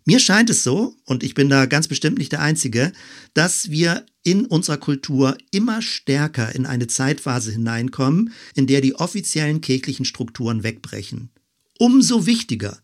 Mir 0.07 0.19
scheint 0.19 0.51
es 0.51 0.63
so, 0.63 0.95
und 1.05 1.23
ich 1.23 1.33
bin 1.33 1.49
da 1.49 1.65
ganz 1.65 1.87
bestimmt 1.87 2.19
nicht 2.19 2.31
der 2.31 2.41
Einzige, 2.41 2.93
dass 3.33 3.71
wir 3.71 4.05
in 4.21 4.45
unserer 4.45 4.77
Kultur 4.77 5.35
immer 5.49 5.81
stärker 5.81 6.53
in 6.53 6.67
eine 6.67 6.85
Zeitphase 6.85 7.51
hineinkommen, 7.51 8.31
in 8.53 8.67
der 8.67 8.81
die 8.81 8.95
offiziellen 8.95 9.61
kirchlichen 9.61 10.05
Strukturen 10.05 10.61
wegbrechen. 10.61 11.29
Umso 11.79 12.27
wichtiger, 12.27 12.79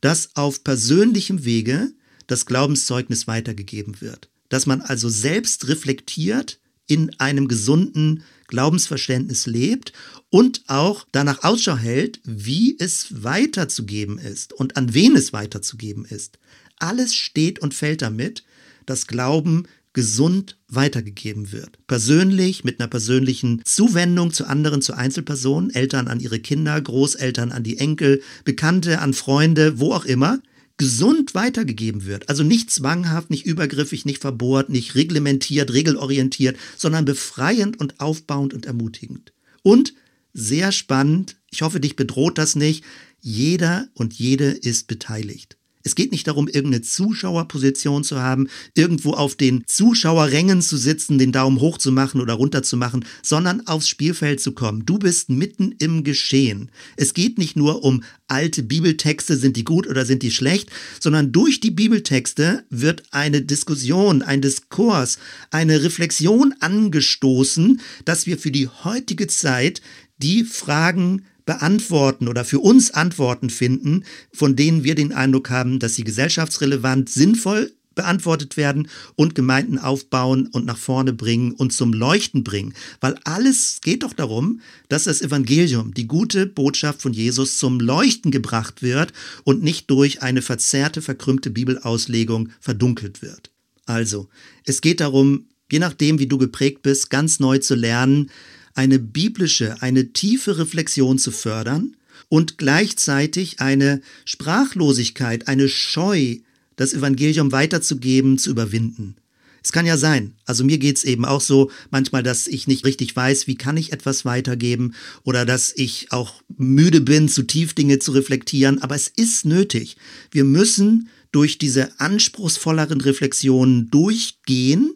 dass 0.00 0.36
auf 0.36 0.62
persönlichem 0.62 1.44
Wege 1.44 1.92
das 2.28 2.46
Glaubenszeugnis 2.46 3.26
weitergegeben 3.26 4.00
wird. 4.00 4.30
Dass 4.48 4.66
man 4.66 4.80
also 4.80 5.08
selbst 5.08 5.66
reflektiert, 5.66 6.59
in 6.90 7.18
einem 7.20 7.46
gesunden 7.46 8.24
Glaubensverständnis 8.48 9.46
lebt 9.46 9.92
und 10.28 10.62
auch 10.66 11.06
danach 11.12 11.44
Ausschau 11.44 11.76
hält, 11.76 12.20
wie 12.24 12.76
es 12.78 13.22
weiterzugeben 13.22 14.18
ist 14.18 14.52
und 14.52 14.76
an 14.76 14.92
wen 14.92 15.14
es 15.14 15.32
weiterzugeben 15.32 16.04
ist. 16.04 16.38
Alles 16.78 17.14
steht 17.14 17.60
und 17.60 17.74
fällt 17.74 18.02
damit, 18.02 18.42
dass 18.86 19.06
Glauben 19.06 19.66
gesund 19.92 20.56
weitergegeben 20.68 21.52
wird. 21.52 21.78
Persönlich, 21.86 22.64
mit 22.64 22.80
einer 22.80 22.88
persönlichen 22.88 23.62
Zuwendung 23.64 24.32
zu 24.32 24.46
anderen, 24.46 24.82
zu 24.82 24.94
Einzelpersonen, 24.94 25.70
Eltern 25.70 26.08
an 26.08 26.20
ihre 26.20 26.40
Kinder, 26.40 26.80
Großeltern 26.80 27.52
an 27.52 27.62
die 27.62 27.78
Enkel, 27.78 28.22
Bekannte 28.44 29.00
an 29.00 29.14
Freunde, 29.14 29.78
wo 29.78 29.92
auch 29.92 30.04
immer, 30.04 30.40
gesund 30.80 31.34
weitergegeben 31.34 32.06
wird. 32.06 32.30
Also 32.30 32.42
nicht 32.42 32.70
zwanghaft, 32.70 33.28
nicht 33.28 33.44
übergriffig, 33.44 34.06
nicht 34.06 34.18
verbohrt, 34.18 34.70
nicht 34.70 34.94
reglementiert, 34.94 35.74
regelorientiert, 35.74 36.56
sondern 36.74 37.04
befreiend 37.04 37.78
und 37.78 38.00
aufbauend 38.00 38.54
und 38.54 38.64
ermutigend. 38.64 39.34
Und 39.62 39.92
sehr 40.32 40.72
spannend, 40.72 41.36
ich 41.50 41.60
hoffe, 41.60 41.80
dich 41.80 41.96
bedroht 41.96 42.38
das 42.38 42.56
nicht, 42.56 42.82
jeder 43.20 43.88
und 43.92 44.14
jede 44.14 44.46
ist 44.46 44.86
beteiligt. 44.86 45.58
Es 45.82 45.94
geht 45.94 46.12
nicht 46.12 46.26
darum, 46.26 46.46
irgendeine 46.46 46.82
Zuschauerposition 46.82 48.04
zu 48.04 48.20
haben, 48.20 48.48
irgendwo 48.74 49.12
auf 49.12 49.34
den 49.34 49.64
Zuschauerrängen 49.66 50.60
zu 50.60 50.76
sitzen, 50.76 51.18
den 51.18 51.32
Daumen 51.32 51.60
hoch 51.60 51.78
zu 51.78 51.90
machen 51.90 52.20
oder 52.20 52.34
runter 52.34 52.62
zu 52.62 52.76
machen, 52.76 53.04
sondern 53.22 53.66
aufs 53.66 53.88
Spielfeld 53.88 54.40
zu 54.40 54.52
kommen. 54.52 54.84
Du 54.84 54.98
bist 54.98 55.30
mitten 55.30 55.74
im 55.78 56.04
Geschehen. 56.04 56.70
Es 56.96 57.14
geht 57.14 57.38
nicht 57.38 57.56
nur 57.56 57.82
um 57.82 58.02
alte 58.28 58.62
Bibeltexte, 58.62 59.36
sind 59.36 59.56
die 59.56 59.64
gut 59.64 59.86
oder 59.86 60.04
sind 60.04 60.22
die 60.22 60.30
schlecht, 60.30 60.70
sondern 61.00 61.32
durch 61.32 61.60
die 61.60 61.70
Bibeltexte 61.70 62.64
wird 62.68 63.02
eine 63.10 63.42
Diskussion, 63.42 64.22
ein 64.22 64.42
Diskurs, 64.42 65.18
eine 65.50 65.82
Reflexion 65.82 66.54
angestoßen, 66.60 67.80
dass 68.04 68.26
wir 68.26 68.38
für 68.38 68.50
die 68.50 68.68
heutige 68.68 69.26
Zeit 69.26 69.80
die 70.18 70.44
Fragen 70.44 71.24
beantworten 71.44 72.28
oder 72.28 72.44
für 72.44 72.60
uns 72.60 72.90
Antworten 72.90 73.50
finden, 73.50 74.04
von 74.32 74.56
denen 74.56 74.84
wir 74.84 74.94
den 74.94 75.12
Eindruck 75.12 75.50
haben, 75.50 75.78
dass 75.78 75.94
sie 75.94 76.04
gesellschaftsrelevant, 76.04 77.08
sinnvoll 77.08 77.72
beantwortet 77.94 78.56
werden 78.56 78.88
und 79.16 79.34
Gemeinden 79.34 79.78
aufbauen 79.78 80.46
und 80.46 80.64
nach 80.64 80.78
vorne 80.78 81.12
bringen 81.12 81.52
und 81.52 81.72
zum 81.72 81.92
Leuchten 81.92 82.44
bringen. 82.44 82.72
Weil 83.00 83.16
alles 83.24 83.80
geht 83.82 84.04
doch 84.04 84.12
darum, 84.12 84.60
dass 84.88 85.04
das 85.04 85.20
Evangelium, 85.22 85.92
die 85.92 86.06
gute 86.06 86.46
Botschaft 86.46 87.02
von 87.02 87.12
Jesus 87.12 87.58
zum 87.58 87.80
Leuchten 87.80 88.30
gebracht 88.30 88.82
wird 88.82 89.12
und 89.44 89.62
nicht 89.62 89.90
durch 89.90 90.22
eine 90.22 90.40
verzerrte, 90.40 91.02
verkrümmte 91.02 91.50
Bibelauslegung 91.50 92.50
verdunkelt 92.60 93.22
wird. 93.22 93.50
Also, 93.86 94.28
es 94.64 94.80
geht 94.80 95.00
darum, 95.00 95.48
je 95.70 95.80
nachdem, 95.80 96.18
wie 96.18 96.26
du 96.26 96.38
geprägt 96.38 96.82
bist, 96.82 97.10
ganz 97.10 97.40
neu 97.40 97.58
zu 97.58 97.74
lernen, 97.74 98.30
eine 98.74 98.98
biblische, 98.98 99.80
eine 99.82 100.12
tiefe 100.12 100.58
Reflexion 100.58 101.18
zu 101.18 101.30
fördern 101.30 101.96
und 102.28 102.58
gleichzeitig 102.58 103.60
eine 103.60 104.00
Sprachlosigkeit, 104.24 105.48
eine 105.48 105.68
Scheu, 105.68 106.36
das 106.76 106.94
Evangelium 106.94 107.52
weiterzugeben, 107.52 108.38
zu 108.38 108.50
überwinden. 108.50 109.16
Es 109.62 109.72
kann 109.72 109.84
ja 109.84 109.98
sein, 109.98 110.32
also 110.46 110.64
mir 110.64 110.78
geht's 110.78 111.04
eben 111.04 111.24
auch 111.24 111.42
so 111.42 111.70
manchmal, 111.90 112.22
dass 112.22 112.46
ich 112.46 112.66
nicht 112.66 112.86
richtig 112.86 113.14
weiß, 113.14 113.46
wie 113.46 113.56
kann 113.56 113.76
ich 113.76 113.92
etwas 113.92 114.24
weitergeben 114.24 114.94
oder 115.22 115.44
dass 115.44 115.72
ich 115.76 116.12
auch 116.12 116.42
müde 116.56 117.02
bin, 117.02 117.28
zu 117.28 117.42
tief 117.42 117.74
Dinge 117.74 117.98
zu 117.98 118.12
reflektieren, 118.12 118.80
aber 118.80 118.94
es 118.94 119.08
ist 119.08 119.44
nötig. 119.44 119.96
Wir 120.30 120.44
müssen 120.44 121.08
durch 121.30 121.58
diese 121.58 122.00
anspruchsvolleren 122.00 123.00
Reflexionen 123.00 123.90
durchgehen, 123.90 124.94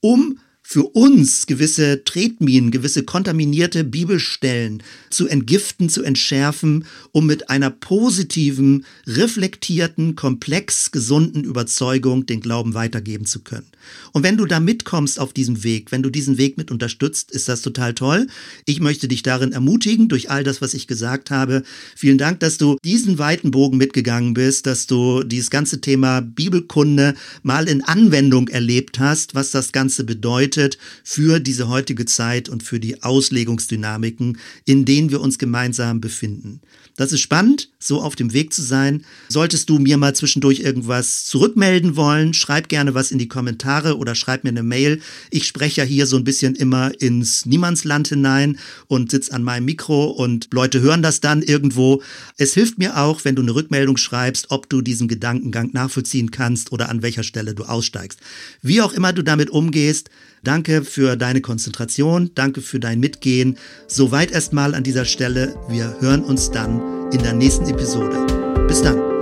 um 0.00 0.38
für 0.68 0.82
uns 0.82 1.46
gewisse 1.46 2.02
Tretminen, 2.02 2.72
gewisse 2.72 3.04
kontaminierte 3.04 3.84
Bibelstellen 3.84 4.82
zu 5.10 5.28
entgiften, 5.28 5.88
zu 5.88 6.02
entschärfen, 6.02 6.86
um 7.12 7.24
mit 7.24 7.50
einer 7.50 7.70
positiven, 7.70 8.84
reflektierten, 9.06 10.16
komplex 10.16 10.90
gesunden 10.90 11.44
Überzeugung 11.44 12.26
den 12.26 12.40
Glauben 12.40 12.74
weitergeben 12.74 13.26
zu 13.26 13.44
können. 13.44 13.68
Und 14.10 14.24
wenn 14.24 14.36
du 14.36 14.44
da 14.44 14.58
mitkommst 14.58 15.20
auf 15.20 15.32
diesem 15.32 15.62
Weg, 15.62 15.92
wenn 15.92 16.02
du 16.02 16.10
diesen 16.10 16.36
Weg 16.36 16.58
mit 16.58 16.72
unterstützt, 16.72 17.30
ist 17.30 17.48
das 17.48 17.62
total 17.62 17.94
toll. 17.94 18.26
Ich 18.64 18.80
möchte 18.80 19.06
dich 19.06 19.22
darin 19.22 19.52
ermutigen, 19.52 20.08
durch 20.08 20.30
all 20.30 20.42
das, 20.42 20.60
was 20.60 20.74
ich 20.74 20.88
gesagt 20.88 21.30
habe. 21.30 21.62
Vielen 21.94 22.18
Dank, 22.18 22.40
dass 22.40 22.58
du 22.58 22.76
diesen 22.84 23.20
weiten 23.20 23.52
Bogen 23.52 23.78
mitgegangen 23.78 24.34
bist, 24.34 24.66
dass 24.66 24.88
du 24.88 25.22
dieses 25.22 25.50
ganze 25.50 25.80
Thema 25.80 26.22
Bibelkunde 26.22 27.14
mal 27.44 27.68
in 27.68 27.84
Anwendung 27.84 28.48
erlebt 28.48 28.98
hast, 28.98 29.36
was 29.36 29.52
das 29.52 29.70
Ganze 29.70 30.02
bedeutet 30.02 30.55
bedeutet 30.56 30.78
für 31.04 31.40
diese 31.40 31.68
heutige 31.68 32.06
Zeit 32.06 32.48
und 32.48 32.62
für 32.62 32.80
die 32.80 33.02
Auslegungsdynamiken, 33.02 34.38
in 34.64 34.84
denen 34.84 35.10
wir 35.10 35.20
uns 35.20 35.38
gemeinsam 35.38 36.00
befinden. 36.00 36.60
Das 36.96 37.12
ist 37.12 37.20
spannend, 37.20 37.68
so 37.78 38.00
auf 38.00 38.16
dem 38.16 38.32
Weg 38.32 38.54
zu 38.54 38.62
sein. 38.62 39.04
Solltest 39.28 39.68
du 39.68 39.78
mir 39.78 39.98
mal 39.98 40.14
zwischendurch 40.14 40.60
irgendwas 40.60 41.26
zurückmelden 41.26 41.94
wollen, 41.94 42.32
schreib 42.32 42.70
gerne 42.70 42.94
was 42.94 43.10
in 43.10 43.18
die 43.18 43.28
Kommentare 43.28 43.98
oder 43.98 44.14
schreib 44.14 44.44
mir 44.44 44.50
eine 44.50 44.62
Mail. 44.62 45.00
Ich 45.30 45.46
spreche 45.46 45.82
ja 45.82 45.86
hier 45.86 46.06
so 46.06 46.16
ein 46.16 46.24
bisschen 46.24 46.54
immer 46.54 46.98
ins 46.98 47.44
Niemandsland 47.44 48.08
hinein 48.08 48.58
und 48.86 49.10
sitze 49.10 49.34
an 49.34 49.42
meinem 49.42 49.66
Mikro 49.66 50.06
und 50.06 50.48
Leute 50.52 50.80
hören 50.80 51.02
das 51.02 51.20
dann 51.20 51.42
irgendwo. 51.42 52.02
Es 52.38 52.54
hilft 52.54 52.78
mir 52.78 52.96
auch, 52.96 53.24
wenn 53.24 53.36
du 53.36 53.42
eine 53.42 53.54
Rückmeldung 53.54 53.98
schreibst, 53.98 54.50
ob 54.50 54.70
du 54.70 54.80
diesen 54.80 55.06
Gedankengang 55.06 55.70
nachvollziehen 55.74 56.30
kannst 56.30 56.72
oder 56.72 56.88
an 56.88 57.02
welcher 57.02 57.24
Stelle 57.24 57.54
du 57.54 57.64
aussteigst. 57.64 58.20
Wie 58.62 58.80
auch 58.80 58.94
immer 58.94 59.12
du 59.12 59.22
damit 59.22 59.50
umgehst, 59.50 60.08
Danke 60.42 60.84
für 60.84 61.16
deine 61.16 61.40
Konzentration, 61.40 62.30
danke 62.34 62.60
für 62.60 62.78
dein 62.78 63.00
Mitgehen. 63.00 63.58
Soweit 63.86 64.30
erstmal 64.30 64.74
an 64.74 64.84
dieser 64.84 65.04
Stelle. 65.04 65.56
Wir 65.68 65.96
hören 66.00 66.22
uns 66.22 66.50
dann 66.50 67.10
in 67.12 67.22
der 67.22 67.32
nächsten 67.32 67.66
Episode. 67.66 68.26
Bis 68.68 68.82
dann. 68.82 69.15